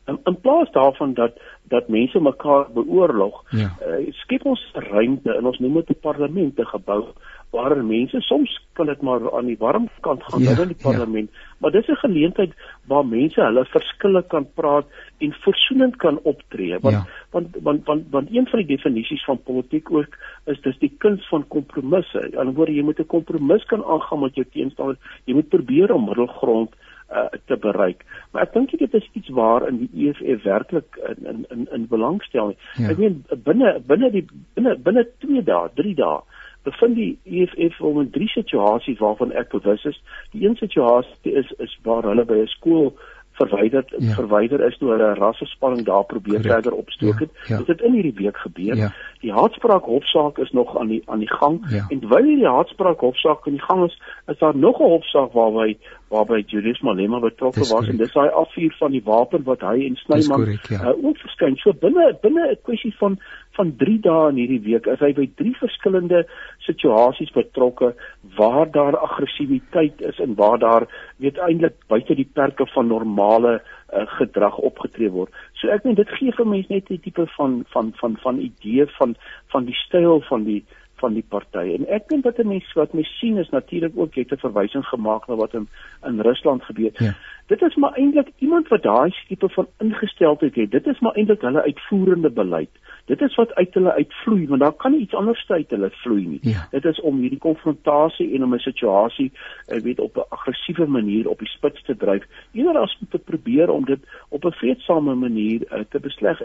In, 0.06 0.20
in 0.24 0.40
plaas 0.40 0.70
daarvan 0.70 1.14
dat 1.14 1.38
dat 1.62 1.88
mense 1.88 2.20
mekaar 2.20 2.70
beoorlog, 2.72 3.44
ja. 3.50 3.72
uh, 3.86 4.12
skep 4.22 4.44
ons 4.46 4.70
ruimte 4.72 5.34
en 5.34 5.46
ons 5.46 5.58
noem 5.58 5.74
dit 5.74 5.90
'n 5.90 6.00
parlement, 6.00 6.58
'n 6.58 6.66
gebou 6.66 7.06
waar 7.56 7.76
mense 7.84 8.20
soms 8.20 8.52
kan 8.76 8.90
dit 8.90 9.02
maar 9.08 9.24
aan 9.32 9.48
die 9.50 9.58
warm 9.58 9.88
kant 10.04 10.24
gaan 10.28 10.44
ja, 10.44 10.54
in 10.60 10.72
die 10.72 10.78
ja. 10.78 10.88
parlement, 10.88 11.30
ja. 11.32 11.54
maar 11.58 11.72
dis 11.74 11.88
'n 11.88 12.02
geleentheid 12.04 12.52
waar 12.92 13.06
mense 13.06 13.40
hulle 13.40 13.64
verskille 13.64 14.22
kan 14.34 14.46
praat 14.54 14.86
en 15.18 15.32
versoenend 15.32 15.96
kan 15.96 16.18
optree. 16.22 16.78
Want, 16.80 16.94
ja. 16.94 17.06
want 17.30 17.56
want 17.62 17.86
want 17.86 18.02
want 18.10 18.28
een 18.30 18.46
van 18.46 18.58
die 18.58 18.76
definisies 18.76 19.24
van 19.24 19.42
politiek 19.42 19.90
ook 19.90 20.18
is 20.44 20.60
dis 20.60 20.78
die 20.78 20.92
kuns 20.98 21.28
van 21.28 21.48
kompromisse. 21.48 22.22
Aan 22.22 22.30
die 22.30 22.38
ander 22.38 22.54
woorde 22.54 22.74
jy 22.74 22.82
moet 22.82 23.00
'n 23.00 23.14
kompromis 23.16 23.64
kan 23.64 23.84
aangaan 23.84 24.20
met 24.20 24.34
jou 24.34 24.46
teenstander. 24.52 24.96
Jy 25.24 25.34
moet 25.34 25.48
probeer 25.48 25.92
om 25.92 26.04
middelgrond 26.04 26.70
uh, 27.10 27.26
te 27.46 27.56
bereik. 27.56 28.04
Maar 28.30 28.42
ek 28.42 28.52
dink 28.52 28.70
dit 28.78 28.94
is 28.94 29.10
iets 29.12 29.28
waar 29.28 29.68
in 29.68 29.78
die 29.84 30.08
EFF 30.08 30.42
werklik 30.42 30.98
in 31.10 31.26
in 31.26 31.44
in, 31.54 31.68
in 31.72 31.86
belangstel. 31.86 32.54
Ja. 32.74 32.90
Ek 32.90 32.98
meen 32.98 33.24
binne 33.44 33.80
binne 33.86 34.10
die 34.10 34.26
binne 34.54 34.76
binne 34.76 35.06
2 35.24 35.42
dae, 35.42 35.70
3 35.74 35.94
dae 35.94 36.20
bevind 36.66 36.96
die 36.98 37.12
EFF 37.24 37.80
om 37.80 38.00
in 38.02 38.10
drie 38.10 38.28
situasies 38.28 38.98
waarvan 38.98 39.32
ek 39.32 39.52
bewus 39.54 39.84
is. 39.84 39.98
Die 40.34 40.46
een 40.46 40.56
situasie 40.58 41.36
is 41.42 41.52
is 41.62 41.78
waar 41.86 42.08
hulle 42.10 42.24
by 42.26 42.42
'n 42.42 42.54
skool 42.58 42.90
verwyder 43.36 43.84
ja. 43.98 44.14
verwyder 44.14 44.62
is 44.66 44.78
toe 44.78 44.90
hulle 44.90 45.14
rassespanning 45.18 45.84
daar 45.86 46.04
probeer 46.04 46.40
Correct. 46.40 46.52
verder 46.52 46.72
opstook 46.72 47.18
het. 47.18 47.30
Ja, 47.32 47.42
ja. 47.46 47.58
Dit 47.58 47.66
het 47.66 47.80
in 47.80 47.92
hierdie 47.92 48.14
week 48.14 48.36
gebeur. 48.36 48.76
Ja. 48.76 48.92
Die 49.20 49.32
haatspraak 49.32 49.84
hofsaak 49.84 50.38
is 50.38 50.50
nog 50.50 50.78
aan 50.78 50.88
die 50.92 51.02
aan 51.06 51.18
die 51.24 51.32
gang 51.32 51.60
ja. 51.70 51.84
en 51.88 52.00
terwyl 52.00 52.24
hierdie 52.24 52.48
haatspraak 52.48 53.00
hofsaak 53.00 53.46
aan 53.46 53.58
die 53.58 53.66
gang 53.68 53.84
is, 53.84 53.98
is 54.26 54.38
daar 54.38 54.56
nog 54.56 54.80
'n 54.80 54.90
hofsaak 54.94 55.32
waarby 55.32 55.76
waarby 56.08 56.42
Julius 56.46 56.80
Malema 56.80 57.18
betrokke 57.20 57.58
was 57.58 57.70
correct. 57.70 57.92
en 57.92 57.96
dis 57.96 58.12
daai 58.12 58.30
afvuur 58.30 58.74
van 58.78 58.90
die 58.90 59.02
wapen 59.04 59.42
wat 59.42 59.60
hy 59.60 59.86
en 59.86 59.96
Snyman 59.96 60.58
ja. 60.68 60.82
uh, 60.82 61.04
ook 61.04 61.18
verskyn. 61.18 61.56
So 61.56 61.72
binne 61.72 62.18
binne 62.22 62.50
'n 62.50 62.58
kwessie 62.62 62.94
van 62.96 63.18
van 63.56 63.72
3 63.80 63.98
dae 64.04 64.28
in 64.30 64.40
hierdie 64.40 64.62
week 64.64 64.86
is 64.92 65.02
hy 65.04 65.12
by 65.16 65.26
drie 65.40 65.54
verskillende 65.58 66.22
situasies 66.66 67.32
betrokke 67.34 67.92
waar 68.36 68.70
daar 68.70 68.96
aggressiwiteit 69.08 70.02
is 70.10 70.20
en 70.24 70.36
waar 70.40 70.58
daar 70.62 70.88
weet 71.24 71.40
eintlik 71.48 71.78
buite 71.92 72.16
die 72.18 72.28
perke 72.38 72.66
van 72.74 72.90
normale 72.92 73.58
uh, 73.58 74.06
gedrag 74.18 74.58
opgetree 74.70 75.10
word. 75.10 75.32
So 75.60 75.72
ek 75.72 75.84
meen 75.84 75.98
dit 75.98 76.10
gee 76.18 76.34
vir 76.36 76.50
mense 76.54 76.72
net 76.72 76.90
'n 76.90 77.02
tipe 77.04 77.26
van 77.36 77.62
van 77.74 77.92
van 78.00 78.18
van 78.24 78.42
idee 78.50 78.86
van 78.98 79.16
van 79.52 79.64
die 79.64 79.78
styl 79.86 80.20
van 80.30 80.44
die 80.44 80.64
van 81.00 81.14
die 81.14 81.24
party. 81.28 81.74
En 81.76 81.86
ek 81.92 82.08
dink 82.08 82.24
wat 82.24 82.38
'n 82.38 82.48
mens 82.48 82.72
wat 82.74 82.92
mens 82.92 83.18
sien 83.18 83.38
is 83.38 83.50
natuurlik 83.50 83.92
ook 83.96 84.14
jy 84.14 84.22
het 84.22 84.32
'n 84.32 84.46
verwysing 84.48 84.84
gemaak 84.84 85.28
na 85.28 85.34
wat 85.36 85.54
in 85.54 85.68
in 86.04 86.20
Rusland 86.20 86.62
gebeur. 86.62 86.92
Ja. 86.94 87.14
Dit 87.46 87.62
is 87.62 87.74
maar 87.74 87.92
eintlik 87.94 88.28
iemand 88.38 88.68
wat 88.68 88.82
daai 88.82 89.14
tipe 89.28 89.48
van 89.48 89.66
ingesteldheid 89.78 90.54
het. 90.54 90.70
Dit 90.70 90.86
is 90.86 90.98
maar 90.98 91.14
eintlik 91.14 91.40
hulle 91.40 91.62
uitvoerende 91.62 92.30
beleid. 92.30 92.70
Dit 93.04 93.20
is 93.20 93.34
wat 93.34 93.54
uit 93.54 93.74
hulle 93.74 93.92
uitvloei 93.92 94.46
want 94.46 94.60
daar 94.60 94.72
kan 94.72 94.90
nie 94.92 95.00
iets 95.00 95.14
anders 95.14 95.48
uit 95.48 95.70
hulle 95.70 95.90
vloei 95.90 96.26
nie. 96.26 96.38
Ja. 96.42 96.66
Dit 96.70 96.84
is 96.84 97.00
om 97.00 97.18
hierdie 97.18 97.38
konfrontasie 97.38 98.34
en 98.34 98.44
om 98.44 98.54
'n 98.54 98.58
situasie, 98.58 99.32
ek 99.66 99.82
weet 99.82 100.00
op 100.00 100.16
'n 100.16 100.26
aggressiewe 100.28 100.86
manier 100.86 101.28
op 101.28 101.38
die 101.38 101.48
spits 101.48 101.82
te 101.82 101.96
dryf. 101.96 102.24
Eerder 102.52 102.78
as 102.82 102.98
om 103.00 103.08
te 103.10 103.18
probeer 103.18 103.70
om 103.70 103.84
dit 103.84 104.00
op 104.28 104.44
'n 104.44 104.52
vreedsame 104.52 105.14
manier 105.14 105.60
uh, 105.72 105.80
te 105.88 106.00
besleg. 106.00 106.42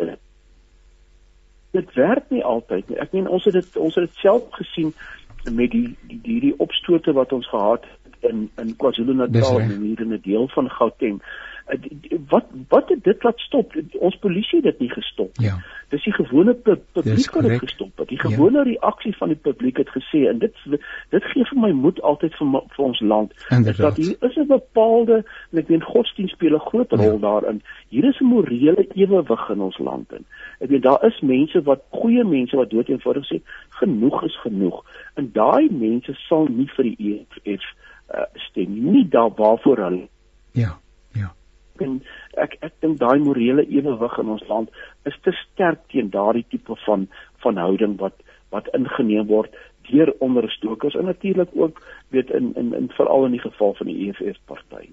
Dit 1.71 1.93
werk 1.93 2.29
nie 2.29 2.43
altyd 2.43 2.89
nie. 2.89 2.97
Ek 2.97 3.11
meen 3.11 3.27
ons 3.27 3.43
het 3.43 3.53
dit 3.53 3.77
ons 3.77 3.95
het 3.95 4.05
dit 4.05 4.15
self 4.15 4.43
gesien 4.51 4.93
met 5.51 5.71
die 5.71 5.95
die 6.01 6.19
hierdie 6.23 6.59
opstote 6.59 7.13
wat 7.13 7.31
ons 7.31 7.47
gehad 7.49 7.81
het 7.81 8.00
in 8.29 8.49
in 8.55 8.75
KwaZulu-Natal 8.75 9.59
en 9.59 9.81
hier 9.81 10.01
in 10.01 10.13
'n 10.13 10.21
deel 10.23 10.47
van 10.47 10.69
Gauteng. 10.69 11.21
Eh, 11.65 12.17
wat 12.27 12.45
wat 12.67 12.89
het 12.89 13.03
dit 13.03 13.23
laat 13.23 13.39
stop? 13.39 13.73
Ons 13.99 14.15
polisie 14.15 14.55
het 14.55 14.63
dit 14.63 14.79
nie 14.79 14.89
gestop. 14.89 15.31
Ja. 15.33 15.57
Dis 15.89 16.03
die 16.03 16.13
gewone 16.13 16.53
publiek 16.53 17.31
wat 17.31 17.43
dit 17.43 17.59
gestop 17.59 17.97
het. 17.97 18.07
Die 18.07 18.19
gewone 18.19 18.57
ja. 18.57 18.63
reaksie 18.63 19.15
van 19.17 19.27
die 19.27 19.37
publiek 19.37 19.77
het 19.77 19.89
gesê 19.89 20.25
en 20.29 20.39
dit 20.39 20.55
dit 21.09 21.23
gee 21.23 21.45
vir 21.45 21.59
my 21.59 21.71
moed 21.71 22.01
altyd 22.01 22.35
vir 22.35 22.47
vir 22.75 22.85
ons 22.85 22.99
land. 22.99 23.33
Inderdaad. 23.49 23.95
Dat 23.95 24.05
hier 24.05 24.15
is 24.29 24.35
'n 24.35 24.47
bepaalde 24.47 25.23
en 25.51 25.57
ek 25.57 25.69
meen 25.69 25.83
godsdienst 25.83 26.33
speel 26.33 26.55
'n 26.55 26.67
groot 26.69 26.91
rol 26.91 27.19
ja. 27.19 27.23
daarin. 27.27 27.61
Hier 27.89 28.05
is 28.05 28.19
'n 28.19 28.25
morele 28.25 28.87
ewewig 28.93 29.49
in 29.49 29.61
ons 29.61 29.77
land 29.77 30.11
in. 30.11 30.25
Ek 30.59 30.69
weet 30.69 30.81
daar 30.81 31.05
is 31.05 31.19
mense 31.19 31.61
wat 31.61 31.81
goeie 31.89 32.23
mense 32.23 32.55
wat 32.55 32.69
dood 32.69 32.89
eenvoudig 32.89 33.25
sê 33.25 33.41
genoeg 33.69 34.23
is 34.23 34.39
genoeg. 34.41 34.83
En 35.13 35.29
daai 35.33 35.69
mense 35.71 36.13
sal 36.13 36.47
nie 36.49 36.69
vir 36.75 36.83
die 36.83 36.97
EFF 37.45 37.63
uh, 38.13 38.27
stem 38.49 38.77
nie 38.91 39.05
daar 39.09 39.31
waarvoor 39.37 39.83
hulle 39.85 40.07
ja 40.57 40.77
ja 41.17 41.33
en 41.79 42.01
ek 42.45 42.57
ek 42.61 42.73
dink 42.85 42.99
daai 42.99 43.19
morele 43.19 43.65
ewewig 43.67 44.17
in 44.23 44.33
ons 44.35 44.47
land 44.49 44.69
is 45.09 45.17
te 45.23 45.33
sterk 45.43 45.87
teen 45.93 46.09
daardie 46.13 46.45
tipe 46.49 46.77
van 46.85 47.07
van 47.45 47.57
houding 47.57 47.97
wat 47.99 48.17
wat 48.51 48.67
ingeneem 48.77 49.27
word 49.27 49.55
deur 49.89 50.11
onderstokers 50.19 50.95
en 50.95 51.05
natuurlik 51.05 51.49
ook 51.53 51.81
weet 52.15 52.29
in 52.29 52.53
in 52.55 52.73
in 52.73 52.89
veral 52.97 53.25
in 53.25 53.31
die 53.37 53.43
geval 53.43 53.73
van 53.73 53.87
die 53.87 54.09
EFF 54.09 54.39
party. 54.45 54.89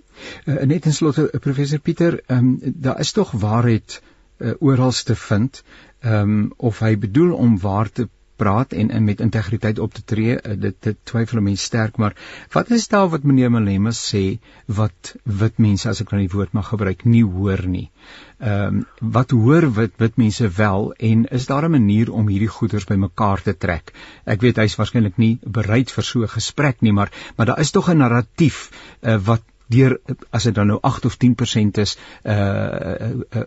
Uh, 0.46 0.62
net 0.66 0.87
in 0.87 0.92
slotte 0.92 1.28
uh, 1.28 1.40
professor 1.40 1.81
Pieter, 1.81 2.20
ehm 2.26 2.38
um, 2.38 2.74
daar 2.87 3.00
is 3.00 3.12
tog 3.12 3.33
waarheid 3.33 4.00
uh, 4.38 4.52
oral 4.59 4.90
te 4.90 5.14
vind. 5.14 5.62
Ehm 6.00 6.22
um, 6.22 6.52
of 6.57 6.78
hy 6.78 6.96
bedoel 6.98 7.35
om 7.35 7.59
waar 7.61 7.90
te 7.90 8.09
praat 8.38 8.72
en 8.72 8.92
in 8.94 9.05
met 9.05 9.20
integriteit 9.24 9.79
op 9.83 9.94
te 9.94 10.05
tree, 10.05 10.37
uh, 10.38 10.55
dit 10.66 10.77
dit 10.87 10.98
twyfel 11.11 11.42
mense 11.44 11.64
sterk, 11.64 11.98
maar 12.03 12.16
wat 12.55 12.70
is 12.77 12.88
daar 12.88 13.09
wat 13.12 13.27
meneer 13.29 13.51
Malema 13.51 13.92
sê 13.96 14.38
wat 14.81 15.14
wit 15.42 15.59
mense 15.59 15.88
as 15.90 16.03
ek 16.05 16.14
nou 16.14 16.22
die 16.22 16.33
woord 16.35 16.55
mag 16.57 16.70
gebruik 16.72 17.05
nie 17.05 17.24
hoor 17.24 17.64
nie. 17.66 17.88
Ehm 18.38 18.81
um, 18.81 18.87
wat 19.18 19.35
hoor 19.35 19.68
wit 19.81 19.98
wit 19.98 20.16
mense 20.20 20.48
wel 20.57 20.92
en 21.11 21.27
is 21.40 21.46
daar 21.51 21.66
'n 21.68 21.77
manier 21.77 22.12
om 22.12 22.29
hierdie 22.29 22.55
goeders 22.59 22.87
bymekaar 22.87 23.42
te 23.42 23.57
trek? 23.66 23.92
Ek 24.24 24.40
weet 24.40 24.62
hy's 24.62 24.79
waarskynlik 24.79 25.18
nie 25.18 25.38
bereid 25.42 25.90
vir 25.90 26.05
so 26.05 26.22
'n 26.22 26.35
gesprek 26.38 26.81
nie, 26.81 26.92
maar 26.92 27.11
maar 27.37 27.46
daar 27.46 27.61
is 27.61 27.70
tog 27.70 27.90
'n 27.90 27.98
narratief 27.98 28.70
uh, 29.03 29.18
wat 29.24 29.42
deur 29.68 29.98
as 30.31 30.48
dit 30.48 30.54
dan 30.54 30.70
nou 30.72 30.78
8 30.83 31.04
of 31.04 31.16
10% 31.24 31.81
is 31.83 31.96
uh, 32.24 32.35
uh, 32.35 33.11
uh 33.37 33.44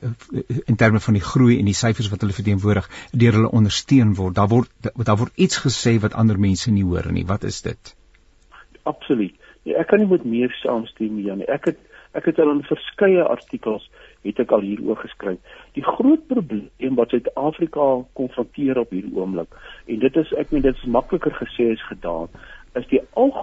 in 0.65 0.75
terme 0.75 0.99
van 0.99 1.17
die 1.17 1.23
groei 1.23 1.60
en 1.60 1.65
die 1.65 1.77
syfers 1.77 2.10
wat 2.10 2.21
hulle 2.21 2.38
verteenwoordig 2.38 2.89
deur 3.12 3.38
hulle 3.39 3.51
ondersteun 3.51 4.13
word. 4.15 4.36
Daar 4.36 4.51
word 4.51 4.91
daar 4.95 5.17
word 5.17 5.34
iets 5.36 5.62
gesê 5.65 5.97
wat 5.99 6.13
ander 6.13 6.39
mense 6.39 6.71
nie 6.71 6.86
hoor 6.86 7.12
nie. 7.12 7.25
Wat 7.25 7.43
is 7.43 7.62
dit? 7.62 7.95
Absoluut. 8.84 9.36
Ja, 9.63 9.81
ek 9.81 9.91
kan 9.91 10.01
nie 10.01 10.10
met 10.10 10.23
meer 10.25 10.53
saamstem 10.62 11.15
nie, 11.15 11.27
Janie. 11.29 11.49
Ek 11.49 11.69
het 11.69 11.81
ek 12.17 12.25
het 12.27 12.39
al 12.43 12.49
in 12.51 12.63
verskeie 12.67 13.23
artikels 13.23 13.86
het 14.25 14.39
ek 14.43 14.51
al 14.51 14.65
hieroor 14.65 14.97
geskryf. 14.99 15.39
Die 15.77 15.84
groot 15.86 16.25
probleem 16.27 16.97
wat 16.97 17.13
Suid-Afrika 17.13 17.86
konfronteer 18.19 18.81
op 18.81 18.91
hierdie 18.91 19.13
oomblik 19.15 19.55
en 19.88 20.01
dit 20.01 20.17
is 20.19 20.34
ek 20.41 20.51
meen 20.51 20.65
dit 20.65 20.75
is 20.75 20.91
makliker 20.97 21.34
gesê 21.39 21.71
as 21.71 21.86
gedaan 21.88 22.27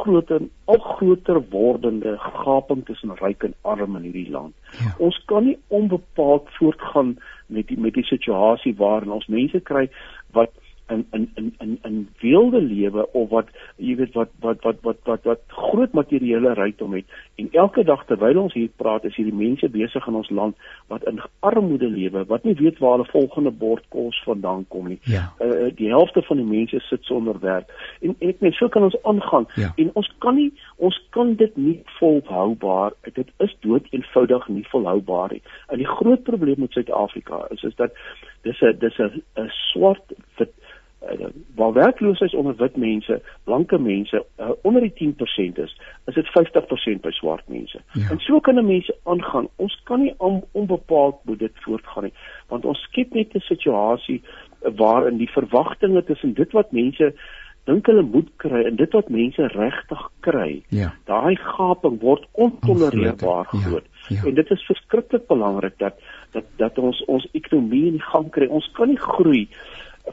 groter 0.09 0.41
al 0.65 0.79
groter 0.79 1.41
wordende 1.51 2.17
gaping 2.19 2.85
tussen 2.87 3.13
ryk 3.21 3.45
en 3.49 3.55
arm 3.63 3.97
in 3.97 4.07
hierdie 4.09 4.31
land. 4.31 4.55
Ja. 4.79 4.95
Ons 5.09 5.19
kan 5.31 5.45
nie 5.49 5.59
onbepaald 5.69 6.49
voortgaan 6.59 7.17
met 7.47 7.69
die 7.69 7.79
met 7.81 7.97
die 7.99 8.07
situasie 8.09 8.75
waarin 8.77 9.15
ons 9.19 9.29
mense 9.33 9.61
kry 9.61 9.89
wat 10.37 10.53
in 10.89 11.05
in 11.13 11.31
in 11.37 11.55
in 11.61 11.79
in 11.85 11.97
wilde 12.21 12.61
lewe 12.65 13.05
of 13.13 13.29
wat 13.31 13.51
jy 13.77 13.97
weet 14.01 14.15
wat 14.17 14.33
wat 14.45 14.63
wat 14.65 14.81
wat 14.87 15.01
wat 15.11 15.27
wat 15.29 15.43
groot 15.69 15.93
materiële 15.93 16.55
rykdom 16.57 16.97
het 16.97 17.19
en 17.39 17.49
elke 17.53 17.85
dag 17.85 18.05
terwyl 18.07 18.41
ons 18.43 18.55
hier 18.57 18.71
praat 18.83 19.05
is 19.07 19.15
hierdie 19.17 19.35
mense 19.35 19.69
besig 19.71 20.07
in 20.11 20.17
ons 20.19 20.31
land 20.35 20.57
wat 20.93 21.05
in 21.11 21.21
armoede 21.47 21.87
lewe 21.91 22.25
wat 22.31 22.47
nie 22.49 22.57
weet 22.59 22.81
waar 22.83 22.97
hulle 22.97 23.11
volgende 23.13 23.53
bord 23.63 23.85
kos 23.95 24.19
vandaan 24.27 24.65
kom 24.75 24.89
nie. 24.91 24.99
Ja. 25.07 25.29
Uh, 25.39 25.69
die 25.79 25.91
helfte 25.93 26.23
van 26.27 26.43
die 26.43 26.49
mense 26.49 26.81
sit 26.89 27.07
sonder 27.07 27.39
werk 27.45 27.71
en, 28.01 28.17
en 28.19 28.33
ek 28.33 28.43
meen 28.43 28.57
so 28.59 28.71
kan 28.75 28.89
ons 28.89 28.99
aangaan 29.03 29.47
ja. 29.55 29.71
en 29.77 29.93
ons 30.03 30.11
kan 30.25 30.35
nie 30.39 30.51
ons 30.77 30.99
kan 31.15 31.35
dit 31.39 31.57
nie 31.57 31.77
volhoubaar 32.01 32.97
dit 33.07 33.31
is 33.47 33.55
dood 33.67 33.87
eenvoudig 33.95 34.49
nie 34.49 34.67
volhoubaar 34.73 35.37
nie. 35.37 35.43
En 35.71 35.79
die 35.79 35.91
groot 35.99 36.27
probleem 36.27 36.65
met 36.65 36.75
Suid-Afrika 36.75 37.45
is 37.55 37.63
is 37.63 37.79
dat 37.79 37.95
dis 38.43 38.61
'n 38.63 38.79
dis 38.83 38.99
'n 38.99 39.51
swart 39.71 40.15
wit 40.39 40.53
uh, 41.03 41.27
waar 41.55 41.73
werkloosheid 41.73 42.35
onder 42.35 42.57
wit 42.57 42.77
mense, 42.77 43.23
blanke 43.45 43.79
mense 43.79 44.25
uh, 44.41 44.51
onder 44.63 44.83
die 44.83 45.15
10% 45.15 45.63
is, 45.63 45.81
is 46.05 46.15
dit 46.15 46.27
50% 46.27 47.01
by 47.01 47.11
swart 47.11 47.49
mense. 47.49 47.81
Ja. 47.93 48.11
En 48.11 48.19
so 48.19 48.41
kan 48.41 48.55
'n 48.55 48.67
mens 48.67 48.91
aangaan. 49.05 49.49
Ons 49.57 49.81
kan 49.85 50.01
nie 50.01 50.15
on, 50.17 50.45
onbepaald 50.53 51.17
moet 51.25 51.39
dit 51.39 51.53
voortgaan 51.55 52.03
nie, 52.03 52.15
want 52.47 52.65
ons 52.65 52.79
skep 52.79 53.13
net 53.13 53.35
'n 53.35 53.41
situasie 53.41 54.23
waarin 54.77 55.17
die 55.17 55.31
verwagtinge 55.31 56.05
tussen 56.05 56.35
dit 56.35 56.53
wat 56.53 56.73
mense 56.73 57.15
dink 57.69 57.87
hulle 57.87 58.03
moet 58.03 58.29
kry 58.37 58.63
en 58.65 58.77
dit 58.77 58.95
wat 58.97 59.11
mense 59.13 59.47
regtig 59.53 60.05
kry. 60.21 60.63
Ja. 60.69 60.93
Daai 61.05 61.37
gaping 61.37 62.01
word 62.01 62.25
ontolereerbaar 62.33 63.49
ja, 63.53 63.59
groot. 63.61 63.85
Ja, 64.09 64.17
ja. 64.17 64.23
En 64.25 64.35
dit 64.35 64.51
is 64.51 64.65
verskriklik 64.71 65.27
belangrik 65.27 65.77
dat 65.79 66.01
dat 66.33 66.45
dat 66.57 66.79
ons 66.79 67.03
ons 67.05 67.29
ekonomie 67.33 67.87
in 67.93 68.01
gang 68.01 68.31
kry. 68.31 68.47
Ons 68.47 68.71
kan 68.79 68.89
nie 68.89 69.01
groei 69.01 69.49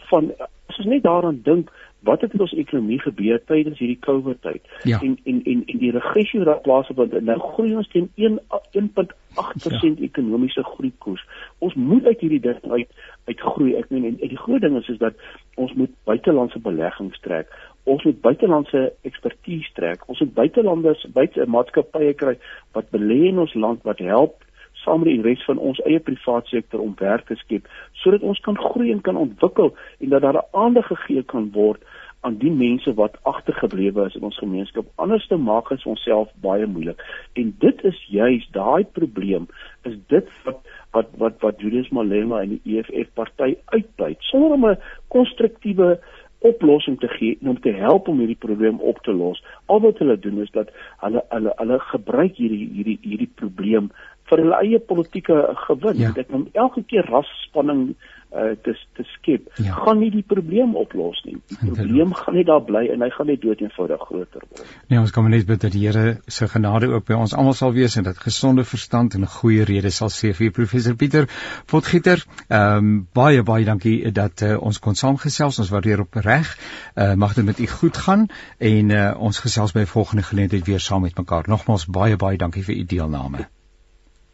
van 0.10 0.32
as 0.40 0.78
ons 0.78 0.88
net 0.92 1.04
daaraan 1.04 1.42
dink 1.44 1.72
wat 2.06 2.22
het 2.22 2.32
met 2.32 2.42
ons 2.42 2.54
ekonomie 2.54 3.00
gebeur 3.02 3.40
tydens 3.50 3.80
hierdie 3.82 4.00
COVID 4.00 4.42
tyd? 4.42 4.62
Ja. 4.84 5.00
En 5.02 5.18
en 5.24 5.42
en 5.44 5.64
en 5.66 5.80
die 5.82 5.92
regressie 5.92 6.44
wat 6.44 6.62
plaasvind, 6.62 7.16
nou 7.22 7.38
groei 7.40 7.76
ons 7.76 7.90
teen 7.94 8.12
1 8.16 8.40
1.8% 8.78 8.92
ja. 9.36 9.94
ekonomiese 10.10 10.64
groeikoers. 10.64 11.26
Ons 11.66 11.74
moet 11.74 12.06
uit 12.06 12.20
hierdie 12.20 12.40
ding 12.40 12.60
uit 12.72 12.90
uitgroei. 13.26 13.74
Ek 13.76 13.90
meen 13.90 14.06
en, 14.06 14.20
en 14.20 14.34
die 14.34 14.42
groot 14.42 14.62
ding 14.62 14.78
is 14.78 14.90
is 14.94 15.02
dat 15.02 15.18
ons 15.56 15.74
moet 15.74 15.94
buitelandse 16.04 16.60
beleggings 16.60 17.20
trek. 17.26 17.50
Ons 17.84 18.04
moet 18.04 18.22
buitelandse 18.22 18.94
ekspertise 19.02 19.74
trek. 19.74 20.06
Ons 20.10 20.20
moet 20.20 20.34
buitelanders 20.34 21.06
buite 21.14 21.46
maatskappye 21.46 22.14
kry 22.14 22.38
wat 22.78 22.90
belê 22.94 23.26
in 23.32 23.42
ons 23.42 23.54
land 23.54 23.82
wat 23.84 24.00
help 24.00 24.42
saam 24.86 25.04
met 25.04 25.12
die 25.12 25.26
res 25.26 25.44
van 25.50 25.58
ons 25.58 25.82
eie 25.90 26.00
privaat 26.00 26.48
sektor 26.54 26.84
om 26.84 26.96
werk 27.02 27.28
te 27.28 27.38
skep 27.42 27.68
sodat 28.04 28.24
ons 28.24 28.40
kan 28.48 28.58
groei 28.58 28.92
en 28.94 29.02
kan 29.02 29.20
ontwikkel 29.20 29.74
en 30.00 30.16
dat 30.16 30.26
daar 30.26 30.44
aandag 30.54 30.88
gegee 30.94 31.24
kan 31.34 31.52
word 31.58 31.84
aan 32.26 32.38
die 32.42 32.52
mense 32.52 32.94
wat 32.98 33.18
agtergeblewe 33.30 34.08
is 34.10 34.16
in 34.18 34.24
ons 34.26 34.38
gemeenskap. 34.42 34.88
Anders 35.02 35.28
te 35.30 35.38
maak 35.38 35.70
is 35.76 35.86
onsself 35.86 36.32
baie 36.42 36.66
moeilik. 36.66 37.02
En 37.38 37.52
dit 37.62 37.84
is 37.86 38.00
juis 38.10 38.48
daai 38.56 38.86
probleem 38.98 39.46
is 39.86 40.00
dit 40.14 40.32
wat 40.48 40.74
wat 40.98 41.12
wat 41.22 41.38
wat 41.44 41.62
Julius 41.62 41.92
Malema 41.94 42.42
en 42.42 42.56
die 42.56 42.78
EFF 42.80 43.12
party 43.20 43.54
uitbuit 43.76 44.30
sonder 44.32 44.58
om 44.58 44.66
'n 44.70 44.82
konstruktiewe 45.14 46.00
oplossing 46.40 47.00
te 47.00 47.08
gee 47.08 47.38
en 47.42 47.50
om 47.50 47.60
te 47.62 47.74
help 47.74 48.08
om 48.08 48.20
hierdie 48.22 48.44
probleem 48.48 48.80
op 48.80 49.00
te 49.04 49.14
los. 49.14 49.44
Al 49.66 49.82
wat 49.86 49.98
hulle 49.98 50.18
doen 50.20 50.42
is 50.42 50.52
dat 50.52 50.70
hulle 51.04 51.24
hulle 51.30 51.54
hulle 51.62 51.80
gebruik 51.80 52.36
hierdie 52.42 52.70
hierdie 52.74 53.00
hierdie 53.02 53.32
probleem 53.42 53.92
vir 54.30 54.42
hulle 54.44 54.60
eie 54.64 54.80
politieke 54.80 55.42
gewin. 55.68 55.98
Ja. 56.02 56.12
Dit 56.16 56.32
om 56.34 56.48
elke 56.54 56.84
keer 56.84 57.06
rasspanning 57.10 57.96
uh, 58.36 58.56
te 58.64 58.74
te 58.98 59.04
skep, 59.04 59.48
ja. 59.62 59.74
gaan 59.74 60.00
nie 60.00 60.10
die 60.14 60.24
probleem 60.28 60.76
oplos 60.80 61.22
nie. 61.28 61.38
Die 61.50 61.72
probleem 61.72 62.14
gaan 62.18 62.38
net 62.38 62.50
daar 62.50 62.64
bly 62.66 62.86
en 62.94 63.04
hy 63.06 63.10
gaan 63.14 63.30
net 63.32 63.42
dood 63.44 63.62
eenvoudig 63.64 64.02
groter 64.10 64.44
word. 64.50 64.74
Nee, 64.92 65.00
ons 65.00 65.14
kan 65.16 65.30
net 65.32 65.48
bid 65.48 65.62
dat 65.64 65.76
die 65.76 65.84
Here 65.86 66.18
se 66.28 66.48
genade 66.52 66.90
ook 66.92 67.08
by 67.08 67.18
ons 67.20 67.36
almal 67.38 67.56
sal 67.58 67.76
wees 67.76 67.98
en 68.00 68.08
dat 68.08 68.20
gesonde 68.22 68.66
verstand 68.68 69.16
en 69.16 69.26
'n 69.28 69.34
goeie 69.38 69.66
rede 69.70 69.92
sal 69.92 70.10
sê 70.10 70.34
vir 70.34 70.52
professor 70.52 70.96
Pieter 70.96 71.30
Potgieter. 71.72 72.26
Ehm 72.50 72.78
um, 72.78 73.08
baie 73.14 73.44
baie 73.44 73.66
dankie 73.66 74.12
dat 74.12 74.42
uh, 74.42 74.56
ons 74.62 74.80
kon 74.80 74.96
saamgesels. 74.96 75.60
Ons 75.60 75.70
waardeer 75.70 76.02
op 76.02 76.14
reg. 76.14 76.58
Uh, 76.96 77.14
mag 77.14 77.34
dit 77.34 77.46
met 77.46 77.60
u 77.60 77.68
goed 77.68 77.98
gaan 77.98 78.28
en 78.58 78.90
uh, 78.90 79.12
ons 79.18 79.40
gesels 79.40 79.72
by 79.72 79.86
volgende 79.86 80.24
geleentheid 80.24 80.66
weer 80.66 80.80
saam 80.80 81.02
met 81.02 81.18
mekaar. 81.18 81.44
Nogmaals 81.48 81.86
baie 81.86 82.16
baie 82.16 82.38
dankie 82.38 82.64
vir 82.64 82.76
u 82.76 82.84
deelname. 82.84 83.55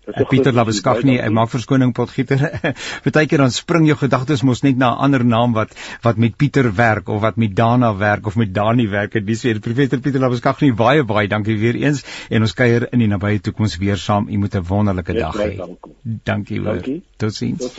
Uh, 0.01 0.23
Pieter 0.25 0.49
Labeskagni, 0.49 1.19
ek 1.21 1.29
maak 1.29 1.51
verskoning 1.53 1.91
potgieter. 1.93 2.41
Partykeer 3.05 3.43
dan 3.43 3.51
spring 3.53 3.85
jou 3.85 3.93
gedagtes 3.99 4.41
mos 4.41 4.63
net 4.65 4.79
na 4.81 4.95
'n 4.95 5.03
ander 5.05 5.23
naam 5.23 5.53
wat 5.53 5.75
wat 6.01 6.17
met 6.17 6.33
Pieter 6.41 6.71
werk 6.73 7.09
of 7.09 7.21
wat 7.21 7.37
met 7.37 7.53
Dana 7.55 7.93
werk 7.93 8.25
of 8.25 8.35
met 8.35 8.49
Dani 8.53 8.87
werk. 8.89 9.13
Dis 9.25 9.43
weer 9.45 9.59
professor 9.59 9.99
Pieter 9.99 10.19
Labeskagni. 10.19 10.71
Baie 10.73 11.03
baie 11.03 11.27
dankie 11.27 11.57
weer 11.59 11.75
eens 11.75 12.01
en 12.29 12.41
ons 12.41 12.53
kuier 12.53 12.87
in 12.91 12.99
die 12.99 13.07
nabye 13.07 13.41
toekoms 13.45 13.77
weer 13.77 13.97
saam. 13.97 14.25
U 14.27 14.37
moet 14.37 14.55
'n 14.55 14.65
wonderlike 14.65 15.13
dag 15.13 15.37
hê. 15.37 15.77
Dankie 16.23 16.59
hoor. 16.59 16.81
Totsiens. 17.17 17.69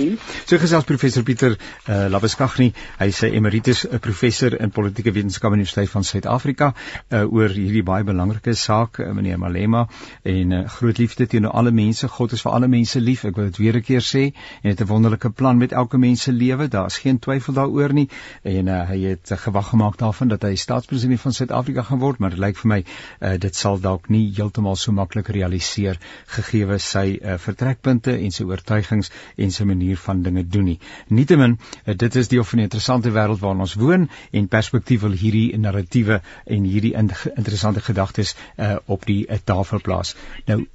So 0.47 0.59
gesels 0.59 0.85
professor 0.85 1.25
Pieter 1.25 1.59
uh, 1.89 2.07
Labeskagni. 2.09 2.73
Hy 3.01 3.11
sê 3.11 3.33
emeritus 3.35 3.85
'n 3.85 3.99
professor 3.99 4.55
in 4.61 4.71
politieke 4.71 5.11
wetenskap 5.11 5.51
aan 5.51 5.59
die 5.59 5.67
Universiteit 5.67 5.91
van 5.91 6.05
Suid-Afrika 6.05 6.73
uh, 7.11 7.27
oor 7.27 7.49
hierdie 7.49 7.83
baie 7.83 8.05
belangrike 8.05 8.55
saak, 8.55 9.01
uh, 9.01 9.11
meneer 9.11 9.39
Malema 9.39 9.89
en 10.23 10.53
uh, 10.53 10.69
groot 10.69 10.99
liefde 10.99 11.27
teenoor 11.27 11.59
alle 11.59 11.75
mense. 11.75 12.12
God 12.13 12.33
is 12.37 12.43
vir 12.45 12.53
alle 12.53 12.69
mense 12.69 13.01
lief. 13.01 13.25
Ek 13.25 13.37
wil 13.37 13.51
dit 13.51 13.61
weer 13.63 13.77
'n 13.77 13.83
keer 13.83 14.05
sê 14.05 14.25
en 14.63 14.71
het 14.71 14.81
'n 14.81 14.87
wonderlike 14.87 15.31
plan 15.31 15.57
met 15.59 15.73
elke 15.73 15.99
mens 15.99 16.23
se 16.23 16.33
lewe. 16.33 16.69
Daar's 16.69 16.99
geen 16.99 17.19
twyfel 17.19 17.55
daaroor 17.55 17.93
nie. 17.93 18.09
En 18.43 18.67
uh, 18.67 18.89
hy 18.89 19.01
het 19.01 19.31
uh, 19.31 19.39
gewag 19.39 19.69
gemaak 19.69 19.99
daarvan 19.99 20.29
dat 20.29 20.43
hy 20.43 20.55
staatspresident 20.55 21.21
van 21.21 21.33
Suid-Afrika 21.33 21.83
gaan 21.83 21.99
word, 21.99 22.19
maar 22.19 22.31
dit 22.31 22.39
lyk 22.39 22.57
vir 22.57 22.69
my 22.69 22.81
uh, 22.85 23.39
dit 23.39 23.57
sal 23.57 23.81
dalk 23.81 24.09
nie 24.09 24.33
heeltemal 24.37 24.77
so 24.77 24.93
maklik 24.93 25.29
realiseer 25.29 25.99
gegee 26.27 26.79
sy 26.79 27.19
uh, 27.23 27.39
vertrekpunte 27.39 28.17
en 28.19 28.31
sy 28.31 28.45
oortuigings 28.45 29.11
en 29.37 29.51
sy 29.51 29.65
manier 29.65 29.97
van 29.97 30.23
dinge 30.23 30.45
doen 30.47 30.65
nie. 30.65 30.79
Nietemin, 31.09 31.59
uh, 31.87 31.95
dit 31.95 32.17
is 32.17 32.29
deel 32.29 32.45
van 32.45 32.59
'n 32.59 32.63
interessante 32.63 33.11
wêreld 33.11 33.41
waarin 33.41 33.61
ons 33.61 33.75
woon 33.75 34.09
en 34.31 34.49
perspektief 34.49 35.01
wil 35.01 35.13
hierdie 35.13 35.59
narratiewe 35.59 36.21
en 36.47 36.65
hierdie 36.65 36.95
in 36.95 37.11
interessante 37.37 37.81
gedagtes 37.81 38.37
uh, 38.57 38.77
op 38.87 39.07
die 39.07 39.27
uh, 39.27 39.37
tafel 39.45 39.81
plaas. 39.81 40.17
Nou 40.47 40.67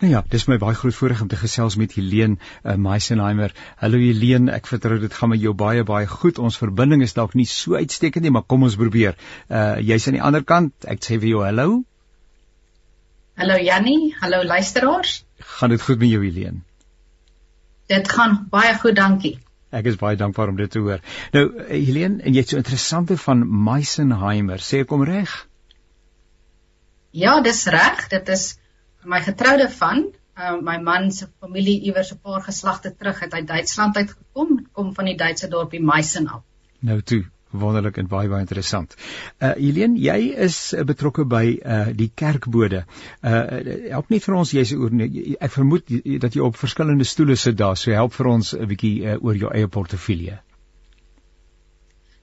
Nou 0.00 0.10
ja, 0.12 0.20
dis 0.28 0.44
my 0.50 0.58
baie 0.60 0.76
groot 0.76 0.94
voorreg 0.94 1.22
om 1.24 1.28
te 1.28 1.38
gesels 1.40 1.76
met 1.80 1.94
Helene 1.96 2.36
uh, 2.38 2.74
Meisenheimer. 2.76 3.54
Hallo 3.80 4.00
Helene, 4.00 4.52
ek 4.52 4.68
vertrou 4.70 4.98
dit 5.00 5.14
gaan 5.14 5.32
met 5.32 5.40
jou 5.40 5.54
baie 5.58 5.84
baie 5.88 6.08
goed. 6.10 6.38
Ons 6.38 6.58
verbinding 6.60 7.04
is 7.06 7.16
dalk 7.16 7.36
nie 7.38 7.48
so 7.48 7.78
uitstekend 7.78 8.26
nie, 8.26 8.34
maar 8.34 8.44
kom 8.48 8.66
ons 8.68 8.76
probeer. 8.80 9.16
Uh 9.48 9.78
jy's 9.80 10.08
aan 10.08 10.18
die 10.18 10.24
ander 10.24 10.44
kant. 10.44 10.74
Ek 10.84 11.00
sê 11.04 11.18
vir 11.22 11.32
jou 11.32 11.44
hallo. 11.46 11.82
Hallo 13.40 13.56
Jannie, 13.56 14.12
hallo 14.20 14.42
luisteraars. 14.44 15.22
Gaan 15.56 15.72
dit 15.72 15.82
goed 15.82 15.98
met 15.98 16.12
jou 16.12 16.20
Helene? 16.24 16.60
Dit 17.88 18.08
gaan 18.12 18.42
baie 18.52 18.74
goed, 18.78 18.96
dankie. 18.96 19.38
Ek 19.72 19.88
is 19.88 19.96
baie 19.96 20.18
dankbaar 20.20 20.52
om 20.52 20.58
dit 20.60 20.70
te 20.70 20.82
hoor. 20.84 21.00
Nou 21.32 21.46
Helene, 21.70 22.20
en 22.20 22.36
jy't 22.36 22.52
so 22.52 22.60
interessante 22.60 23.16
van 23.24 23.46
Meisenheimer. 23.64 24.60
Sê 24.60 24.84
ek 24.84 24.92
om 24.92 25.04
reg? 25.08 25.32
Ja, 27.12 27.40
dis 27.44 27.64
reg. 27.72 28.04
Dit 28.12 28.28
is 28.32 28.52
my 29.04 29.20
getroude 29.20 29.68
van 29.70 30.04
uh, 30.38 30.56
my 30.60 30.78
man 30.78 31.10
se 31.12 31.28
familie 31.40 31.80
iewers 31.80 32.12
'n 32.12 32.20
paar 32.22 32.42
geslagte 32.42 32.94
terug 32.96 33.20
het 33.20 33.32
uit 33.32 33.46
Duitsland 33.46 33.96
uitgekom, 33.96 34.66
kom 34.72 34.94
van 34.94 35.04
die 35.04 35.16
Duitse 35.16 35.48
dorpie 35.48 35.82
Meissen 35.82 36.26
af. 36.28 36.42
Nou 36.80 37.00
toe 37.02 37.24
wonderlik 37.52 37.96
en 37.96 38.08
baie 38.08 38.28
baie 38.28 38.40
interessant. 38.40 38.94
Uh 39.38 39.52
Helene, 39.58 39.98
jy 40.00 40.32
is 40.46 40.72
uh, 40.72 40.84
betrokke 40.88 41.24
by 41.28 41.58
uh 41.60 41.88
die 41.96 42.10
kerkbode. 42.14 42.84
Uh 43.20 43.42
help 43.90 44.08
net 44.10 44.24
vir 44.24 44.34
ons 44.34 44.54
jy's 44.56 44.72
oor 44.72 44.94
ek 45.02 45.52
vermoed 45.52 45.92
dat 46.24 46.34
jy 46.34 46.40
op 46.40 46.56
verskillende 46.56 47.04
stoele 47.04 47.36
sit 47.36 47.58
daar, 47.58 47.76
so 47.76 47.92
help 47.92 48.16
vir 48.16 48.26
ons 48.32 48.54
'n 48.54 48.66
bietjie 48.66 48.94
uh, 49.04 49.18
oor 49.20 49.36
jou 49.36 49.52
eie 49.52 49.68
portefeulje. 49.68 50.40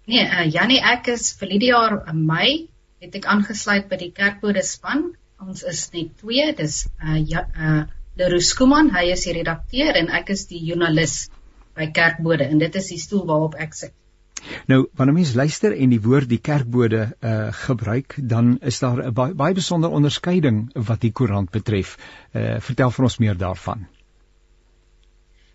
Nee, 0.07 0.25
uh 0.25 0.49
Jannie, 0.49 0.81
ek 0.81 1.07
is 1.07 1.33
vir 1.37 1.49
die 1.49 1.69
jaar 1.69 2.01
in 2.09 2.25
Mei 2.25 2.67
het 2.99 3.15
ek 3.15 3.25
aangesluit 3.25 3.87
by 3.89 3.97
die 3.97 4.11
kerkbode 4.11 4.63
span 4.63 5.11
Ons 5.39 5.63
is 5.63 5.85
net 5.93 6.11
twee, 6.19 6.51
dis 6.55 6.81
uh 6.99 7.19
ja, 7.19 7.45
uh 7.55 7.83
Leroux 8.19 8.43
Skuman, 8.43 8.89
hy 8.91 9.05
is 9.13 9.23
die 9.23 9.33
redakteur 9.37 9.95
en 9.95 10.09
ek 10.11 10.33
is 10.33 10.43
die 10.49 10.59
joernalis 10.59 11.29
by 11.77 11.87
Kerkbode 11.95 12.49
en 12.49 12.59
dit 12.59 12.75
is 12.75 12.89
die 12.91 12.99
stoel 12.99 13.23
waarop 13.29 13.55
ek 13.55 13.77
sit. 13.77 13.93
Nou, 14.71 14.85
wanneer 14.95 15.15
mense 15.15 15.37
luister 15.37 15.75
en 15.75 15.93
die 15.93 16.01
woord 16.03 16.29
die 16.31 16.39
kerkbode 16.43 17.01
uh 17.31 17.51
gebruik, 17.65 18.15
dan 18.33 18.57
is 18.71 18.79
daar 18.83 19.01
'n 19.05 19.13
baie 19.13 19.33
baie 19.33 19.55
besondere 19.55 19.95
onderskeiding 19.95 20.59
wat 20.75 21.01
die 21.01 21.11
koerant 21.11 21.51
betref. 21.51 21.97
Uh 22.33 22.59
vertel 22.59 22.91
vir 22.91 23.07
ons 23.09 23.17
meer 23.19 23.37
daarvan. 23.37 23.87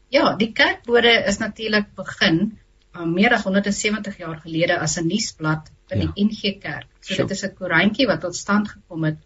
Ja, 0.09 0.37
die 0.37 0.53
kerkbode 0.53 1.13
is 1.27 1.39
natuurlik 1.39 1.95
begin 1.97 2.59
uh, 2.95 3.05
meer 3.05 3.33
as 3.35 3.45
170 3.45 4.19
jaar 4.19 4.41
gelede 4.41 4.79
as 4.79 4.97
'n 4.99 5.07
nuusblad 5.07 5.71
in 5.91 6.01
ja. 6.01 6.07
die 6.07 6.25
NG 6.25 6.59
Kerk. 6.61 6.87
So 7.01 7.15
sure. 7.15 7.27
dit 7.27 7.37
is 7.37 7.45
'n 7.45 7.55
koerantjie 7.55 8.07
wat 8.07 8.21
tot 8.21 8.37
stand 8.37 8.69
gekom 8.69 9.05
het 9.05 9.19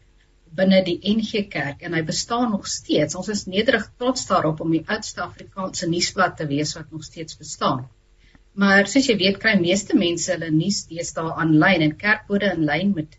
binne 0.57 0.81
die 0.87 0.99
NG 1.11 1.45
Kerk 1.53 1.83
en 1.83 1.95
hy 1.97 2.03
bestaan 2.07 2.51
nog 2.55 2.67
steeds. 2.67 3.17
Ons 3.19 3.29
is 3.35 3.47
nederig 3.47 3.87
trots 3.99 4.27
daarop 4.31 4.61
om 4.65 4.71
die 4.73 4.85
oudste 4.87 5.23
Afrikaanse 5.25 5.89
nuusblad 5.89 6.37
te 6.37 6.47
wees 6.47 6.75
wat 6.77 6.91
nog 6.93 7.05
steeds 7.05 7.39
bestaan. 7.39 7.87
Maar 8.59 8.89
soos 8.91 9.07
jy 9.07 9.17
weet, 9.19 9.39
kry 9.43 9.55
meeste 9.61 9.97
mense 9.97 10.33
hulle 10.33 10.51
nuus 10.51 10.85
deesdae 10.91 11.35
aanlyn 11.43 11.85
en 11.87 11.97
kerkbode 11.99 12.51
in 12.57 12.65
lyn 12.67 12.95
met 12.97 13.19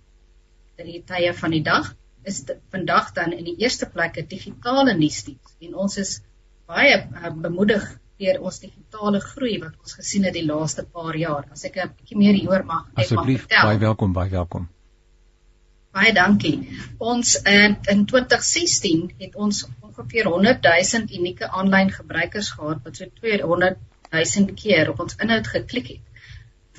die 0.79 1.03
tye 1.07 1.33
van 1.35 1.51
die 1.55 1.63
dag 1.63 1.93
is 2.27 2.41
vandag 2.71 3.13
dan 3.15 3.33
in 3.35 3.45
die 3.47 3.55
eerste 3.63 3.87
plek 3.93 4.17
'n 4.17 4.27
digitale 4.27 4.93
nuusdiens 4.95 5.55
en 5.59 5.75
ons 5.75 5.97
is 5.97 6.21
baie 6.67 6.95
uh, 6.95 7.31
bemoedig 7.45 7.83
deur 8.19 8.41
ons 8.43 8.59
digitale 8.59 9.19
groei 9.23 9.59
wat 9.63 9.75
ons 9.83 9.95
gesien 9.99 10.27
het 10.27 10.35
die 10.35 10.45
laaste 10.45 10.83
paar 10.83 11.15
jaar. 11.15 11.47
As 11.51 11.63
ek 11.65 11.77
'n 11.77 11.93
bietjie 11.97 12.17
meer 12.17 12.33
hieroor 12.33 12.65
mag 12.65 12.85
net 12.85 12.95
mag 12.95 13.05
vertel. 13.05 13.19
Asseblief, 13.19 13.47
baie 13.47 13.79
welkom, 13.79 14.13
baie 14.13 14.29
welkom. 14.29 14.67
Baie 15.97 16.11
dankie. 16.13 16.57
Ons 17.11 17.31
in 17.49 17.75
in 17.91 18.01
2016 18.09 19.07
het 19.21 19.37
ons 19.45 19.63
ongeveer 19.81 20.27
100 20.29 20.67
000 20.67 21.15
unieke 21.19 21.49
aanlyn 21.61 21.89
gebruikers 21.93 22.51
gehad 22.57 22.83
wat 22.85 22.99
so 22.99 23.07
200 23.21 23.79
000 24.11 24.53
keer 24.59 24.91
op 24.91 25.01
ons 25.05 25.17
inhoud 25.25 25.49
geklik 25.53 25.89
het. 25.95 26.27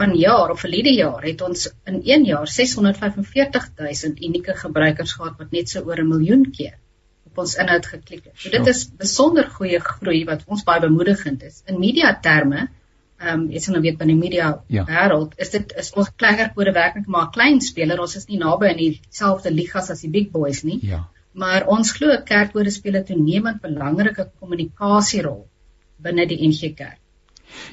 Van 0.01 0.15
jaar 0.17 0.55
of 0.55 0.63
verlede 0.63 0.93
jaar 0.95 1.27
het 1.27 1.43
ons 1.43 1.67
in 1.91 1.99
1 2.05 2.29
jaar 2.29 2.47
645 2.49 3.69
000 3.83 4.29
unieke 4.29 4.55
gebruikers 4.63 5.17
gehad 5.19 5.43
wat 5.43 5.51
net 5.59 5.75
so 5.75 5.83
oor 5.83 5.99
'n 6.05 6.09
miljoen 6.15 6.47
keer 6.51 6.79
op 7.27 7.43
ons 7.45 7.57
inhoud 7.65 7.87
geklik 7.87 8.25
het. 8.25 8.35
So 8.37 8.51
dit 8.51 8.67
is 8.67 8.87
besonder 9.03 9.51
goeie 9.59 9.81
groei 9.81 10.25
wat 10.25 10.47
ons 10.47 10.63
baie 10.63 10.81
bemoedigend 10.87 11.43
is. 11.43 11.63
In 11.67 11.83
media 11.83 12.15
terme 12.21 12.69
ehm 13.21 13.41
um, 13.41 13.47
jy 13.53 13.61
sien 13.61 13.75
nou 13.77 13.83
weet 13.85 13.99
binne 14.01 14.17
media 14.17 14.47
ja. 14.77 14.85
wêreld 14.89 15.35
is 15.45 15.51
dit 15.55 15.73
is 15.83 15.93
ons 16.03 16.13
klerkbode 16.23 16.73
werklik 16.77 17.09
maar 17.15 17.27
'n 17.27 17.35
klein 17.37 17.61
speler 17.61 18.01
ons 18.01 18.17
is 18.17 18.29
nie 18.29 18.39
naby 18.43 18.71
in 18.73 18.81
dieselfde 18.83 19.51
ligas 19.51 19.91
as 19.91 20.01
die 20.07 20.15
big 20.19 20.31
boys 20.31 20.63
nie. 20.65 20.79
Ja. 20.93 21.05
Maar 21.33 21.67
ons 21.77 21.93
glo 21.99 22.17
kerkbode 22.33 22.71
speel 22.71 22.97
'n 23.01 23.05
toenemend 23.13 23.63
belangrike 23.63 24.31
kommunikasierol 24.41 25.47
binne 26.07 26.27
die 26.27 26.41
NG 26.49 26.75
Kerk 26.75 26.99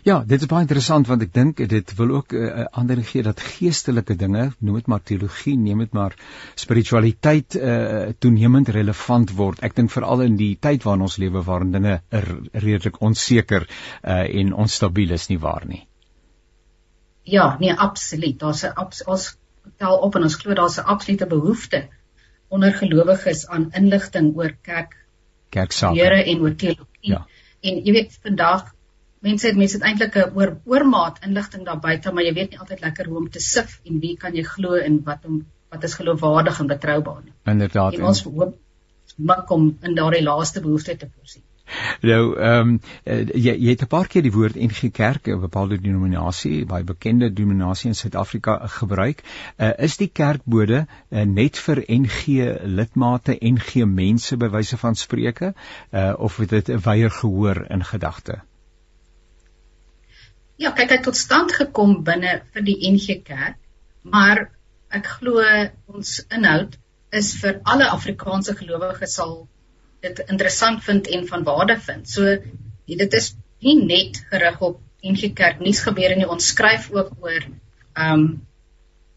Ja, 0.03 0.23
dit 0.25 0.41
is 0.41 0.49
baie 0.49 0.65
interessant 0.65 1.07
want 1.07 1.21
ek 1.21 1.33
dink 1.33 1.61
dit 1.69 1.93
wil 1.97 2.15
ook 2.15 2.33
'n 2.33 2.43
uh, 2.43 2.65
ander 2.71 3.03
gee 3.03 3.23
dat 3.23 3.39
geestelike 3.39 4.15
dinge, 4.15 4.51
noem 4.59 4.75
dit 4.75 4.87
maar 4.87 5.03
teologie, 5.03 5.57
neem 5.57 5.79
dit 5.79 5.93
maar 5.93 6.15
spiritualiteit 6.55 7.55
uh, 7.55 8.13
toenemend 8.19 8.69
relevant 8.69 9.31
word. 9.31 9.63
Ek 9.63 9.75
dink 9.75 9.91
veral 9.91 10.21
in 10.21 10.37
die 10.37 10.57
tyd 10.59 10.83
waarin 10.83 11.01
ons 11.01 11.17
lewe 11.17 11.43
waarin 11.43 11.71
dinge 11.71 12.01
redelik 12.53 13.01
onseker 13.01 13.67
uh, 13.67 14.39
en 14.39 14.53
onstabiel 14.53 15.11
is 15.11 15.27
nie 15.29 15.39
waar 15.39 15.65
nie. 15.67 15.87
Ja, 17.23 17.57
nee, 17.59 17.73
absoluut. 17.73 18.39
Daar's 18.39 18.63
'n 18.63 18.73
ons 19.05 19.37
tel 19.77 19.97
op 19.97 20.15
en 20.15 20.23
ons 20.23 20.35
glo 20.35 20.53
daar's 20.53 20.77
'n 20.77 20.87
absolute 20.93 21.25
behoefte 21.25 21.87
onder 22.47 22.73
gelowiges 22.73 23.47
aan 23.47 23.71
inligting 23.71 24.35
oor 24.35 24.55
kerk 24.61 24.95
kerksake. 25.49 25.99
Here 25.99 26.23
en 26.23 26.39
oor 26.39 26.55
teologie. 26.55 27.11
Ja. 27.11 27.25
En 27.61 27.83
jy 27.83 27.91
weet 27.91 28.19
vandag 28.21 28.73
mense 29.25 29.47
het 29.47 29.57
mense 29.57 29.77
het 29.77 29.85
eintlik 29.85 30.15
'n 30.15 30.37
oor 30.37 30.57
oormaat 30.65 31.19
inligting 31.25 31.65
daar 31.65 31.79
buite, 31.79 32.11
maar 32.11 32.23
jy 32.23 32.33
weet 32.33 32.49
nie 32.49 32.59
altyd 32.59 32.81
lekker 32.81 33.05
hoe 33.05 33.17
om 33.17 33.29
te 33.29 33.39
sif 33.39 33.79
en 33.85 33.99
wie 33.99 34.17
kan 34.17 34.35
jy 34.35 34.43
glo 34.43 34.75
en 34.75 35.03
wat 35.03 35.25
om 35.25 35.45
wat 35.69 35.83
is 35.83 35.93
geloofwaardig 35.93 36.59
en 36.59 36.67
betroubaar 36.67 37.21
nie. 37.23 37.33
Inderdaad. 37.43 37.93
En 37.93 38.03
ons 38.03 38.23
hoop 38.23 38.55
mak 39.15 39.49
om 39.49 39.77
in 39.81 39.95
daardie 39.95 40.23
laaste 40.23 40.61
behoefte 40.61 40.97
te 40.97 41.09
voorsien. 41.15 41.43
Nou, 42.01 42.37
ehm 42.39 42.69
um, 42.69 42.79
jy 43.33 43.53
jy 43.53 43.69
het 43.69 43.81
'n 43.83 43.91
paar 43.91 44.07
keer 44.07 44.23
die 44.23 44.31
woord 44.31 44.55
NG 44.55 44.91
Kerk, 44.91 45.27
'n 45.27 45.39
bepaalde 45.39 45.79
denominasie, 45.81 46.65
baie 46.65 46.83
bekende 46.83 47.33
denominasie 47.33 47.89
in 47.89 47.95
Suid-Afrika 47.95 48.67
gebruik. 48.67 49.23
Uh, 49.57 49.71
is 49.77 49.97
die 49.97 50.07
kerkbode 50.07 50.85
uh, 51.09 51.21
net 51.23 51.57
vir 51.57 51.83
NG 51.87 52.37
lidmate, 52.63 53.37
NG 53.41 53.85
mense 53.85 54.37
by 54.37 54.49
wyse 54.49 54.77
van 54.77 54.95
spreuke, 54.95 55.53
uh, 55.91 56.13
of 56.17 56.37
het 56.37 56.49
dit 56.49 56.69
'n 56.69 56.79
wyeer 56.79 57.11
gehoor 57.11 57.65
in 57.69 57.83
gedagte? 57.83 58.41
Ja, 60.57 60.71
kyk, 60.73 60.89
hy 60.89 60.97
het 60.97 61.05
tot 61.05 61.17
stand 61.19 61.53
gekom 61.53 61.99
binne 62.07 62.39
vir 62.53 62.63
die 62.65 62.77
NG 62.89 63.19
Kerk, 63.25 63.59
maar 64.01 64.47
ek 64.89 65.09
glo 65.19 65.43
ons 65.93 66.17
inhoud 66.33 66.77
is 67.17 67.33
vir 67.41 67.59
alle 67.73 67.89
Afrikaanse 67.93 68.55
gelowiges 68.57 69.13
sal 69.19 69.35
dit 70.05 70.19
interessant 70.25 70.81
vind 70.85 71.09
en 71.13 71.27
van 71.29 71.45
waarde 71.47 71.77
vind. 71.85 72.09
So 72.09 72.35
dit 72.87 73.17
is 73.19 73.31
nie 73.65 73.77
net 73.83 74.19
gerig 74.31 74.59
op 74.61 74.81
NG 75.05 75.31
Kerk 75.37 75.61
nuus 75.61 75.83
gebeur 75.85 76.15
en 76.15 76.25
ons 76.35 76.51
skryf 76.53 76.89
ook 76.95 77.13
oor 77.21 77.41
ehm 77.41 78.13
um, 78.13 78.27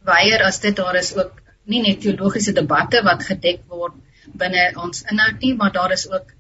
weier 0.09 0.43
as 0.47 0.61
dit 0.61 0.76
daar 0.76 0.97
is 0.97 1.11
ook 1.16 1.41
nie 1.68 1.82
net 1.84 2.01
teologiese 2.05 2.55
debatte 2.57 3.03
wat 3.05 3.26
gedek 3.26 3.66
word 3.68 3.97
binne 4.41 4.62
ons 4.80 5.05
inhoud 5.12 5.43
nie, 5.45 5.55
maar 5.57 5.72
daar 5.72 5.93
is 5.93 6.07
ook 6.11 6.32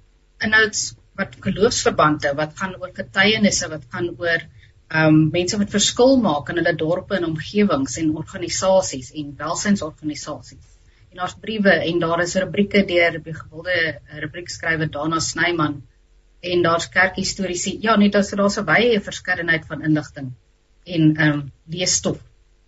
inhouds 0.44 0.94
wat 1.20 1.36
geloofsverbande 1.44 2.32
wat 2.38 2.56
gaan 2.60 2.76
oor 2.80 2.92
getuienisse 2.96 3.68
wat 3.68 3.84
gaan 3.92 4.08
oor 4.16 4.46
um 4.90 5.30
mense 5.30 5.58
wat 5.58 5.70
verskil 5.70 6.16
maak 6.22 6.50
in 6.50 6.58
hulle 6.58 6.74
dorpe 6.76 7.16
en 7.16 7.28
omgewings 7.28 7.96
en 8.02 8.10
organisasies 8.16 9.12
en 9.14 9.34
welsynsorganisasies. 9.38 10.66
En 11.10 11.22
daar's 11.22 11.36
briewe 11.42 11.72
en 11.72 11.98
daar 12.02 12.22
is 12.22 12.34
rubrieke 12.36 12.82
deur 12.86 13.18
die 13.22 13.34
gewilde 13.34 13.76
rubriekskrywer 14.24 14.90
Dana 14.90 15.20
Snyman 15.20 15.80
en 16.40 16.62
daar's 16.62 16.88
kerkhistoriese. 16.88 17.76
Ja, 17.82 17.96
net 17.96 18.14
as 18.14 18.30
daar's 18.30 18.58
'n 18.58 18.66
wye 18.66 19.00
verskeidenheid 19.00 19.66
van 19.66 19.82
inligting 19.82 20.32
en 20.86 21.20
um 21.28 21.52
leesstof 21.66 22.18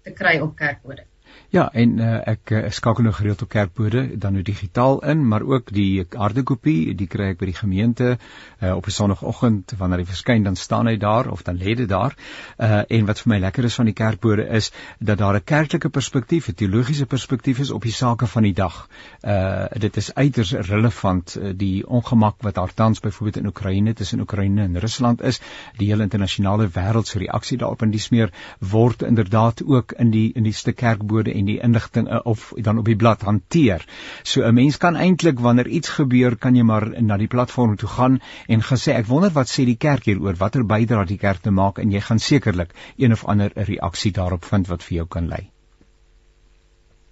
te 0.05 0.11
kry 0.11 0.39
op 0.41 0.57
kerkbode. 0.57 1.07
Ja, 1.53 1.67
en 1.77 1.99
uh, 2.01 2.15
ek 2.31 2.49
uh, 2.57 2.61
skakel 2.73 3.05
nou 3.05 3.11
gereeld 3.13 3.43
op 3.45 3.51
kerkbode, 3.53 4.07
dan 4.17 4.33
nou 4.33 4.43
digitaal 4.43 5.03
in, 5.05 5.21
maar 5.29 5.43
ook 5.45 5.69
die 5.77 6.01
harde 6.17 6.41
kopie, 6.49 6.95
die 6.97 7.05
kry 7.13 7.27
ek 7.35 7.43
by 7.43 7.51
die 7.51 7.59
gemeente 7.59 8.07
uh, 8.15 8.71
op 8.73 8.87
'n 8.89 8.95
sonoggend 8.97 9.75
wanneer 9.77 10.01
hy 10.01 10.07
verskyn, 10.09 10.47
dan 10.49 10.57
staan 10.57 10.89
hy 10.89 10.95
daar 10.97 11.29
of 11.29 11.43
dan 11.45 11.61
lê 11.61 11.75
dit 11.77 11.89
daar. 11.89 12.17
Uh 12.57 12.81
en 12.89 13.05
wat 13.05 13.21
vir 13.21 13.29
my 13.35 13.39
lekker 13.39 13.69
is 13.69 13.77
van 13.77 13.85
die 13.85 13.93
kerkbode 13.93 14.47
is 14.49 14.71
dat 14.99 15.19
daar 15.19 15.37
'n 15.37 15.45
kerklike 15.45 15.91
perspektief, 15.91 16.49
'n 16.49 16.55
teologiese 16.55 17.07
perspektief 17.07 17.59
is 17.59 17.71
op 17.71 17.83
die 17.83 17.93
sake 17.93 18.27
van 18.27 18.43
die 18.43 18.55
dag. 18.55 18.89
Uh 19.21 19.67
dit 19.77 19.97
is 19.97 20.15
uiters 20.15 20.53
relevant 20.53 21.37
die 21.57 21.87
ongemak 21.87 22.41
wat 22.41 22.55
daar 22.55 22.75
tans 22.75 23.01
byvoorbeeld 23.01 23.45
in 23.45 23.47
Oekraïne 23.47 23.93
tussen 23.93 24.21
Oekraïne 24.21 24.63
en 24.63 24.79
Rusland 24.79 25.23
is, 25.23 25.41
die 25.77 25.89
hele 25.89 26.03
internasionale 26.03 26.69
wêreld 26.69 27.07
se 27.07 27.19
reaksie 27.19 27.59
daarop 27.59 27.83
en 27.83 27.91
dis 27.91 28.09
meer 28.09 28.33
word 28.59 29.03
inderdaad 29.03 29.63
ook 29.67 29.93
in 29.93 30.11
die 30.11 30.33
in 30.33 30.43
die 30.43 30.53
stuk 30.53 30.77
kerkbode 30.77 31.33
en 31.33 31.42
die 31.49 31.59
inligting 31.63 32.09
uh, 32.09 32.21
of 32.25 32.53
dan 32.57 32.79
op 32.79 32.89
die 32.89 32.97
blad 32.97 33.23
hanteer. 33.23 33.85
So 34.23 34.43
'n 34.43 34.55
mens 34.55 34.77
kan 34.77 34.97
eintlik 34.97 35.41
wanneer 35.41 35.69
iets 35.69 35.89
gebeur, 35.89 36.37
kan 36.37 36.57
jy 36.57 36.63
maar 36.63 36.89
na 37.03 37.17
die 37.17 37.29
platform 37.29 37.77
toe 37.77 37.89
gaan 37.89 38.21
en 38.49 38.63
gaan 38.63 38.79
sê 38.79 38.93
ek 38.93 39.07
wonder 39.07 39.31
wat 39.31 39.49
sê 39.49 39.65
die 39.65 39.77
kerk 39.77 40.05
hieroor, 40.05 40.35
watter 40.35 40.65
bydrae 40.65 41.07
die 41.07 41.19
kerk 41.19 41.43
te 41.43 41.51
maak 41.51 41.79
en 41.79 41.91
jy 41.91 42.01
gaan 42.01 42.19
sekerlik 42.19 42.75
een 42.97 43.13
of 43.13 43.25
ander 43.25 43.53
reaksie 43.55 44.13
daarop 44.13 44.45
vind 44.45 44.69
wat 44.69 44.83
vir 44.83 44.97
jou 44.97 45.07
kan 45.07 45.29
lei. 45.29 45.51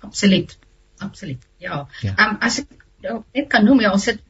Absoluut. 0.01 0.59
Absoluut. 0.99 1.47
Ja. 1.57 1.87
Ehm 2.03 2.07
ja. 2.07 2.31
um, 2.31 2.37
as 2.41 2.59
ek 2.59 2.69
net 3.33 3.49
kan 3.49 3.65
noem, 3.65 3.81
ja, 3.81 3.93
ons 3.93 4.07
het 4.07 4.21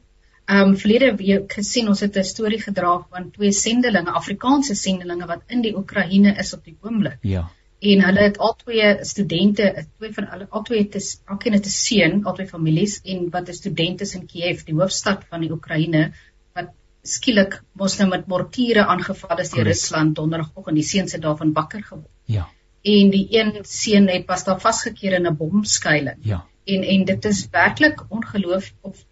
ehm 0.45 0.69
um, 0.73 0.77
verlede 0.77 1.15
week 1.15 1.53
gesien 1.53 1.87
ons 1.87 1.99
het 1.99 2.17
'n 2.17 2.23
storie 2.23 2.61
gedra 2.61 3.05
van 3.09 3.31
twee 3.31 3.51
sendelinge, 3.51 4.11
Afrikaanse 4.11 4.75
sendelinge 4.75 5.27
wat 5.27 5.41
in 5.47 5.61
die 5.61 5.75
Oekraïne 5.77 6.35
is 6.37 6.53
op 6.53 6.63
die 6.65 6.77
oomblik. 6.81 7.17
Ja 7.21 7.49
en 7.81 8.03
hulle 8.05 8.21
het 8.21 8.37
al 8.37 8.53
twee 8.55 8.89
studente, 9.09 9.69
twee 9.97 10.13
van 10.13 10.27
hulle 10.29 10.45
al 10.49 10.63
twee 10.67 10.83
het 10.83 10.97
elkeen 11.25 11.55
het 11.57 11.65
'n 11.65 11.75
seun, 11.75 12.23
al 12.25 12.35
twee 12.37 12.47
families 12.47 12.99
en 13.03 13.29
wat 13.29 13.49
'n 13.49 13.57
student 13.57 14.01
is 14.01 14.13
in 14.15 14.25
Kiev, 14.25 14.63
die 14.63 14.75
hoofstad 14.75 15.25
van 15.29 15.41
die 15.41 15.51
Oekraïne 15.51 16.11
wat 16.53 16.69
skielik 17.01 17.61
mos 17.73 17.97
nou 17.97 18.09
met 18.09 18.27
mortiere 18.27 18.85
aangeval 18.85 19.39
is 19.39 19.49
deur 19.49 19.65
Rusland 19.65 20.15
donderdagoggend 20.15 20.75
die 20.75 20.85
seun 20.85 21.07
sit 21.07 21.21
daarvan 21.21 21.53
wakker 21.53 21.83
geword. 21.83 22.09
Ja. 22.25 22.47
En 22.83 23.09
die 23.09 23.27
een 23.29 23.65
seun 23.65 24.07
het 24.07 24.25
pas 24.25 24.43
daar 24.43 24.61
vasgekeer 24.61 25.13
in 25.13 25.27
'n 25.27 25.37
bomskuiling. 25.37 26.17
Ja. 26.21 26.45
En 26.65 26.83
en 26.83 27.05
dit 27.05 27.25
is 27.25 27.47
werklik 27.49 28.05
ongeloof 28.09 28.73
of 28.81 29.05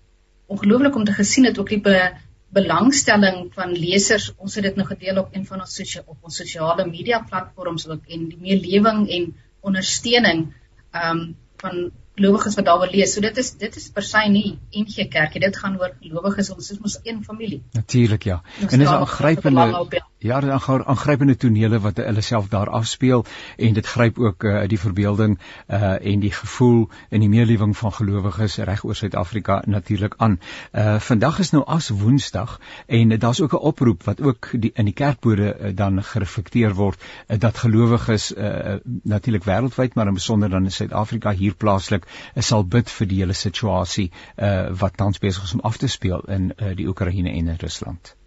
ongelooflik 0.45 0.95
om 0.95 1.03
te 1.03 1.13
gesien 1.13 1.45
het 1.45 1.59
ook 1.59 1.69
die 1.69 1.81
be, 1.81 2.11
belangstelling 2.55 3.51
van 3.53 3.73
lesers. 3.77 4.31
Ons 4.37 4.55
het 4.55 4.63
dit 4.63 4.75
nou 4.75 4.87
gedeel 4.87 5.21
op 5.21 5.35
een 5.35 5.45
van 5.45 5.61
ons 5.61 5.75
sosio 5.75 6.01
op 6.05 6.17
ons 6.21 6.35
sosiale 6.41 6.85
media 6.89 7.21
platforms 7.29 7.87
ook 7.87 8.07
en 8.07 8.27
die 8.31 8.39
meelewing 8.41 9.05
en 9.09 9.35
ondersteuning 9.59 10.47
ehm 10.91 11.17
um, 11.17 11.35
van 11.59 11.91
gelowiges 12.15 12.55
wat 12.55 12.65
daar 12.65 12.79
wil 12.79 12.91
lees. 12.91 13.13
So 13.13 13.21
dit 13.23 13.37
is 13.37 13.51
dit 13.59 13.75
is 13.75 13.89
per 13.95 14.03
se 14.03 14.21
nie 14.31 14.59
NG 14.71 15.07
Kerkie. 15.11 15.41
Dit 15.43 15.57
gaan 15.57 15.77
oor 15.79 15.93
gelowiges. 16.01 16.51
Ons 16.55 16.71
is 16.71 16.79
mos 16.83 16.99
een 17.03 17.23
familie. 17.23 17.61
Natuurlik 17.71 18.23
ja. 18.23 18.41
Ons 18.61 18.73
en 18.73 18.79
dis 18.79 18.89
'n 18.89 19.01
aangrypende 19.05 19.67
ja, 20.19 20.39
dan 20.39 20.61
gaan 20.61 20.85
aangrypende 20.85 21.35
tonele 21.37 21.79
wat 21.79 21.97
hulle 21.97 22.21
self 22.21 22.47
daar 22.47 22.69
afspeel 22.69 23.25
en 23.57 23.73
dit 23.73 23.85
gryp 23.85 24.19
ook 24.19 24.43
uh, 24.43 24.63
die 24.67 24.79
verbeelding 24.79 25.39
uh 25.67 26.05
en 26.11 26.19
die 26.19 26.31
gevoel 26.31 26.89
en 27.09 27.19
die 27.19 27.29
meelewing 27.29 27.77
van 27.77 27.93
gelowiges 27.93 28.57
reg 28.57 28.83
oor 28.83 28.95
Suid-Afrika 28.95 29.61
natuurlik 29.65 30.13
aan. 30.17 30.39
Uh 30.71 30.99
vandag 30.99 31.39
is 31.39 31.51
nou 31.51 31.63
as 31.65 31.89
Woensdag 31.89 32.59
en 32.85 33.11
uh, 33.11 33.19
daar's 33.19 33.41
ook 33.41 33.53
'n 33.53 33.63
oproep 33.71 34.03
wat 34.03 34.21
ook 34.21 34.49
die 34.51 34.71
in 34.73 34.85
die 34.85 34.93
kerkbode 34.93 35.57
uh, 35.59 35.75
dan 35.75 36.03
gereflekteer 36.03 36.73
word 36.73 37.03
uh, 37.27 37.39
dat 37.39 37.57
gelowiges 37.57 38.31
uh 38.35 38.75
natuurlik 39.03 39.43
wêreldwyd 39.43 39.93
maar 39.93 40.07
in 40.07 40.13
besonder 40.13 40.49
dan 40.49 40.63
in 40.63 40.71
Suid-Afrika 40.71 41.31
hier 41.31 41.53
plaaslik 41.53 42.07
sal 42.35 42.63
bid 42.63 42.91
vir 42.91 43.07
die 43.07 43.19
hele 43.19 43.33
situasie 43.33 44.11
uh 44.35 44.67
wat 44.79 44.97
tans 44.97 45.19
besig 45.19 45.43
is 45.43 45.53
om 45.53 45.59
af 45.59 45.77
te 45.77 45.87
speel 45.87 46.19
in 46.19 46.53
uh, 46.57 46.75
die 46.75 46.87
Oekraïne 46.87 47.29
en 47.29 47.47
in 47.47 47.55
Rusland. 47.55 48.18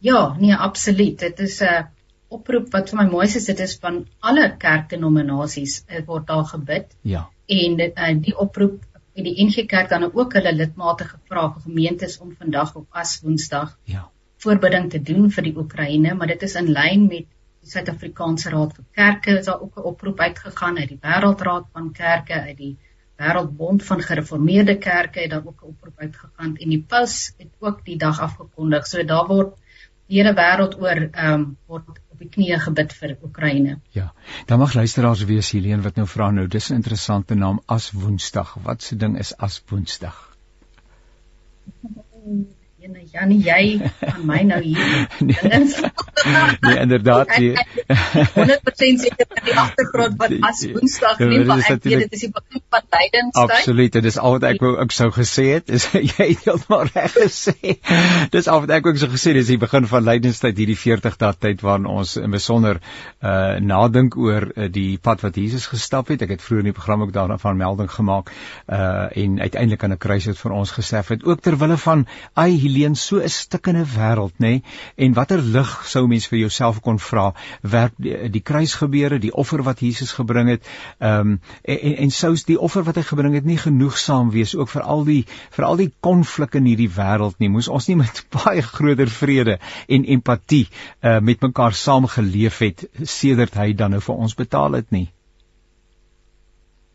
Ja, 0.00 0.36
nee, 0.38 0.54
absoluut. 0.54 1.18
Dit 1.18 1.40
is 1.46 1.60
'n 1.60 1.64
uh, 1.64 1.82
oproep 2.28 2.70
wat 2.72 2.90
vir 2.90 3.02
my 3.02 3.08
mooi 3.10 3.26
is. 3.26 3.44
Dit 3.44 3.60
is 3.60 3.76
van 3.78 4.06
alle 4.20 4.56
kerkdenominasies 4.56 5.84
word 6.06 6.26
daar 6.26 6.44
gebid. 6.44 6.96
Ja. 7.02 7.28
En 7.46 7.76
dit 7.76 7.98
uh, 7.98 8.14
die 8.28 8.36
oproep 8.38 8.84
in 9.14 9.24
die 9.24 9.44
NG 9.44 9.66
Kerk 9.66 9.88
dan 9.88 10.12
ook 10.12 10.32
hulle 10.32 10.52
lidmate 10.54 11.04
gevra 11.04 11.50
vir 11.52 11.62
gemeentes 11.62 12.18
om 12.18 12.34
vandag 12.38 12.74
op 12.76 12.86
as 12.90 13.20
Woensdag 13.20 13.76
ja 13.84 14.10
voorbidding 14.40 14.88
te 14.92 15.00
doen 15.04 15.28
vir 15.34 15.46
die 15.48 15.56
Oekraïne, 15.60 16.14
maar 16.16 16.30
dit 16.32 16.44
is 16.46 16.56
in 16.60 16.70
lyn 16.72 17.06
met 17.08 17.26
die 17.26 17.70
Suid-Afrikaanse 17.72 18.52
Raad 18.54 18.76
vir 18.76 18.86
Kerke 18.96 19.34
is 19.38 19.48
daar 19.48 19.60
ook 19.64 19.76
'n 19.76 19.88
oproep 19.90 20.20
uitgegaan 20.20 20.78
uit 20.78 20.88
die 20.88 21.00
Wêreldraad 21.02 21.66
van 21.72 21.90
Kerke 21.92 22.40
uit 22.46 22.56
die 22.56 22.76
Wêreldbond 23.20 23.84
van 23.84 24.00
Gereformeerde 24.00 24.78
Kerke 24.78 25.20
het 25.20 25.30
daar 25.30 25.44
ook 25.46 25.60
'n 25.62 25.72
oproep 25.74 25.98
uitgegaan 25.98 26.56
en 26.56 26.68
die 26.68 26.84
paus 26.88 27.34
het 27.36 27.52
ook 27.58 27.84
die 27.84 27.98
dag 27.98 28.20
afgekondig. 28.20 28.86
So 28.86 29.04
daar 29.04 29.26
word 29.26 29.58
die 30.10 30.18
hele 30.18 30.34
wêreld 30.36 30.78
oor 30.82 31.02
ehm 31.06 31.34
um, 31.34 31.44
word 31.70 31.90
op 31.90 32.22
die 32.22 32.30
knieë 32.34 32.58
gebid 32.66 32.94
vir 33.00 33.16
Oekraïne. 33.24 33.76
Ja. 33.96 34.10
Dan 34.46 34.60
mag 34.62 34.74
luisteraars 34.74 35.24
weet 35.28 35.52
Helene 35.54 35.86
wat 35.86 36.00
nou 36.00 36.06
vra 36.10 36.30
nou 36.34 36.46
dis 36.46 36.70
'n 36.70 36.80
interessante 36.82 37.34
naam 37.34 37.60
as 37.66 37.90
Woensdag. 37.92 38.56
Wat 38.64 38.82
se 38.82 38.96
ding 38.96 39.18
is 39.18 39.36
as 39.36 39.62
Woensdag? 39.68 40.18
Ene 42.80 43.02
Janie, 43.12 43.38
jy 43.44 43.90
aan 44.00 44.26
my 44.26 44.42
nou 44.42 44.60
hier. 44.62 45.08
nee, 45.20 45.36
nee, 46.60 46.78
inderdaad. 46.80 47.28
Nee. 47.38 47.54
100% 48.34 49.02
seker 49.04 49.26
in 49.36 49.44
die 49.44 49.56
agtergrond 49.64 50.16
wat 50.22 50.32
as 50.50 50.64
Woensdag 50.72 51.18
nie, 51.18 51.44
maar 51.44 51.60
ek 51.60 51.84
weet 51.84 52.06
dit 52.06 52.16
is 52.18 52.24
die 52.26 52.32
begin 52.32 52.62
van 52.70 52.82
lydenstyd. 52.90 53.50
Absoluut, 53.50 53.92
dit 53.92 54.04
is 54.04 54.18
al 54.18 54.36
wat 54.36 54.46
ek 54.50 54.62
wou 54.64 54.72
ek 54.82 54.94
sou 54.94 55.10
gesê 55.14 55.46
het. 55.54 55.70
Is 55.70 55.88
jy 56.16 56.28
heeltemal 56.44 56.86
reg 56.90 57.14
gesê. 57.16 57.76
Dis 58.34 58.48
al 58.48 58.64
wat 58.64 58.74
ek 58.78 58.86
ook 58.86 59.00
so 59.00 59.10
gesê 59.12 59.34
het, 59.34 59.40
dis 59.40 59.52
die 59.54 59.60
begin 59.60 59.88
van 59.90 60.06
lydenstyd 60.06 60.58
hierdie 60.60 60.78
40 60.78 61.18
dae 61.20 61.38
tyd 61.46 61.64
waarin 61.66 61.88
ons 61.90 62.16
in 62.20 62.30
besonder 62.34 62.80
uh 63.20 63.58
nadink 63.60 64.16
oor 64.16 64.48
uh, 64.50 64.68
die 64.72 64.98
pad 65.02 65.24
wat 65.24 65.36
Jesus 65.36 65.66
gestap 65.70 66.10
het. 66.12 66.22
Ek 66.22 66.36
het 66.36 66.44
vroeër 66.44 66.64
in 66.64 66.70
die 66.70 66.76
program 66.76 67.06
ook 67.06 67.14
daarvan 67.16 67.58
melding 67.60 67.90
gemaak 67.90 68.30
uh 68.70 69.08
en 69.10 69.40
uiteindelik 69.40 69.84
aan 69.84 69.92
'n 69.92 69.98
kruis 69.98 70.24
het 70.30 70.38
vir 70.38 70.52
ons 70.52 70.70
gesterf 70.70 71.08
het 71.08 71.24
ook 71.24 71.40
ter 71.40 71.56
wille 71.58 71.76
van 71.76 72.06
ai 72.34 72.58
Helene 72.58 72.94
so 72.94 73.18
'n 73.18 73.28
stikkende 73.28 73.84
wêreld 73.84 74.38
nê 74.38 74.46
nee? 74.46 74.62
en 74.96 75.12
watter 75.12 75.42
lig 75.42 75.70
sou 75.86 76.06
mens 76.06 76.26
vir 76.26 76.38
jouself 76.38 76.80
kon 76.80 76.98
vra 76.98 77.32
werk 77.62 77.92
die, 77.96 78.30
die 78.30 78.40
kruisgebeure 78.40 79.18
die 79.18 79.32
offer 79.32 79.62
wat 79.62 79.80
Jesus 79.80 80.12
gebring 80.12 80.48
het 80.48 80.66
ehm 80.98 81.20
um, 81.20 81.40
en 81.64 81.96
en 81.96 82.10
sou 82.10 82.34
die 82.46 82.59
offer 82.68 82.84
wat 82.86 83.00
hy 83.00 83.04
gebring 83.08 83.36
het 83.38 83.46
nie 83.48 83.58
genoegsaam 83.60 84.32
wees 84.34 84.54
ook 84.58 84.72
vir 84.72 84.86
al 84.94 85.04
die 85.08 85.20
vir 85.56 85.68
al 85.68 85.80
die 85.80 85.90
konflik 86.08 86.58
in 86.60 86.68
hierdie 86.70 86.90
wêreld 86.96 87.38
nie 87.42 87.52
moes 87.52 87.68
ons 87.68 87.88
nie 87.90 87.98
met 88.02 88.24
baie 88.38 88.64
groter 88.66 89.12
vrede 89.20 89.60
en 89.88 90.10
empatie 90.16 90.66
uh, 90.66 91.18
met 91.20 91.48
mekaar 91.48 91.76
saam 91.84 92.10
geleef 92.10 92.60
het 92.64 92.84
sedert 93.04 93.56
hy 93.60 93.72
dan 93.72 93.96
nou 93.96 94.04
vir 94.04 94.26
ons 94.26 94.36
betaal 94.44 94.78
het 94.80 94.92
nie 94.94 95.08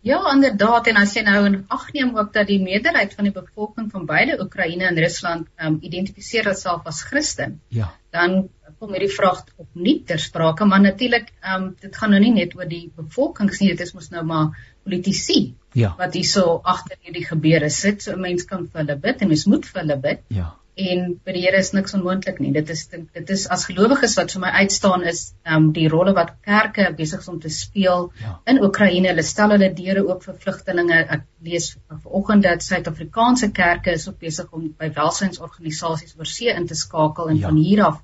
Ja, 0.06 0.20
inderdaad 0.30 0.86
en 0.92 1.00
as 1.02 1.16
jy 1.18 1.24
nou 1.26 1.40
in 1.48 1.56
ag 1.74 1.88
neem 1.96 2.12
ook 2.14 2.28
dat 2.34 2.46
die 2.46 2.60
meerderheid 2.62 3.16
van 3.18 3.26
die 3.26 3.34
bevolking 3.34 3.88
van 3.90 4.04
beide 4.06 4.36
Oekraïne 4.44 4.86
en 4.86 5.00
Rusland 5.02 5.48
um, 5.58 5.80
identifiseer 5.82 6.46
homself 6.46 6.86
as 6.92 7.00
Christen. 7.10 7.56
Ja. 7.74 7.88
Dan 8.14 8.36
kom 8.78 8.94
hierdie 8.94 9.10
vraag 9.10 9.42
opnuut 9.58 10.04
ter 10.06 10.22
sprake, 10.22 10.68
maar 10.70 10.84
natuurlik, 10.84 11.32
um, 11.56 11.72
dit 11.82 11.98
gaan 11.98 12.14
nou 12.14 12.22
nie 12.22 12.36
net 12.36 12.54
oor 12.54 12.70
die 12.70 12.84
bevolking 12.94 13.50
nie, 13.58 13.72
dit 13.74 13.82
is 13.82 13.96
mos 13.98 14.12
nou 14.14 14.22
maar 14.30 14.54
politici 14.86 15.40
ja. 15.74 15.94
wat 16.00 16.14
hierso 16.18 16.60
agter 16.64 17.00
hierdie 17.02 17.26
gebeure 17.26 17.70
sit. 17.70 18.06
So 18.06 18.14
'n 18.14 18.22
mens 18.22 18.46
kan 18.52 18.68
vir 18.68 18.84
hulle 18.84 19.00
bid 19.08 19.22
en 19.22 19.34
mens 19.34 19.48
moet 19.50 19.66
vir 19.66 19.82
hulle 19.82 20.00
bid. 20.08 20.24
Ja 20.30 20.54
en 20.76 21.04
by 21.24 21.34
die 21.36 21.42
Here 21.46 21.60
is 21.64 21.72
niks 21.74 21.96
onmoontlik 21.96 22.40
nie. 22.44 22.52
Dit 22.56 22.70
is 22.74 22.84
dit 22.92 23.30
is 23.32 23.46
as 23.52 23.64
gelowiges 23.70 24.16
wat 24.20 24.34
vir 24.36 24.42
my 24.44 24.52
uitstaan 24.64 25.06
is 25.08 25.22
ehm 25.46 25.56
um, 25.56 25.70
die 25.76 25.88
rolle 25.92 26.14
wat 26.18 26.34
kerke 26.44 26.90
besig 26.98 27.24
is 27.24 27.30
om 27.32 27.40
te 27.40 27.50
speel 27.50 28.10
ja. 28.22 28.36
in 28.52 28.60
Oekraïne. 28.64 29.14
Hulle 29.14 29.24
stel 29.24 29.56
hulle 29.56 29.72
deure 29.78 30.04
oop 30.10 30.26
vir 30.28 30.38
vlugtelinge. 30.44 31.00
Ek 31.18 31.24
lees 31.48 31.72
vanoggend 31.88 32.44
dat 32.44 32.64
Suid-Afrikaanse 32.68 33.52
kerke 33.56 33.96
is 33.96 34.08
ook 34.10 34.20
besig 34.20 34.52
om 34.52 34.68
by 34.80 34.92
welsynsorganisasies 35.00 36.18
oor 36.20 36.32
see 36.36 36.52
in 36.52 36.68
te 36.68 36.76
skakel 36.76 37.32
en 37.32 37.40
ja. 37.40 37.48
van 37.48 37.62
hier 37.64 37.86
af 37.88 38.02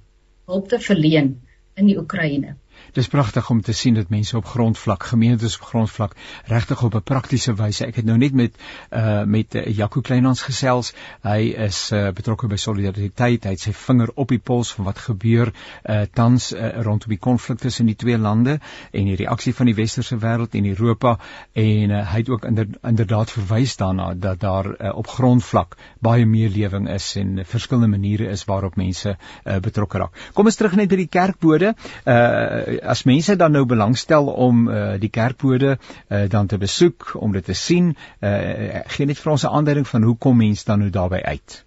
hulp 0.48 0.70
te 0.72 0.80
verleen 0.80 1.36
in 1.76 1.92
die 1.92 2.00
Oekraïne. 2.00 2.56
Dis 2.92 3.08
pragtig 3.08 3.50
om 3.50 3.62
te 3.64 3.72
sien 3.72 3.96
dat 3.96 4.10
mense 4.12 4.36
op 4.38 4.46
grondvlak, 4.46 5.06
gemeentes 5.08 5.54
op 5.56 5.68
grondvlak 5.70 6.16
regtig 6.52 6.82
op 6.84 6.96
'n 6.96 7.04
praktiese 7.04 7.54
wyse. 7.56 7.86
Ek 7.86 7.96
het 7.96 8.06
nou 8.06 8.18
net 8.18 8.34
met 8.34 8.56
uh 8.92 9.24
met 9.24 9.56
uh, 9.56 9.66
Jaco 9.66 10.02
Kleinhans 10.02 10.42
gesels. 10.42 10.94
Hy 11.24 11.56
is 11.68 11.92
uh, 11.92 12.10
betrokke 12.12 12.48
by 12.48 12.56
solidariteit. 12.56 13.44
Hy 13.44 13.50
het 13.50 13.60
sy 13.60 13.72
vinger 13.72 14.12
op 14.16 14.28
die 14.28 14.40
pols 14.40 14.74
van 14.74 14.86
wat 14.86 14.98
gebeur 14.98 15.54
uh 15.90 16.02
tans 16.14 16.52
uh, 16.54 16.82
rondom 16.84 17.10
die 17.10 17.18
konflik 17.18 17.60
tussen 17.60 17.86
die 17.86 17.96
twee 17.96 18.18
lande 18.18 18.60
en 18.92 19.06
die 19.06 19.16
reaksie 19.16 19.56
van 19.56 19.66
die 19.66 19.76
westerse 19.76 20.18
wêreld 20.18 20.56
en 20.56 20.66
Europa 20.66 21.18
en 21.54 21.90
uh, 21.90 22.12
hy 22.12 22.18
het 22.18 22.30
ook 22.30 22.46
inder, 22.46 22.68
inderdaad 22.84 23.32
verwys 23.32 23.78
daarna 23.78 24.14
dat 24.14 24.40
daar 24.40 24.68
uh, 24.68 24.98
op 24.98 25.08
grondvlak 25.08 25.78
baie 26.00 26.26
meer 26.26 26.50
lewing 26.50 26.90
is 26.90 27.16
en 27.16 27.38
uh, 27.38 27.46
verskillende 27.46 27.88
maniere 27.88 28.28
is 28.28 28.46
waarop 28.46 28.76
mense 28.76 29.16
uh, 29.16 29.58
betrokke 29.60 29.98
raak. 29.98 30.12
Kom 30.34 30.46
ons 30.46 30.56
terug 30.56 30.76
net 30.76 30.90
by 30.90 30.96
die 30.96 31.08
kerkbode. 31.08 31.74
Uh 32.04 32.80
as 32.82 33.04
mense 33.06 33.36
dan 33.36 33.52
nou 33.52 33.66
belangstel 33.66 34.28
om 34.28 34.68
uh, 34.70 34.94
die 35.00 35.10
kerkbode 35.10 35.78
uh, 35.78 36.30
dan 36.30 36.48
te 36.48 36.58
besoek 36.58 37.12
om 37.16 37.32
dit 37.32 37.46
te 37.46 37.56
sien, 37.58 37.94
uh, 38.22 38.82
gee 38.96 39.06
net 39.06 39.20
vir 39.20 39.32
ons 39.32 39.44
'n 39.46 39.54
aanduiding 39.60 39.88
van 39.88 40.04
hoe 40.04 40.18
kom 40.18 40.38
mense 40.38 40.66
dan 40.66 40.80
nou 40.80 40.90
daarbey 40.90 41.22
uit? 41.24 41.64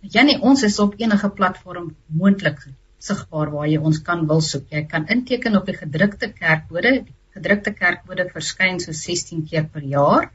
Ja 0.00 0.22
nee, 0.22 0.40
ons 0.40 0.62
is 0.62 0.78
op 0.78 0.94
enige 0.98 1.28
platform 1.28 1.94
moontlik 2.06 2.66
sigbaar 2.98 3.50
waar 3.50 3.68
jy 3.68 3.78
ons 3.78 4.02
kan 4.02 4.26
wil 4.26 4.40
soek. 4.40 4.66
Jy 4.70 4.84
kan 4.86 5.06
inteken 5.06 5.56
op 5.56 5.66
die 5.66 5.76
gedrukte 5.76 6.32
kerkbode. 6.32 6.92
Die 6.92 7.14
gedrukte 7.34 7.72
kerkbode 7.72 8.28
verskyn 8.32 8.80
so 8.80 8.92
16 8.92 9.46
keer 9.50 9.64
per 9.64 9.82
jaar. 9.82 10.30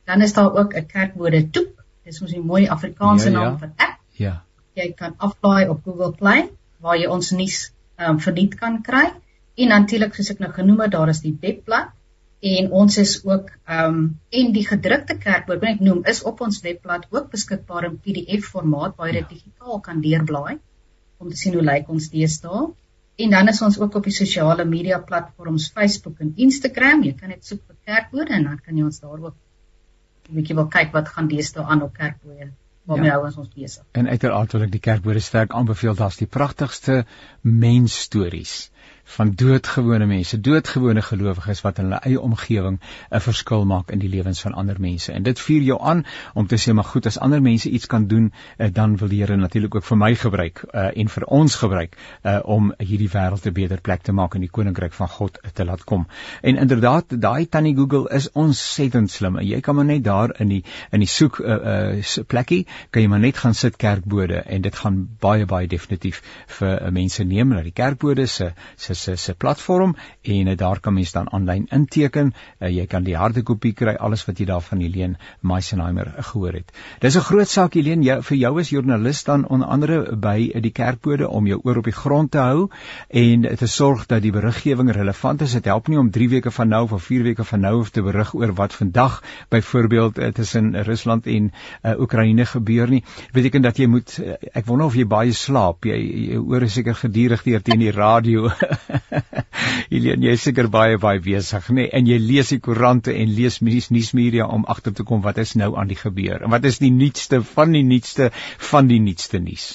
Dan 0.09 0.17
is 0.27 0.33
daar 0.37 0.51
ook 0.61 0.71
'n 0.73 0.85
kerkbode 0.93 1.41
toep. 1.49 1.71
Dis 2.03 2.21
'n 2.21 2.49
mooi 2.53 2.63
Afrikaanse 2.67 3.29
ja, 3.29 3.31
ja. 3.31 3.37
naam 3.43 3.55
vir 3.59 3.71
app. 3.75 3.99
Ja. 4.11 4.43
Jy 4.73 4.93
kan 4.95 5.13
aflaai 5.17 5.69
op 5.69 5.83
Google 5.83 6.11
Play 6.11 6.49
waar 6.79 6.97
jy 6.97 7.07
ons 7.07 7.31
nuus 7.31 7.73
um, 7.97 8.19
verniet 8.19 8.55
kan 8.55 8.81
kry. 8.81 9.13
En 9.55 9.67
natuurlik 9.67 10.15
soos 10.15 10.29
ek 10.33 10.39
nou 10.39 10.51
genoem 10.51 10.79
het, 10.79 10.91
daar 10.91 11.09
is 11.09 11.21
die 11.21 11.37
webblad 11.41 11.87
en 12.41 12.71
ons 12.73 12.97
is 12.97 13.19
ook 13.23 13.51
ehm 13.69 13.85
um, 13.85 14.19
en 14.29 14.53
die 14.53 14.65
gedrukte 14.67 15.17
kerkboek 15.17 15.61
wat 15.61 15.73
ek 15.75 15.81
noem 15.85 16.01
is 16.09 16.23
op 16.25 16.41
ons 16.41 16.61
webblad 16.65 17.05
ook 17.11 17.29
beskikbaar 17.29 17.85
in 17.89 17.99
PDF 18.01 18.47
formaat 18.53 18.95
waar 18.97 19.11
jy 19.11 19.19
dit 19.19 19.29
ja. 19.29 19.35
digitaal 19.35 19.79
kan 19.79 20.01
deurblaai 20.01 20.57
om 21.21 21.29
te 21.29 21.37
sien 21.37 21.53
hoe 21.53 21.63
lyk 21.63 21.89
ons 21.89 22.09
deesdae. 22.09 22.71
En 23.15 23.29
dan 23.29 23.47
is 23.47 23.61
ons 23.61 23.79
ook 23.79 23.95
op 23.95 24.03
die 24.03 24.13
sosiale 24.13 24.65
media 24.65 24.99
platforms 24.99 25.69
Facebook 25.75 26.19
en 26.19 26.33
Instagram. 26.35 27.03
Jy 27.03 27.13
kan 27.19 27.29
net 27.29 27.45
soek 27.45 27.61
vir 27.67 27.75
Kerkbode 27.85 28.33
en 28.33 28.43
dan 28.43 28.59
kan 28.59 28.77
jy 28.77 28.83
ons 28.83 28.99
daar 28.99 29.19
ook 29.19 29.35
'n 30.29 30.35
bietjie 30.35 30.55
wil 30.55 30.67
kyk 30.67 30.91
wat 30.91 31.09
gaan 31.09 31.27
deesdae 31.27 31.63
aan 31.63 31.81
op 31.81 31.93
Kerkbode. 31.93 32.51
Waarmee 32.83 33.09
ja. 33.09 33.15
hou 33.15 33.25
ons 33.25 33.37
ons 33.37 33.49
besig? 33.53 33.83
En 33.91 34.07
uiteraard 34.07 34.51
wil 34.51 34.61
ek 34.61 34.71
die 34.71 34.79
Kerkbode 34.79 35.19
sterk 35.19 35.51
aanbeveel. 35.51 35.95
Daar's 35.95 36.17
die 36.17 36.27
pragtigste 36.27 37.05
mensstories 37.41 38.71
van 39.03 39.31
doodgewone 39.35 40.05
mense, 40.05 40.39
doodgewone 40.41 41.01
gelowiges 41.01 41.61
wat 41.61 41.79
in 41.79 41.89
hulle 41.89 41.99
eie 42.07 42.21
omgewing 42.21 42.79
'n 43.09 43.19
verskil 43.19 43.65
maak 43.65 43.91
in 43.91 43.99
die 43.99 44.09
lewens 44.09 44.41
van 44.41 44.53
ander 44.53 44.79
mense. 44.79 45.11
En 45.11 45.23
dit 45.23 45.39
vuur 45.39 45.61
jou 45.61 45.79
aan 45.81 46.05
om 46.33 46.47
te 46.47 46.55
sê 46.55 46.73
maar 46.73 46.83
goed, 46.83 47.05
as 47.05 47.19
ander 47.19 47.41
mense 47.41 47.69
iets 47.69 47.85
kan 47.85 48.07
doen, 48.07 48.31
uh, 48.57 48.67
dan 48.71 48.97
wil 48.97 49.07
die 49.07 49.21
Here 49.21 49.35
natuurlik 49.35 49.75
ook 49.75 49.83
vir 49.83 49.97
my 49.97 50.15
gebruik 50.15 50.63
uh, 50.73 50.97
en 50.97 51.09
vir 51.09 51.23
ons 51.25 51.55
gebruik 51.55 51.97
uh, 52.23 52.39
om 52.43 52.73
hierdie 52.77 53.09
wêreld 53.09 53.45
'n 53.45 53.53
beter 53.53 53.81
plek 53.81 54.01
te 54.01 54.11
maak 54.11 54.35
en 54.35 54.41
die 54.41 54.49
koninkryk 54.49 54.93
van 54.93 55.07
God 55.07 55.39
te 55.53 55.65
laat 55.65 55.83
kom. 55.83 56.07
En 56.41 56.57
inderdaad, 56.57 57.21
daai 57.21 57.45
tannie 57.45 57.75
Google 57.75 58.09
is 58.09 58.31
ontsettend 58.31 59.11
slim. 59.11 59.39
Jy 59.39 59.59
kan 59.59 59.75
maar 59.75 59.85
net 59.85 60.03
daar 60.03 60.35
in 60.39 60.47
die 60.47 60.63
in 60.91 60.99
die 60.99 61.07
soek 61.07 61.39
uh, 61.39 61.47
uh, 61.93 62.23
plekkie 62.27 62.65
kan 62.89 63.01
jy 63.01 63.07
maar 63.07 63.19
net 63.19 63.37
gaan 63.37 63.53
sit 63.53 63.75
kerkbode 63.75 64.35
en 64.35 64.61
dit 64.61 64.75
gaan 64.75 65.09
baie 65.19 65.45
baie 65.45 65.67
definitief 65.67 66.21
vir 66.47 66.91
mense 66.91 67.23
neem 67.23 67.49
na 67.49 67.61
die 67.61 67.75
kerkbode 67.75 68.25
se 68.27 68.51
se 68.75 68.90
se 68.93 69.15
se 69.15 69.33
platform 69.33 69.95
en 70.21 70.47
uh, 70.47 70.57
daar 70.57 70.79
kan 70.79 70.93
mens 70.93 71.11
dan 71.11 71.31
aanlyn 71.31 71.67
inteken. 71.71 72.33
Uh, 72.59 72.69
jy 72.69 72.85
kan 72.85 73.03
die 73.03 73.17
harde 73.17 73.43
kopie 73.43 73.73
kry 73.73 73.95
alles 73.99 74.25
wat 74.25 74.39
jy 74.39 74.45
daarvan 74.45 74.81
Helene 74.81 75.17
Meisenheimer 75.41 76.13
gehoor 76.17 76.53
het. 76.53 76.71
Dis 76.99 77.15
'n 77.17 77.27
groot 77.29 77.47
saak 77.47 77.73
Helene 77.73 78.03
jou, 78.03 78.21
vir 78.21 78.37
jou 78.37 78.59
as 78.59 78.69
joernalis 78.69 79.23
dan 79.23 79.47
onder 79.47 79.67
andere 79.67 80.15
by 80.15 80.51
die 80.61 80.71
kerkbode 80.71 81.29
om 81.29 81.47
jou 81.47 81.59
oor 81.63 81.77
op 81.77 81.85
die 81.85 81.95
grond 81.95 82.31
te 82.31 82.37
hou 82.37 82.69
en 83.09 83.41
te 83.57 83.67
sorg 83.67 84.05
dat 84.05 84.21
die 84.21 84.31
beriggewing 84.31 84.91
relevant 84.91 85.41
is. 85.41 85.53
Dit 85.53 85.65
help 85.65 85.87
nie 85.87 85.99
om 85.99 86.11
3 86.11 86.29
weke 86.29 86.51
van 86.51 86.67
nou 86.67 86.83
of 86.91 87.03
4 87.03 87.23
weke 87.23 87.43
van 87.43 87.59
nou 87.59 87.85
te 87.89 88.01
berig 88.01 88.33
oor 88.33 88.53
wat 88.53 88.73
vandag 88.73 89.21
byvoorbeeld 89.49 90.19
uh, 90.19 90.27
tussen 90.27 90.83
Rusland 90.83 91.27
en 91.27 91.51
uh, 91.83 91.99
Oekraïne 91.99 92.45
gebeur 92.45 92.89
nie. 92.89 93.03
Beteken 93.33 93.61
dat 93.61 93.77
jy 93.77 93.87
moet 93.87 94.17
uh, 94.19 94.35
ek 94.53 94.65
wonder 94.65 94.85
of 94.87 94.95
jy 94.95 95.05
baie 95.05 95.33
slaap. 95.33 95.85
Jy, 95.85 95.97
jy 96.31 96.41
oor 96.41 96.63
is 96.67 96.73
seker 96.73 96.95
gedurig 96.95 97.43
deur 97.43 97.61
teen 97.61 97.79
die 97.83 97.91
radio. 97.95 98.49
Julian, 99.93 100.23
jy 100.23 100.33
is 100.37 100.45
seker 100.47 100.69
baie 100.71 100.97
baie 101.01 101.19
besig, 101.23 101.69
nê? 101.69 101.83
Nee? 101.83 101.91
En 101.99 102.09
jy 102.09 102.17
lees 102.21 102.51
die 102.53 102.59
koerante 102.63 103.13
en 103.13 103.35
lees 103.35 103.59
nuus 103.61 103.91
nuusmedia 103.93 104.47
om 104.47 104.65
agter 104.65 104.95
te 104.97 105.05
kom 105.07 105.21
wat 105.25 105.37
is 105.43 105.55
nou 105.59 105.75
aan 105.77 105.91
die 105.91 105.99
gebeur. 105.99 106.41
En 106.41 106.51
wat 106.53 106.65
is 106.65 106.81
die 106.83 106.91
nuutste 106.91 107.41
van 107.53 107.77
die 107.77 107.85
nuutste 107.87 108.31
van 108.71 108.91
die 108.91 108.99
nuutste 109.03 109.39
nuus? 109.39 109.69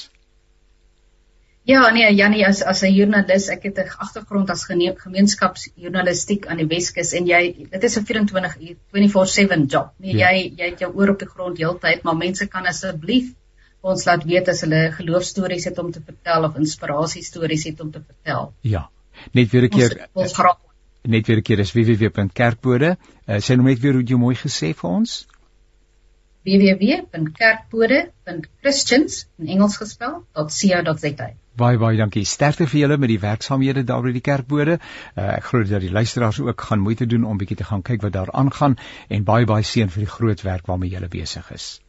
Ja, 1.66 1.88
nee, 1.90 2.06
Jannie, 2.14 2.44
as 2.46 2.60
as 2.62 2.84
'n 2.86 2.92
joernalis, 2.94 3.48
ek 3.50 3.64
het 3.66 3.78
'n 3.82 3.94
agtergrond 4.04 4.50
as 4.50 4.66
gemeenskapsjournalistiek 4.68 6.46
aan 6.46 6.60
die 6.62 6.66
Weskus 6.70 7.12
en 7.12 7.26
jy 7.26 7.66
dit 7.70 7.84
is 7.88 7.96
'n 7.98 8.04
24 8.04 8.54
uur 8.60 8.76
24/7 8.94 9.66
job. 9.66 9.90
Nee, 9.98 10.14
ja. 10.14 10.30
jy 10.30 10.52
jy 10.56 10.70
het 10.70 10.78
jou 10.78 10.92
oor 10.94 11.10
op 11.10 11.18
die 11.18 11.28
grond 11.28 11.58
heeltyd, 11.58 12.04
maar 12.04 12.16
mense 12.16 12.46
kan 12.46 12.66
asseblief 12.66 13.34
ons 13.80 14.04
laat 14.04 14.24
weet 14.24 14.48
as 14.48 14.60
hulle 14.60 14.92
geloofstories 14.92 15.64
het 15.64 15.78
om 15.78 15.90
te 15.92 16.00
vertel 16.06 16.44
of 16.44 16.56
inspirasie 16.56 17.22
stories 17.22 17.64
het 17.64 17.80
om 17.80 17.90
te 17.90 18.02
vertel. 18.06 18.52
Ja. 18.60 18.88
Net 19.32 19.50
weer 19.50 19.64
'n 19.64 19.68
keer 19.68 20.08
ons 20.12 20.32
graag 20.32 20.64
net 21.06 21.26
weer 21.26 21.38
'n 21.38 21.42
keer 21.42 21.58
is 21.58 21.72
www.kerkbode. 21.72 22.96
Uh, 23.26 23.38
sê 23.38 23.56
nou 23.56 23.66
net 23.66 23.80
weer 23.80 23.92
hoe 23.92 24.02
jy 24.02 24.16
mooi 24.16 24.36
gesê 24.36 24.74
vir 24.74 24.90
ons. 24.90 25.26
www.kerkbode.christians 26.46 29.26
in 29.38 29.48
Engels 29.48 29.76
gespel 29.76 30.24
.co.za. 30.32 31.30
Baie 31.56 31.78
baie 31.78 31.96
dankie. 31.96 32.24
Sterkte 32.24 32.66
vir 32.66 32.80
julle 32.80 32.96
met 32.98 33.08
die 33.08 33.20
werksaamhede 33.20 33.84
daar 33.84 34.02
by 34.02 34.12
die 34.12 34.20
kerkbode. 34.20 34.78
Uh, 35.16 35.36
ek 35.38 35.44
glo 35.44 35.64
dat 35.64 35.80
die 35.80 35.90
luisteraars 35.90 36.40
ook 36.40 36.60
gaan 36.60 36.78
moeite 36.78 37.06
doen 37.06 37.24
om 37.24 37.38
bietjie 37.38 37.56
te 37.56 37.64
gaan 37.64 37.82
kyk 37.82 38.02
wat 38.02 38.12
daar 38.12 38.30
aangaan 38.32 38.76
en 39.08 39.24
baie 39.24 39.46
baie 39.46 39.64
seën 39.64 39.90
vir 39.90 40.00
die 40.04 40.10
groot 40.18 40.42
werk 40.42 40.66
waarmee 40.66 40.90
julle 40.90 41.08
besig 41.08 41.50
is. 41.50 41.80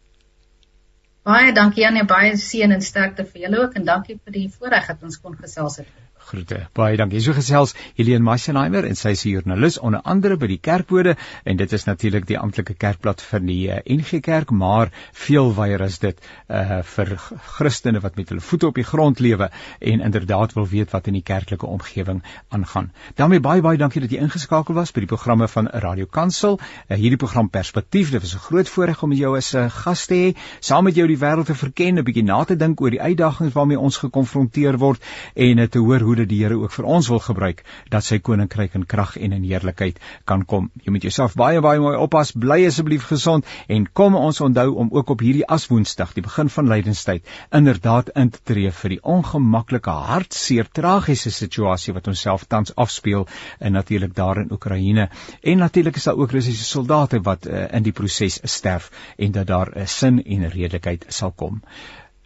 Baie 1.28 1.54
dankie 1.54 1.84
Janie, 1.84 2.06
baie 2.06 2.38
seën 2.38 2.72
en 2.72 2.82
sterkte 2.82 3.26
vir 3.26 3.42
julle 3.42 3.60
ook 3.64 3.74
en 3.76 3.86
dankie 3.86 4.20
vir 4.24 4.34
die 4.34 4.50
voorreg 4.50 4.88
dat 4.88 5.04
ons 5.04 5.20
kon 5.20 5.38
gesels 5.38 5.78
het. 5.78 5.88
Groete. 6.28 6.58
Baie 6.76 6.98
dankie. 7.00 7.22
So 7.24 7.32
gesels 7.32 7.72
Helene 7.96 8.26
Massenheimer 8.26 8.84
en 8.84 8.98
sy 9.00 9.14
is 9.16 9.22
'n 9.24 9.30
joernalis 9.30 9.78
onder 9.80 10.02
andere 10.04 10.36
by 10.36 10.48
die 10.48 10.58
Kerkbode 10.60 11.16
en 11.46 11.58
dit 11.58 11.72
is 11.72 11.86
natuurlik 11.88 12.26
die 12.28 12.38
amptelike 12.38 12.74
kerkblad 12.74 13.22
van 13.22 13.46
die 13.46 13.70
uh, 13.70 13.78
eh, 13.78 13.96
NG 13.96 14.20
Kerk, 14.22 14.52
maar 14.52 14.92
veel 15.14 15.54
wyer 15.56 15.82
as 15.84 16.00
dit 16.00 16.20
uh 16.50 16.82
vir 16.84 17.14
Christene 17.58 18.02
wat 18.04 18.18
met 18.18 18.30
hulle 18.30 18.42
voete 18.42 18.68
op 18.68 18.76
die 18.76 18.84
grond 18.84 19.20
lewe 19.20 19.50
en 19.80 20.02
inderdaad 20.02 20.54
wil 20.54 20.68
weet 20.68 20.92
wat 20.92 21.08
in 21.08 21.14
die 21.14 21.24
kerklike 21.24 21.66
omgewing 21.66 22.22
aangaan. 22.50 22.92
daarmee 23.16 23.40
baie 23.40 23.62
baie 23.62 23.78
dankie 23.78 24.02
dat 24.02 24.12
jy 24.12 24.20
ingeskakel 24.20 24.76
was 24.76 24.92
by 24.92 25.00
die 25.00 25.08
programme 25.08 25.48
van 25.48 25.68
Radio 25.68 26.06
Kansel. 26.06 26.60
Uh, 26.90 26.98
hierdie 26.98 27.18
program 27.18 27.50
Perspektief, 27.50 28.12
dit 28.12 28.22
was 28.22 28.36
'n 28.36 28.46
groot 28.50 28.70
voorreg 28.70 29.04
om 29.04 29.14
jou 29.14 29.38
as 29.38 29.54
'n 29.54 29.58
uh, 29.58 29.70
gas 29.70 30.06
te 30.06 30.16
hê, 30.16 30.36
saam 30.60 30.84
met 30.84 30.96
jou 30.96 31.08
die 31.08 31.18
wêreld 31.18 31.46
te 31.46 31.56
verken, 31.56 32.00
'n 32.00 32.04
bietjie 32.04 32.24
na 32.24 32.44
te 32.44 32.56
dink 32.56 32.82
oor 32.82 32.92
die 32.92 33.02
uitdagings 33.02 33.54
waarmee 33.54 33.80
ons 33.80 33.98
gekonfronteer 33.98 34.78
word 34.78 35.02
en 35.36 35.58
uh, 35.58 35.68
te 35.68 35.80
hoor 35.80 36.00
hoe 36.00 36.17
dit 36.18 36.30
die 36.30 36.42
Here 36.44 36.58
ook 36.58 36.74
vir 36.74 36.86
ons 36.86 37.08
wil 37.12 37.20
gebruik 37.24 37.64
dat 37.94 38.06
sy 38.06 38.20
koninkryk 38.20 38.76
in 38.78 38.86
krag 38.86 39.16
en 39.18 39.34
in 39.36 39.44
heerlikheid 39.44 40.00
kan 40.26 40.46
kom. 40.46 40.70
Jy 40.84 40.94
moet 40.94 41.08
jouself 41.08 41.36
baie 41.40 41.62
baie 41.62 41.80
mooi 41.80 41.96
oppas, 41.98 42.32
bly 42.32 42.60
asseblief 42.68 43.08
gesond 43.10 43.46
en 43.68 43.88
kom 43.94 44.16
ons 44.16 44.42
onthou 44.42 44.68
om 44.84 44.92
ook 44.92 45.14
op 45.16 45.24
hierdie 45.26 45.46
aswoensdag, 45.58 46.14
die 46.18 46.26
begin 46.26 46.50
van 46.54 46.72
lydenstyd, 46.72 47.26
inderdaad 47.52 48.14
in 48.16 48.32
te 48.34 48.44
tree 48.44 48.72
vir 48.72 48.96
die 48.96 49.02
ongemaklike, 49.04 49.94
hartseer, 50.12 50.70
tragiese 50.72 51.32
situasie 51.32 51.96
wat 51.98 52.08
ons 52.12 52.22
self 52.28 52.48
tans 52.48 52.76
afspeel 52.76 53.28
en 53.60 53.78
natuurlik 53.78 54.16
daar 54.16 54.42
in 54.44 54.52
Oekraïne. 54.52 55.10
En 55.42 55.64
natuurlik 55.64 55.96
is 55.96 56.10
daar 56.10 56.18
ook 56.18 56.32
Russiese 56.32 56.64
soldate 56.64 57.22
wat 57.22 57.48
uh, 57.48 57.68
in 57.72 57.84
die 57.84 57.96
proses 57.96 58.40
sterf 58.44 58.92
en 59.18 59.32
dat 59.32 59.48
daar 59.48 59.72
'n 59.76 59.80
uh, 59.80 59.86
sin 59.86 60.24
en 60.24 60.50
redelikheid 60.50 61.06
sal 61.10 61.32
kom. 61.32 61.62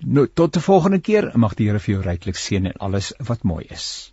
Nou 0.04 0.26
tot 0.34 0.54
die 0.54 0.62
volgende 0.62 1.00
keer, 1.00 1.32
mag 1.38 1.54
die 1.56 1.68
Here 1.70 1.80
vir 1.80 1.94
jou 1.94 2.04
ryklik 2.06 2.40
seën 2.40 2.66
en 2.66 2.80
alles 2.80 3.14
wat 3.28 3.44
mooi 3.44 3.66
is. 3.70 4.11